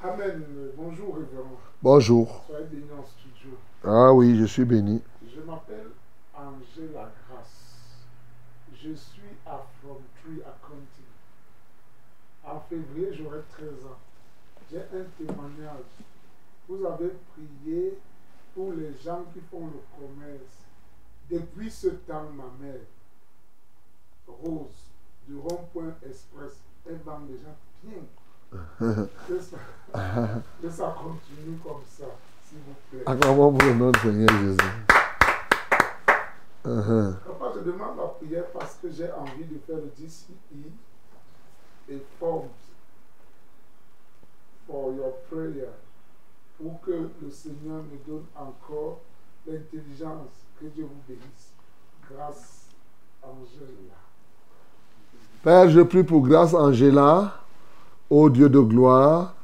Amen. 0.00 0.72
Bonjour, 0.74 1.16
révérend. 1.16 1.58
Bonjour. 1.82 2.44
Soyez 2.46 2.64
bénis 2.64 2.90
en 2.98 3.04
studio. 3.04 3.58
Ah 3.84 4.10
oui, 4.14 4.38
je 4.38 4.46
suis 4.46 4.64
béni. 4.64 5.02
Je 5.22 5.42
m'appelle 5.42 5.90
Angela 6.34 7.12
Grasse. 7.28 8.06
Je 8.72 8.94
suis 8.94 9.36
à 9.44 9.66
From 9.82 9.98
Tree 10.22 10.40
Accounting. 10.40 11.04
En 12.42 12.60
février, 12.60 13.12
j'aurai 13.12 13.40
13 13.50 13.68
ans. 13.84 13.98
J'ai 14.70 14.78
un 14.78 15.04
témoignage. 15.18 15.92
Vous 16.70 16.86
avez 16.86 17.12
prié 17.34 17.98
pour 18.54 18.72
les 18.72 18.94
gens 19.04 19.24
qui 19.34 19.40
font 19.50 19.66
le 19.66 19.82
commerce. 19.98 20.64
Depuis 21.30 21.70
ce 21.70 21.88
temps, 21.88 22.30
ma 22.34 22.50
mère, 22.64 22.80
Rose, 24.26 24.88
du 25.26 25.36
rond-point 25.36 25.94
express, 26.06 26.62
elle 26.88 27.00
les 27.28 27.38
gens 27.38 27.56
bien. 27.82 28.02
Que 29.28 29.38
ça, 29.40 29.56
que 30.62 30.70
ça 30.70 30.96
continue 30.96 31.58
comme 31.62 31.82
ça, 31.86 32.06
s'il 32.46 32.58
vous 32.58 32.74
plaît. 32.90 33.02
Acclamons 33.04 33.52
pour 33.52 33.68
le 33.68 33.74
nom 33.74 33.90
du 33.90 33.98
Seigneur 34.00 34.28
Jésus? 34.28 34.58
Uh-huh. 36.64 37.14
Papa, 37.26 37.52
je 37.54 37.60
demande 37.60 37.96
la 37.98 38.06
prière 38.06 38.46
parce 38.52 38.76
que 38.76 38.90
j'ai 38.90 39.10
envie 39.12 39.44
de 39.44 39.58
faire 39.66 39.76
le 39.76 39.92
DCI 39.96 40.32
et 41.90 42.02
formed 42.18 42.48
for 44.66 44.92
your 44.92 45.14
prayer 45.30 45.70
pour 46.58 46.80
que 46.80 47.10
le 47.22 47.30
Seigneur 47.30 47.82
me 47.82 47.98
donne 48.06 48.26
encore 48.34 49.00
l'intelligence. 49.46 50.46
Que 50.60 50.66
Dieu 50.66 50.84
vous 50.84 51.02
bénisse. 51.06 51.52
Grâce, 52.10 52.66
Angela. 53.22 54.07
Père, 55.42 55.70
je 55.70 55.80
prie 55.80 56.02
pour 56.02 56.22
grâce 56.22 56.52
Angela, 56.52 57.32
ô 58.10 58.28
Dieu 58.28 58.48
de 58.48 58.58
gloire, 58.58 59.34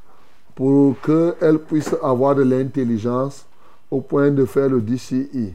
pour 0.53 0.95
qu'elle 0.99 1.59
puisse 1.59 1.95
avoir 2.03 2.35
de 2.35 2.43
l'intelligence 2.43 3.45
au 3.89 4.01
point 4.01 4.29
de 4.29 4.43
faire 4.43 4.67
le 4.67 4.81
DCI. 4.81 5.53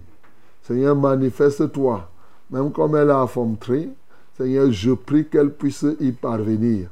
Seigneur, 0.62 0.96
manifeste-toi. 0.96 2.08
Même 2.50 2.72
comme 2.72 2.96
elle 2.96 3.10
a 3.10 3.26
formetré, 3.26 3.90
Seigneur, 4.38 4.72
je 4.72 4.92
prie 4.92 5.26
qu'elle 5.26 5.50
puisse 5.50 5.84
y 6.00 6.10
parvenir. 6.10 6.88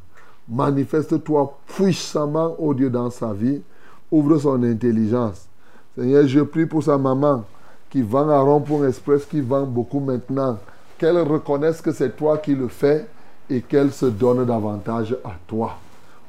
Manifeste-toi 0.46 1.58
puissamment, 1.68 2.54
ô 2.58 2.74
Dieu, 2.74 2.90
dans 2.90 3.08
sa 3.08 3.32
vie. 3.32 3.62
Ouvre 4.10 4.36
son 4.36 4.62
intelligence. 4.62 5.48
Seigneur, 5.96 6.26
je 6.26 6.40
prie 6.40 6.66
pour 6.66 6.82
sa 6.82 6.98
maman 6.98 7.44
qui 7.88 8.02
vend 8.02 8.28
à 8.28 8.40
Rond-Point 8.40 8.88
Express, 8.88 9.24
qui 9.24 9.40
vend 9.40 9.64
beaucoup 9.64 10.00
maintenant. 10.00 10.58
Qu'elle 10.98 11.18
reconnaisse 11.18 11.80
que 11.80 11.92
c'est 11.92 12.14
toi 12.14 12.36
qui 12.36 12.54
le 12.54 12.68
fais 12.68 13.06
et 13.50 13.60
qu'elle 13.60 13.92
se 13.92 14.06
donne 14.06 14.44
davantage 14.44 15.16
à 15.24 15.32
toi. 15.46 15.76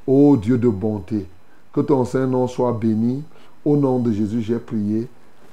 Ô 0.08 0.38
Dieu 0.38 0.58
de 0.58 0.70
bonté, 0.70 1.28
que 1.74 1.82
ton 1.82 2.06
Saint-Nom 2.06 2.48
soit 2.48 2.74
béni. 2.74 3.24
Au 3.66 3.76
nom 3.76 4.00
de 4.00 4.12
Jésus, 4.12 4.41
j'ai 4.41 4.58
prié. 4.58 5.08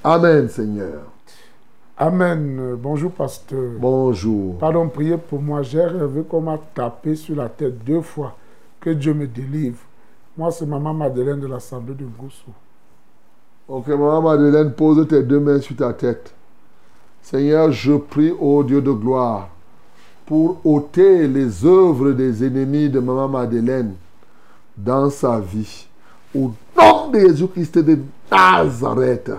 Amen, 0.04 0.48
Seigneur. 0.48 1.02
Amen. 1.98 2.76
Bonjour, 2.80 3.10
pasteur. 3.10 3.72
Bonjour. 3.80 4.56
Pardon, 4.58 4.88
priez 4.88 5.16
pour 5.16 5.42
moi. 5.42 5.62
J'ai 5.62 5.82
rêvé 5.82 6.22
qu'on 6.22 6.40
m'a 6.40 6.58
tapé 6.74 7.16
sur 7.16 7.34
la 7.36 7.48
tête 7.48 7.82
deux 7.84 8.02
fois. 8.02 8.36
Que 8.80 8.90
Dieu 8.90 9.12
me 9.12 9.26
délivre. 9.26 9.78
Moi, 10.36 10.50
c'est 10.52 10.66
maman 10.66 10.94
Madeleine 10.94 11.40
de 11.40 11.46
l'Assemblée 11.46 11.94
de 11.94 12.04
Goussou. 12.04 12.52
Ok, 13.66 13.88
maman 13.88 14.22
Madeleine, 14.22 14.72
pose 14.72 15.08
tes 15.08 15.22
deux 15.22 15.40
mains 15.40 15.60
sur 15.60 15.74
ta 15.74 15.92
tête. 15.92 16.32
Seigneur, 17.22 17.72
je 17.72 17.94
prie, 17.94 18.30
ô 18.30 18.62
Dieu 18.62 18.80
de 18.80 18.92
gloire, 18.92 19.48
pour 20.26 20.60
ôter 20.64 21.28
les 21.28 21.64
œuvres 21.64 22.10
des 22.10 22.44
ennemis 22.44 22.90
de 22.90 22.98
Maman 22.98 23.28
Madeleine 23.28 23.94
dans 24.76 25.08
sa 25.08 25.38
vie. 25.38 25.86
Au 26.34 26.50
nom 26.76 27.08
de 27.10 27.20
Jésus-Christ 27.20 27.78
de 27.78 27.98
Nazareth. 28.30 29.30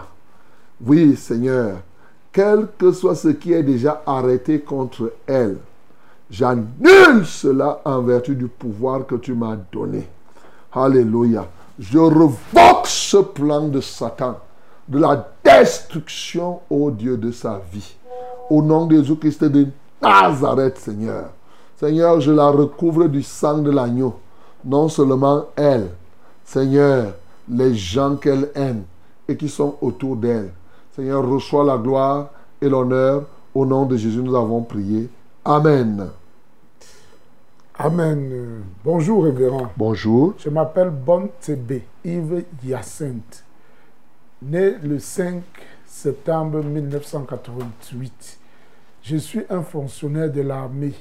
Oui, 0.84 1.15
Seigneur, 1.18 1.80
quel 2.31 2.68
que 2.77 2.91
soit 2.93 3.15
ce 3.15 3.27
qui 3.30 3.51
est 3.51 3.64
déjà 3.64 4.01
arrêté 4.05 4.61
contre 4.61 5.14
elle, 5.27 5.57
j'annule 6.31 7.26
cela 7.26 7.81
en 7.84 8.01
vertu 8.01 8.35
du 8.35 8.47
pouvoir 8.47 9.05
que 9.05 9.15
tu 9.15 9.34
m'as 9.34 9.57
donné. 9.72 10.07
Alléluia. 10.72 11.47
Je 11.77 11.99
revoque 11.99 12.85
ce 12.85 13.18
plan 13.18 13.68
de 13.68 13.81
Satan, 13.81 14.38
de 14.88 14.99
la 14.99 15.27
destruction, 15.43 16.61
ô 16.69 16.89
Dieu, 16.91 17.18
de 17.18 17.31
sa 17.31 17.61
vie. 17.72 17.95
Au 18.49 18.61
nom 18.61 18.85
de 18.85 18.95
Jésus-Christ 18.95 19.43
de 19.43 19.59
Nazareth, 19.59 19.86
Seigneur. 20.76 21.30
Seigneur, 21.76 22.19
je 22.19 22.32
la 22.32 22.49
recouvre 22.49 23.07
du 23.07 23.24
sang 23.24 23.60
de 23.60 23.72
l'agneau. 23.72 24.15
Non 24.65 24.90
seulement 24.90 25.45
elle, 25.56 25.90
Seigneur, 26.44 27.14
les 27.49 27.76
gens 27.76 28.15
qu'elle 28.15 28.49
aime 28.56 28.84
et 29.28 29.38
qui 29.38 29.49
sont 29.49 29.78
autour 29.82 30.15
d'elle. 30.15 30.52
Seigneur, 30.95 31.28
reçois 31.28 31.64
la 31.64 31.78
gloire 31.78 32.30
et 32.61 32.69
l'honneur. 32.69 33.24
Au 33.53 33.65
nom 33.65 33.86
de 33.86 33.98
Jésus, 33.98 34.22
nous 34.22 34.36
avons 34.36 34.61
prié. 34.61 35.10
Amen. 35.45 36.10
Amen. 37.80 38.64
Bonjour, 38.84 39.24
révérend. 39.26 39.72
Bonjour. 39.78 40.34
Je 40.40 40.49
m'appelle 40.49 40.90
Bon 40.90 41.30
Tsebe 41.41 41.82
Yves 42.03 42.44
Hyacinthe, 42.64 43.44
né 44.41 44.76
le 44.84 44.98
5 44.98 45.44
septembre 45.86 46.64
1988. 46.64 48.40
Je 49.07 49.15
suis 49.15 49.43
un 49.49 49.61
fonctionnaire 49.63 50.29
de 50.29 50.41
l'armée. 50.41 50.91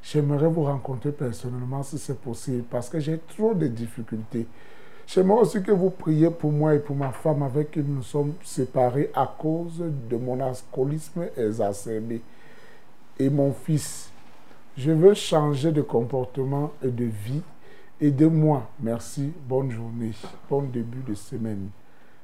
J'aimerais 0.00 0.46
vous 0.46 0.62
rencontrer 0.62 1.10
personnellement 1.10 1.82
si 1.82 1.98
c'est 1.98 2.20
possible 2.20 2.62
parce 2.70 2.88
que 2.88 3.00
j'ai 3.00 3.18
trop 3.18 3.52
de 3.52 3.66
difficultés. 3.66 4.46
J'aimerais 5.08 5.40
aussi 5.40 5.60
que 5.60 5.72
vous 5.72 5.90
priez 5.90 6.30
pour 6.30 6.52
moi 6.52 6.76
et 6.76 6.78
pour 6.78 6.94
ma 6.94 7.10
femme 7.10 7.42
avec 7.42 7.72
qui 7.72 7.80
nous 7.80 8.04
sommes 8.04 8.34
séparés 8.44 9.10
à 9.12 9.34
cause 9.36 9.82
de 10.08 10.16
mon 10.16 10.38
alcoolisme 10.38 11.26
exacerbé. 11.36 12.22
Et 13.18 13.28
mon 13.28 13.52
fils, 13.52 14.08
je 14.76 14.92
veux 14.92 15.14
changer 15.14 15.72
de 15.72 15.82
comportement 15.82 16.70
et 16.80 16.92
de 16.92 17.06
vie. 17.06 17.42
Aidez-moi. 18.00 18.68
Merci. 18.78 19.32
Bonne 19.48 19.72
journée. 19.72 20.12
Bon 20.48 20.62
début 20.62 21.02
de 21.08 21.14
semaine. 21.14 21.70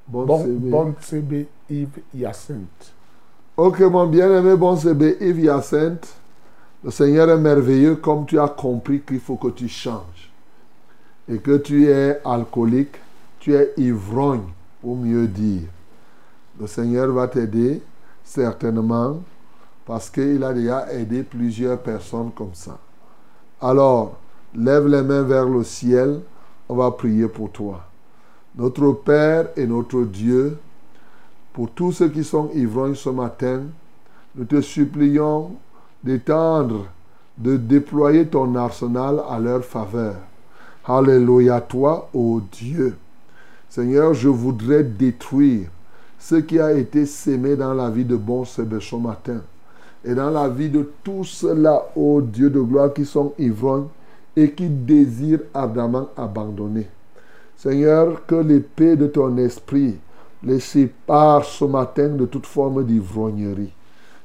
Bon 0.06 0.26
Bon, 0.26 0.38
CB. 0.44 0.70
bon 0.70 0.94
CB 1.00 1.48
Yves 1.70 2.02
Hyacinthe. 2.14 2.94
Ok, 3.56 3.78
mon 3.82 4.08
bien-aimé, 4.08 4.56
bon 4.56 4.76
CB 4.76 5.18
Yves 5.20 5.44
Hyacinthe. 5.44 6.12
Le 6.82 6.90
Seigneur 6.90 7.30
est 7.30 7.38
merveilleux 7.38 7.94
comme 7.94 8.26
tu 8.26 8.36
as 8.40 8.48
compris 8.48 9.02
qu'il 9.02 9.20
faut 9.20 9.36
que 9.36 9.46
tu 9.46 9.68
changes. 9.68 10.32
Et 11.28 11.38
que 11.38 11.58
tu 11.58 11.88
es 11.88 12.20
alcoolique, 12.24 12.96
tu 13.38 13.54
es 13.54 13.72
ivrogne, 13.76 14.48
pour 14.82 14.96
mieux 14.96 15.28
dire. 15.28 15.68
Le 16.60 16.66
Seigneur 16.66 17.12
va 17.12 17.28
t'aider, 17.28 17.80
certainement, 18.24 19.20
parce 19.86 20.10
qu'il 20.10 20.42
a 20.42 20.52
déjà 20.52 20.92
aidé 20.92 21.22
plusieurs 21.22 21.78
personnes 21.78 22.32
comme 22.34 22.54
ça. 22.54 22.76
Alors, 23.60 24.18
lève 24.52 24.88
les 24.88 25.02
mains 25.02 25.22
vers 25.22 25.48
le 25.48 25.62
ciel, 25.62 26.22
on 26.68 26.74
va 26.74 26.90
prier 26.90 27.28
pour 27.28 27.52
toi. 27.52 27.84
Notre 28.56 28.90
Père 28.94 29.50
et 29.56 29.64
notre 29.64 30.02
Dieu, 30.02 30.58
pour 31.54 31.70
tous 31.70 31.92
ceux 31.92 32.08
qui 32.08 32.24
sont 32.24 32.50
ivrognes 32.52 32.96
ce 32.96 33.08
matin, 33.08 33.62
nous 34.34 34.44
te 34.44 34.60
supplions 34.60 35.52
d'étendre, 36.02 36.86
de 37.38 37.56
déployer 37.56 38.26
ton 38.26 38.56
arsenal 38.56 39.22
à 39.30 39.38
leur 39.38 39.64
faveur. 39.64 40.16
Alléluia 40.84 41.60
toi, 41.60 42.10
ô 42.12 42.42
Dieu. 42.52 42.96
Seigneur, 43.70 44.14
je 44.14 44.28
voudrais 44.28 44.82
détruire 44.82 45.68
ce 46.18 46.34
qui 46.34 46.58
a 46.58 46.72
été 46.72 47.06
sémé 47.06 47.54
dans 47.54 47.72
la 47.72 47.88
vie 47.88 48.04
de 48.04 48.16
bon 48.16 48.44
ce 48.44 48.62
matin 48.96 49.40
et 50.04 50.14
dans 50.14 50.30
la 50.30 50.48
vie 50.48 50.68
de 50.68 50.90
tous 51.04 51.24
ceux-là, 51.24 51.84
ô 51.94 52.20
Dieu 52.20 52.50
de 52.50 52.60
gloire, 52.60 52.92
qui 52.92 53.04
sont 53.04 53.32
ivrognes 53.38 53.86
et 54.34 54.50
qui 54.50 54.68
désirent 54.68 55.44
ardemment 55.54 56.08
abandonner. 56.16 56.88
Seigneur, 57.56 58.26
que 58.26 58.34
l'épée 58.34 58.96
de 58.96 59.06
ton 59.06 59.36
esprit 59.36 59.96
les 60.44 60.60
sépare 60.60 61.44
ce 61.44 61.64
matin 61.64 62.08
de 62.08 62.26
toute 62.26 62.46
forme 62.46 62.84
d'ivrognerie. 62.84 63.72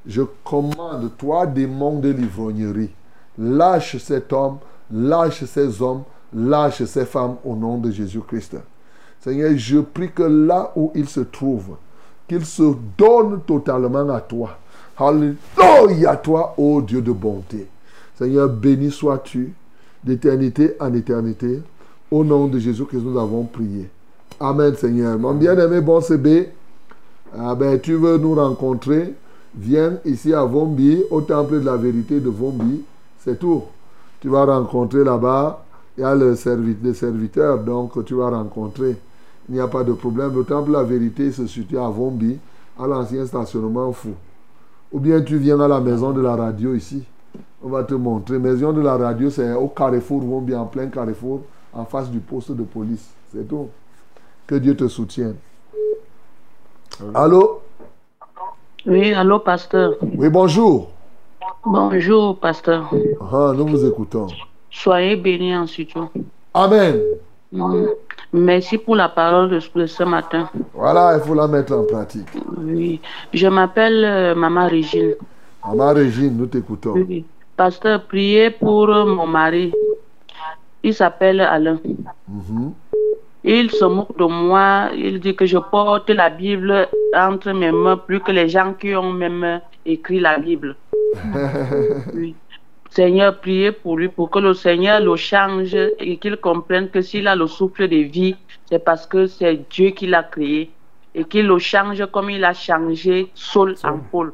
Je 0.06 0.22
commande, 0.44 1.12
toi, 1.18 1.46
démon 1.46 2.00
de 2.00 2.10
l'ivrognerie, 2.10 2.92
lâche 3.38 3.98
cet 3.98 4.34
homme, 4.34 4.58
lâche 4.92 5.44
ces 5.46 5.82
hommes, 5.82 6.04
lâche 6.34 6.84
ces 6.84 7.06
femmes 7.06 7.36
au 7.46 7.56
nom 7.56 7.78
de 7.78 7.92
Jésus-Christ. 7.92 8.58
Seigneur, 9.20 9.52
je 9.56 9.80
prie 9.80 10.12
que 10.12 10.24
là 10.24 10.72
où 10.76 10.92
ils 10.96 11.10
se 11.10 11.22
trouvent, 11.22 11.78
qu'ils 12.28 12.46
se 12.46 12.74
donnent 12.98 13.42
totalement 13.46 14.10
à 14.10 14.22
toi. 14.22 14.58
Alléluia, 14.98 16.16
toi, 16.18 16.54
ô 16.58 16.82
Dieu 16.82 17.02
de 17.02 17.12
bonté. 17.12 17.68
Seigneur, 18.18 18.50
béni 18.50 18.92
sois-tu 18.92 19.54
d'éternité 20.04 20.76
en 20.80 20.94
éternité. 20.94 21.62
Au 22.12 22.24
nom 22.24 22.48
de 22.48 22.58
Jésus 22.58 22.86
que 22.86 22.98
nous 22.98 23.20
avons 23.20 23.44
prié. 23.44 23.90
Amen, 24.40 24.74
Seigneur. 24.76 25.18
Mon 25.20 25.34
bien-aimé 25.34 25.82
bon 25.82 26.00
CB, 26.02 26.50
ah 27.38 27.56
ben, 27.56 27.80
tu 27.80 27.96
veux 27.96 28.18
nous 28.18 28.36
rencontrer, 28.36 29.14
viens 29.56 29.98
ici 30.06 30.34
à 30.34 30.44
Vombi, 30.46 31.04
au 31.12 31.22
temple 31.22 31.60
de 31.60 31.66
la 31.66 31.76
vérité 31.76 32.20
de 32.20 32.30
Vombi. 32.30 32.84
C'est 33.20 33.38
tout. 33.38 33.64
Tu 34.22 34.30
vas 34.30 34.46
rencontrer 34.46 35.04
là-bas, 35.04 35.64
il 35.98 36.02
y 36.02 36.04
a 36.04 36.16
le, 36.16 36.36
servi- 36.36 36.78
le 36.82 36.94
serviteur, 36.94 37.60
donc 37.60 38.04
tu 38.06 38.14
vas 38.16 38.30
rencontrer. 38.30 38.98
Il 39.50 39.56
n'y 39.56 39.62
a 39.62 39.68
pas 39.68 39.84
de 39.84 39.94
problème. 39.94 40.34
Le 40.36 40.44
temple 40.44 40.70
de 40.70 40.74
la 40.74 40.84
vérité 40.84 41.32
se 41.32 41.46
situe 41.48 41.78
à 41.78 41.90
Vombi, 41.90 42.38
à 42.80 42.88
l'ancien 42.88 43.26
stationnement 43.26 43.92
fou. 43.92 44.12
Ou 44.92 45.00
bien 45.00 45.22
tu 45.22 45.38
viens 45.38 45.60
à 45.60 45.68
la 45.68 45.80
maison 45.82 46.12
de 46.12 46.22
la 46.22 46.36
radio 46.36 46.74
ici. 46.76 47.04
On 47.62 47.70
va 47.70 47.84
te 47.84 47.94
montrer. 47.94 48.40
Maison 48.40 48.72
de 48.72 48.82
la 48.82 48.96
radio, 48.96 49.30
c'est 49.30 49.54
au 49.54 49.68
carrefour 49.68 50.22
Vombi, 50.22 50.56
en 50.56 50.66
plein 50.66 50.88
carrefour, 50.88 51.42
en 51.74 51.84
face 51.84 52.10
du 52.10 52.20
poste 52.20 52.52
de 52.52 52.64
police. 52.64 53.10
C'est 53.34 53.48
tout. 53.48 53.68
Que 54.50 54.56
Dieu 54.56 54.76
te 54.76 54.88
soutienne. 54.88 55.36
Allô? 57.14 57.62
Oui, 58.88 59.14
allô, 59.14 59.38
pasteur. 59.38 59.94
Oui, 60.02 60.28
bonjour. 60.28 60.90
Bonjour, 61.64 62.36
pasteur. 62.40 62.90
Ah, 63.32 63.54
nous 63.56 63.68
vous 63.68 63.86
écoutons. 63.86 64.26
Soyez 64.72 65.16
bénis 65.18 65.56
en 65.56 65.68
studio. 65.68 66.10
Amen. 66.56 67.00
Mm. 67.52 67.90
Merci 68.34 68.80
pour 68.80 68.96
la 68.96 69.10
parole 69.10 69.52
de 69.52 69.86
ce 69.86 70.04
matin. 70.04 70.50
Voilà, 70.74 71.16
il 71.16 71.22
faut 71.22 71.36
la 71.36 71.48
mettre 71.48 71.74
en 71.74 71.84
pratique. 71.84 72.30
Oui. 72.58 73.00
Je 73.32 73.46
m'appelle 73.46 74.04
euh, 74.04 74.34
Maman 74.34 74.68
Régine. 74.68 75.14
Maman 75.64 75.94
Régine, 75.94 76.36
nous 76.36 76.48
t'écoutons. 76.48 76.94
Oui. 76.94 77.24
Pasteur, 77.56 78.04
priez 78.06 78.50
pour 78.50 78.90
euh, 78.90 79.06
mon 79.06 79.28
mari. 79.28 79.72
Il 80.82 80.96
s'appelle 80.96 81.40
Alain. 81.42 81.78
Mhm. 82.28 82.74
Il 83.44 83.72
se 83.72 83.86
moque 83.86 84.18
de 84.18 84.26
moi. 84.26 84.90
Il 84.96 85.20
dit 85.20 85.36
que 85.36 85.46
je 85.46 85.58
porte 85.58 86.10
la 86.10 86.30
Bible 86.30 86.88
entre 87.16 87.52
mes 87.54 87.72
mains 87.72 87.98
plus 87.98 88.20
que 88.20 88.32
les 88.32 88.50
gens 88.50 88.74
qui 88.74 88.94
ont 88.96 89.14
même 89.14 89.62
écrit 89.86 90.20
la 90.20 90.38
Bible. 90.38 90.76
Oui. 92.14 92.36
Seigneur, 92.92 93.38
priez 93.40 93.72
pour 93.72 93.98
lui, 93.98 94.08
pour 94.10 94.32
que 94.32 94.40
le 94.40 94.54
Seigneur 94.56 95.00
le 95.00 95.16
change 95.16 95.76
et 95.76 96.18
qu'il 96.18 96.38
comprenne 96.38 96.90
que 96.90 97.02
s'il 97.02 97.28
a 97.28 97.36
le 97.36 97.46
souffle 97.46 97.88
de 97.88 97.98
vie, 97.98 98.36
c'est 98.66 98.84
parce 98.84 99.06
que 99.06 99.28
c'est 99.28 99.70
Dieu 99.70 99.92
qui 99.92 100.08
l'a 100.08 100.24
créé 100.24 100.72
et 101.14 101.24
qu'il 101.24 101.46
le 101.46 101.60
change 101.60 102.04
comme 102.12 102.32
il 102.32 102.44
a 102.44 102.54
changé 102.54 103.30
Saul 103.36 103.76
en 103.84 104.00
Paul. 104.12 104.34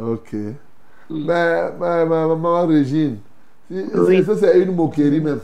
Ok. 0.00 0.32
Mais, 0.32 1.72
mais, 1.80 2.06
mais, 2.06 2.26
maman 2.28 2.66
Régine, 2.68 3.18
si- 3.68 3.84
si- 4.06 4.24
ça 4.24 4.36
c'est 4.36 4.60
une 4.62 4.72
moquerie 4.74 5.20
même. 5.20 5.40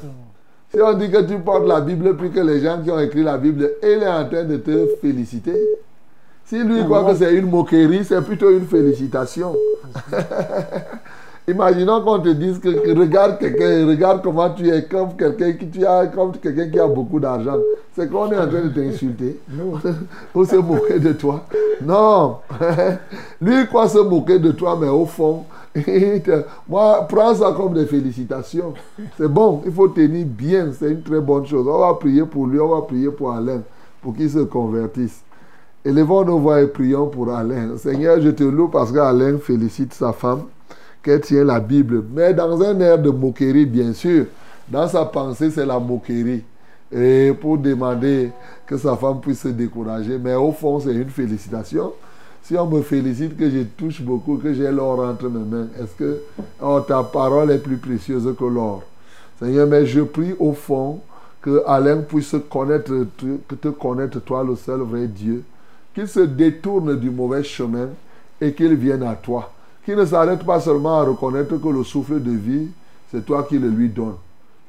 Si 0.72 0.80
on 0.80 0.92
dit 0.94 1.10
que 1.10 1.22
tu 1.22 1.38
portes 1.38 1.66
la 1.66 1.80
Bible 1.80 2.16
puis 2.16 2.30
que 2.30 2.40
les 2.40 2.60
gens 2.60 2.82
qui 2.82 2.90
ont 2.90 2.98
écrit 2.98 3.22
la 3.22 3.38
Bible, 3.38 3.70
il 3.82 4.02
est 4.02 4.08
en 4.08 4.28
train 4.28 4.44
de 4.44 4.56
te 4.56 4.86
féliciter. 5.00 5.60
Si 6.44 6.62
lui 6.62 6.84
croit 6.84 7.04
que 7.04 7.16
c'est 7.16 7.34
une 7.34 7.50
moquerie, 7.50 8.04
c'est 8.04 8.22
plutôt 8.22 8.50
une 8.50 8.66
félicitation. 8.66 9.54
Imaginons 11.48 12.00
qu'on 12.02 12.18
te 12.18 12.30
dise 12.30 12.58
que, 12.58 12.70
que 12.70 12.98
regarde 12.98 13.38
quelqu'un, 13.38 13.86
regarde 13.86 14.20
comment 14.20 14.50
tu 14.50 14.68
es 14.68 14.82
comme 14.82 15.14
quelqu'un 15.16 15.52
qui 15.52 15.68
tu 15.68 15.86
as 15.86 16.06
comme 16.08 16.32
quelqu'un 16.32 16.68
qui 16.68 16.80
a 16.80 16.88
beaucoup 16.88 17.20
d'argent. 17.20 17.58
C'est 17.94 18.10
qu'on 18.10 18.32
est 18.32 18.36
en 18.36 18.48
train 18.48 18.62
de 18.62 18.68
t'insulter 18.70 19.38
ou 20.34 20.44
se 20.44 20.56
moquer 20.56 20.98
de 20.98 21.12
toi. 21.12 21.44
Non, 21.80 22.38
lui 23.40 23.60
il 23.60 23.66
croit 23.68 23.88
se 23.88 23.98
moquer 23.98 24.40
de 24.40 24.50
toi, 24.50 24.76
mais 24.80 24.88
au 24.88 25.06
fond, 25.06 25.44
moi 26.68 27.06
prends 27.08 27.34
ça 27.36 27.54
comme 27.56 27.74
des 27.74 27.86
félicitations. 27.86 28.74
C'est 29.16 29.28
bon, 29.28 29.62
il 29.64 29.70
faut 29.70 29.86
tenir 29.86 30.26
bien, 30.26 30.72
c'est 30.76 30.90
une 30.90 31.02
très 31.02 31.20
bonne 31.20 31.46
chose. 31.46 31.64
On 31.68 31.78
va 31.78 31.94
prier 31.94 32.24
pour 32.24 32.48
lui, 32.48 32.58
on 32.58 32.74
va 32.74 32.82
prier 32.82 33.10
pour 33.12 33.30
Alain, 33.32 33.60
pour 34.02 34.16
qu'il 34.16 34.28
se 34.28 34.40
convertisse. 34.40 35.22
Élevons 35.84 36.24
nos 36.24 36.40
voix 36.40 36.60
et 36.60 36.66
prions 36.66 37.06
pour 37.06 37.32
Alain. 37.32 37.76
Seigneur, 37.76 38.20
je 38.20 38.30
te 38.30 38.42
loue 38.42 38.66
parce 38.66 38.90
qu'Alain 38.90 39.38
félicite 39.38 39.94
sa 39.94 40.12
femme 40.12 40.42
qu'elle 41.06 41.20
tient 41.20 41.44
la 41.44 41.60
Bible, 41.60 42.02
mais 42.12 42.34
dans 42.34 42.60
un 42.60 42.80
air 42.80 42.98
de 42.98 43.10
moquerie, 43.10 43.64
bien 43.64 43.92
sûr. 43.92 44.26
Dans 44.68 44.88
sa 44.88 45.04
pensée, 45.04 45.52
c'est 45.52 45.64
la 45.64 45.78
moquerie. 45.78 46.42
Et 46.90 47.32
pour 47.40 47.58
demander 47.58 48.32
que 48.66 48.76
sa 48.76 48.96
femme 48.96 49.20
puisse 49.20 49.42
se 49.42 49.48
décourager, 49.48 50.18
mais 50.18 50.34
au 50.34 50.50
fond, 50.50 50.80
c'est 50.80 50.94
une 50.94 51.08
félicitation. 51.08 51.92
Si 52.42 52.56
on 52.56 52.66
me 52.66 52.82
félicite 52.82 53.36
que 53.36 53.48
je 53.48 53.62
touche 53.76 54.02
beaucoup, 54.02 54.36
que 54.38 54.52
j'ai 54.52 54.72
l'or 54.72 54.98
entre 54.98 55.28
mes 55.28 55.44
mains, 55.44 55.68
est-ce 55.80 55.94
que 55.96 56.20
oh, 56.60 56.80
ta 56.80 57.04
parole 57.04 57.52
est 57.52 57.58
plus 57.58 57.76
précieuse 57.76 58.28
que 58.36 58.44
l'or? 58.44 58.82
Seigneur, 59.38 59.68
mais 59.68 59.86
je 59.86 60.00
prie 60.00 60.34
au 60.40 60.54
fond 60.54 61.00
que 61.40 61.62
Alain 61.68 61.98
puisse 61.98 62.34
connaître, 62.50 62.92
te 63.60 63.68
connaître, 63.68 64.20
toi, 64.22 64.42
le 64.42 64.56
seul 64.56 64.80
vrai 64.80 65.06
Dieu, 65.06 65.44
qu'il 65.94 66.08
se 66.08 66.20
détourne 66.20 66.98
du 66.98 67.10
mauvais 67.10 67.44
chemin 67.44 67.90
et 68.40 68.52
qu'il 68.52 68.74
vienne 68.74 69.04
à 69.04 69.14
toi. 69.14 69.52
Qu'il 69.86 69.94
ne 69.94 70.04
s'arrête 70.04 70.44
pas 70.44 70.58
seulement 70.58 70.98
à 70.98 71.04
reconnaître 71.04 71.58
que 71.58 71.68
le 71.68 71.84
souffle 71.84 72.20
de 72.20 72.32
vie, 72.32 72.66
c'est 73.12 73.24
toi 73.24 73.44
qui 73.44 73.56
le 73.56 73.68
lui 73.68 73.88
donnes, 73.88 74.16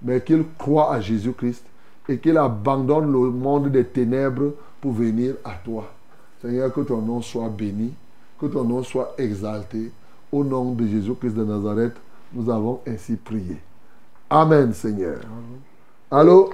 mais 0.04 0.22
qu'il 0.22 0.46
croit 0.60 0.94
à 0.94 1.02
Jésus-Christ 1.02 1.64
et 2.08 2.20
qu'il 2.20 2.38
abandonne 2.38 3.12
le 3.12 3.32
monde 3.32 3.70
des 3.70 3.84
ténèbres 3.84 4.52
pour 4.80 4.94
venir 4.94 5.34
à 5.44 5.54
toi. 5.66 5.86
Seigneur, 6.40 6.72
que 6.72 6.82
ton 6.82 7.02
nom 7.02 7.20
soit 7.24 7.50
béni, 7.50 7.96
que 8.40 8.46
ton 8.46 8.64
nom 8.64 8.84
soit 8.84 9.16
exalté. 9.18 9.92
Au 10.32 10.44
nom 10.44 10.74
de 10.74 10.86
Jésus-Christ 10.86 11.34
de 11.34 11.44
Nazareth, 11.44 11.96
nous 12.32 12.48
avons 12.52 12.82
ainsi 12.86 13.16
prié. 13.16 13.58
Amen, 14.30 14.72
Seigneur. 14.72 15.18
Allô? 16.12 16.52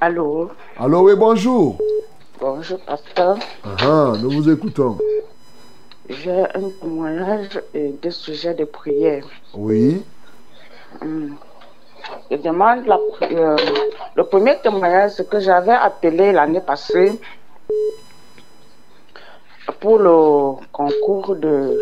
Allô? 0.00 0.50
Allô, 0.78 1.02
oui, 1.02 1.12
bonjour. 1.14 1.78
Bonjour, 2.40 2.80
pasteur. 2.80 3.36
Ah, 3.64 4.14
nous 4.22 4.30
vous 4.30 4.48
écoutons. 4.48 4.96
J'ai 6.10 6.42
un 6.54 6.70
témoignage 6.80 7.60
et 7.72 7.90
des 8.02 8.10
sujets 8.10 8.54
de 8.54 8.64
prière. 8.64 9.24
Oui. 9.54 10.02
Hmm. 11.00 11.34
Je 12.30 12.36
demande 12.36 12.84
la, 12.86 12.98
euh, 13.22 13.56
le 14.16 14.24
premier 14.24 14.58
témoignage 14.58 15.12
c'est 15.12 15.28
que 15.28 15.38
j'avais 15.38 15.70
appelé 15.70 16.32
l'année 16.32 16.60
passée 16.60 17.12
pour 19.78 19.98
le 19.98 20.66
concours 20.72 21.36
de, 21.36 21.80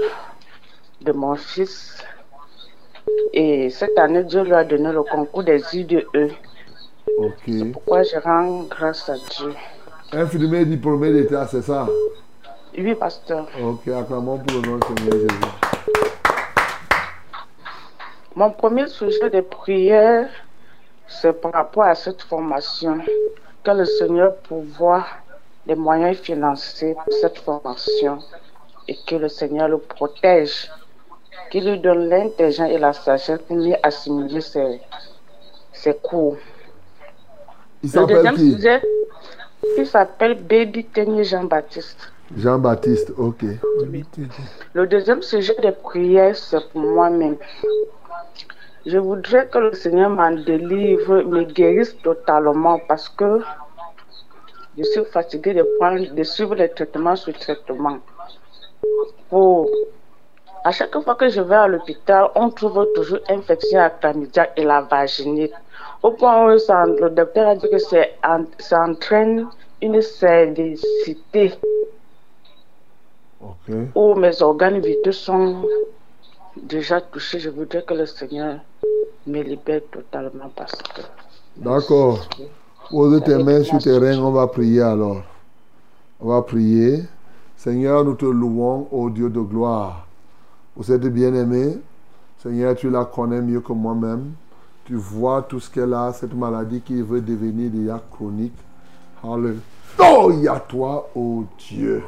de 1.00 1.12
mon 1.12 1.34
fils. 1.36 1.96
Et 3.32 3.70
cette 3.70 3.98
année, 3.98 4.24
Dieu 4.24 4.42
lui 4.42 4.52
a 4.52 4.64
donné 4.64 4.92
le 4.92 5.04
concours 5.04 5.42
des 5.42 5.62
IDE. 5.74 6.04
Ok. 7.16 7.72
Pourquoi 7.72 8.02
je 8.02 8.18
rends 8.18 8.64
grâce 8.64 9.08
à 9.08 9.14
Dieu. 9.14 9.54
Infirmier 10.12 10.66
diplômé 10.66 11.12
d'État, 11.12 11.46
c'est 11.46 11.62
ça? 11.62 11.88
Oui, 12.78 12.94
pasteur. 12.94 13.46
Ok, 13.60 13.88
acclamons 13.88 14.38
pour 14.38 14.60
le 14.60 14.68
nom 14.68 14.76
du 14.78 14.86
Seigneur 14.86 15.12
Jésus. 15.18 15.52
Mon 18.36 18.50
premier 18.52 18.86
sujet 18.86 19.30
de 19.30 19.40
prière, 19.40 20.28
c'est 21.08 21.32
par 21.40 21.52
rapport 21.52 21.82
à 21.84 21.94
cette 21.96 22.22
formation. 22.22 22.98
Que 23.64 23.72
le 23.72 23.84
Seigneur 23.84 24.36
pourvoie 24.36 25.04
des 25.66 25.74
moyens 25.74 26.16
financiers 26.18 26.94
pour 26.94 27.12
cette 27.20 27.38
formation 27.38 28.20
et 28.86 28.96
que 29.06 29.16
le 29.16 29.28
Seigneur 29.28 29.68
le 29.68 29.78
protège, 29.78 30.70
qu'il 31.50 31.68
lui 31.68 31.80
donne 31.80 32.08
l'intelligence 32.08 32.70
et 32.70 32.78
la 32.78 32.92
sagesse 32.92 33.40
pour 33.48 33.56
mieux 33.56 33.74
assimiler 33.82 34.40
ses, 34.40 34.80
ses 35.72 35.94
cours. 35.94 36.36
Il 37.82 37.90
Le 37.92 38.06
deuxième 38.06 38.36
qui? 38.36 38.52
sujet, 38.54 38.80
il 39.76 39.86
s'appelle 39.86 40.34
Baby 40.40 40.84
Tenier 40.86 41.24
Jean-Baptiste. 41.24 42.12
Jean-Baptiste, 42.36 43.12
ok. 43.16 43.42
Le 44.74 44.86
deuxième 44.86 45.22
sujet 45.22 45.54
de 45.62 45.70
prière, 45.70 46.36
c'est 46.36 46.68
pour 46.70 46.82
moi-même. 46.82 47.36
Je 48.84 48.98
voudrais 48.98 49.48
que 49.48 49.58
le 49.58 49.72
Seigneur 49.72 50.10
m'en 50.10 50.32
délivre, 50.32 51.22
me 51.22 51.44
guérisse 51.44 51.96
totalement 52.02 52.78
parce 52.86 53.08
que 53.08 53.40
je 54.76 54.82
suis 54.84 55.04
fatiguée 55.06 55.54
de 55.54 55.66
prendre, 55.78 56.14
de 56.14 56.22
suivre 56.22 56.54
les 56.54 56.68
traitements 56.68 57.16
sur 57.16 57.32
traitement. 57.38 57.98
Pour, 59.30 59.70
à 60.64 60.70
chaque 60.70 60.98
fois 61.00 61.14
que 61.14 61.28
je 61.28 61.40
vais 61.40 61.56
à 61.56 61.66
l'hôpital, 61.66 62.28
on 62.34 62.50
trouve 62.50 62.86
toujours 62.94 63.20
infection 63.28 63.80
à 63.80 63.90
chlamydia 63.90 64.50
et 64.56 64.64
la 64.64 64.82
vaginite. 64.82 65.54
Au 66.02 66.12
point 66.12 66.44
où 66.44 66.48
le 66.48 67.08
docteur 67.08 67.48
a 67.48 67.56
dit 67.56 67.68
que 67.70 67.78
ça 67.78 68.82
entraîne 68.84 69.48
une 69.82 70.00
célicité 70.00 71.54
Ok. 73.40 73.74
où 73.94 74.14
mes 74.14 74.42
organes 74.42 74.80
vitaux 74.80 75.12
sont 75.12 75.62
déjà 76.56 77.00
touchés. 77.00 77.38
Je 77.38 77.50
voudrais 77.50 77.82
que 77.82 77.94
le 77.94 78.06
Seigneur 78.06 78.58
me 79.26 79.42
libère 79.42 79.82
totalement 79.92 80.50
parce 80.54 80.74
que 80.74 81.02
D'accord. 81.56 82.28
Pose 82.90 83.22
tes 83.24 83.42
mains 83.42 83.62
sur 83.64 83.78
tes 83.78 83.98
reins, 83.98 84.18
on 84.18 84.30
va 84.30 84.46
prier 84.46 84.80
alors. 84.80 85.22
On 86.20 86.28
va 86.28 86.42
prier. 86.42 87.02
Seigneur, 87.56 88.04
nous 88.04 88.14
te 88.14 88.24
louons, 88.24 88.88
ô 88.90 89.10
Dieu 89.10 89.28
de 89.28 89.40
gloire. 89.40 90.06
Vous 90.76 90.90
êtes 90.90 91.06
bien-aimé. 91.06 91.78
Seigneur, 92.42 92.74
tu 92.76 92.88
la 92.88 93.04
connais 93.04 93.42
mieux 93.42 93.60
que 93.60 93.72
moi-même. 93.72 94.32
Tu 94.84 94.94
vois 94.94 95.42
tout 95.42 95.60
ce 95.60 95.68
qu'elle 95.68 95.92
a, 95.92 96.12
cette 96.12 96.34
maladie 96.34 96.80
qui 96.80 97.02
veut 97.02 97.20
devenir 97.20 97.70
déjà 97.70 98.00
chronique. 98.10 98.56
Alléluia, 99.22 100.60
toi, 100.68 101.10
ô 101.14 101.44
Dieu. 101.58 102.02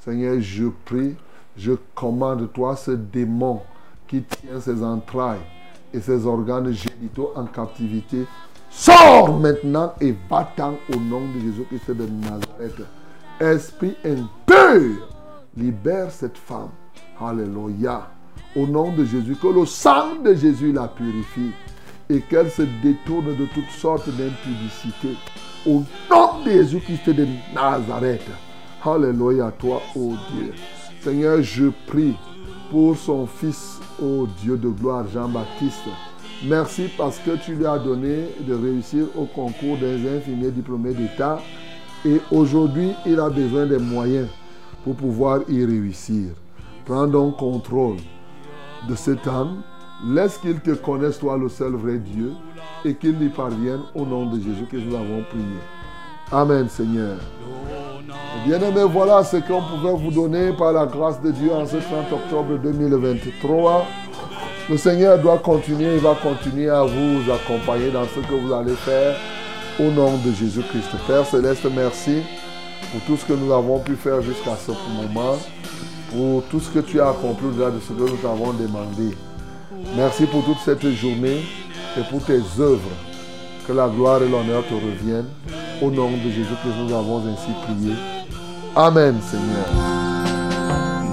Seigneur, 0.00 0.40
je 0.40 0.66
prie, 0.84 1.16
je 1.56 1.72
commande 1.94 2.52
toi 2.52 2.76
ce 2.76 2.92
démon 2.92 3.60
qui 4.06 4.22
tient 4.22 4.60
ses 4.60 4.82
entrailles 4.82 5.40
et 5.92 6.00
ses 6.00 6.24
organes 6.26 6.72
génitaux 6.72 7.32
en 7.34 7.44
captivité. 7.46 8.26
Sors 8.70 9.38
maintenant 9.38 9.94
et 10.00 10.14
va-t'en 10.30 10.74
au 10.94 11.00
nom 11.00 11.22
de 11.34 11.40
Jésus-Christ 11.40 11.90
de 11.90 12.06
Nazareth. 12.06 12.86
Esprit 13.40 13.96
impur, 14.04 15.08
libère 15.56 16.10
cette 16.10 16.38
femme. 16.38 16.70
Alléluia. 17.20 18.08
Au 18.54 18.66
nom 18.66 18.92
de 18.92 19.04
Jésus, 19.04 19.36
que 19.36 19.48
le 19.48 19.66
sang 19.66 20.16
de 20.24 20.34
Jésus 20.34 20.72
la 20.72 20.88
purifie 20.88 21.50
et 22.08 22.20
qu'elle 22.20 22.50
se 22.50 22.62
détourne 22.82 23.36
de 23.36 23.46
toutes 23.46 23.70
sortes 23.70 24.08
d'impudicité. 24.08 25.16
Au 25.66 25.82
nom 26.10 26.44
de 26.44 26.50
Jésus-Christ 26.50 27.10
de 27.10 27.26
Nazareth. 27.54 28.22
Alléluia, 28.84 29.52
toi, 29.58 29.82
ô 29.96 30.12
Dieu. 30.32 30.52
Seigneur, 31.00 31.42
je 31.42 31.66
prie 31.88 32.14
pour 32.70 32.96
son 32.96 33.26
fils, 33.26 33.80
ô 34.00 34.28
Dieu 34.40 34.56
de 34.56 34.68
gloire, 34.68 35.04
Jean-Baptiste. 35.12 35.82
Merci 36.46 36.88
parce 36.96 37.18
que 37.18 37.36
tu 37.44 37.56
lui 37.56 37.66
as 37.66 37.78
donné 37.78 38.28
de 38.46 38.54
réussir 38.54 39.06
au 39.16 39.24
concours 39.24 39.78
des 39.78 40.08
infirmiers 40.08 40.52
diplômés 40.52 40.94
d'État. 40.94 41.40
Et 42.04 42.20
aujourd'hui, 42.30 42.92
il 43.04 43.18
a 43.18 43.28
besoin 43.28 43.66
des 43.66 43.78
moyens 43.78 44.28
pour 44.84 44.94
pouvoir 44.94 45.40
y 45.48 45.64
réussir. 45.64 46.28
Prends 46.84 47.08
donc 47.08 47.36
contrôle 47.36 47.96
de 48.88 48.94
cet 48.94 49.26
homme. 49.26 49.62
Laisse 50.06 50.38
qu'il 50.38 50.60
te 50.60 50.70
connaisse, 50.70 51.18
toi, 51.18 51.36
le 51.36 51.48
seul 51.48 51.72
vrai 51.72 51.98
Dieu, 51.98 52.30
et 52.84 52.94
qu'il 52.94 53.20
y 53.20 53.28
parvienne 53.28 53.80
au 53.96 54.06
nom 54.06 54.26
de 54.26 54.38
Jésus 54.38 54.66
que 54.70 54.76
nous 54.76 54.94
avons 54.94 55.24
prié. 55.28 55.77
Amen, 56.30 56.68
Seigneur. 56.68 57.16
Bien-aimés, 58.44 58.84
voilà 58.84 59.24
ce 59.24 59.38
qu'on 59.38 59.62
pouvait 59.62 59.94
vous 59.94 60.10
donner 60.10 60.52
par 60.52 60.72
la 60.72 60.84
grâce 60.84 61.20
de 61.22 61.30
Dieu 61.30 61.50
en 61.52 61.66
ce 61.66 61.76
30 61.76 62.12
octobre 62.12 62.58
2023. 62.62 63.86
Le 64.68 64.76
Seigneur 64.76 65.18
doit 65.18 65.38
continuer, 65.38 65.94
il 65.94 66.00
va 66.00 66.14
continuer 66.14 66.68
à 66.68 66.82
vous 66.82 67.32
accompagner 67.32 67.90
dans 67.90 68.04
ce 68.04 68.20
que 68.20 68.34
vous 68.34 68.52
allez 68.52 68.74
faire 68.74 69.16
au 69.80 69.84
nom 69.84 70.18
de 70.18 70.30
Jésus-Christ. 70.32 70.90
Père 71.06 71.24
Céleste, 71.24 71.66
merci 71.74 72.20
pour 72.92 73.00
tout 73.06 73.16
ce 73.16 73.24
que 73.24 73.32
nous 73.32 73.50
avons 73.50 73.78
pu 73.78 73.96
faire 73.96 74.20
jusqu'à 74.20 74.56
ce 74.56 74.72
moment, 74.72 75.38
pour 76.10 76.42
tout 76.50 76.60
ce 76.60 76.68
que 76.68 76.80
tu 76.80 77.00
as 77.00 77.08
accompli 77.08 77.46
au-delà 77.46 77.70
de 77.70 77.80
ce 77.80 77.94
que 77.94 78.02
nous 78.02 78.28
avons 78.28 78.52
demandé. 78.52 79.16
Merci 79.96 80.26
pour 80.26 80.44
toute 80.44 80.58
cette 80.62 80.86
journée 80.90 81.40
et 81.96 82.02
pour 82.10 82.22
tes 82.22 82.42
œuvres. 82.60 83.07
Que 83.68 83.74
la 83.74 83.86
gloire 83.86 84.22
et 84.22 84.28
l'honneur 84.28 84.64
te 84.66 84.72
reviennent. 84.72 85.28
Au 85.82 85.90
nom 85.90 86.12
de 86.12 86.30
Jésus-Christ, 86.30 86.72
nous 86.78 86.94
avons 86.94 87.18
ainsi 87.18 87.50
prié. 87.64 87.92
Amen, 88.74 89.20
Seigneur. 89.20 89.68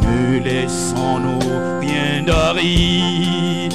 Ne 0.03 0.39
laissons-nous 0.39 1.39
rien 1.81 2.23
d'aride 2.25 3.73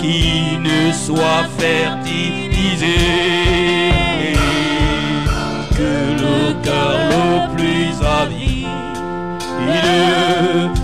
qui 0.00 0.58
ne 0.58 0.92
soit 0.92 1.44
fertilisé. 1.56 2.98
Que 5.70 5.92
le 6.20 6.52
cœur 6.62 6.98
le 7.08 7.56
plus 7.56 7.94
avide 8.04 8.68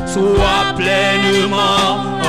soit 0.06 0.72
pleinement 0.74 2.19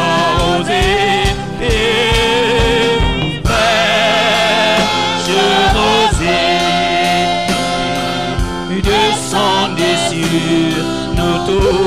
rosée 11.59 11.80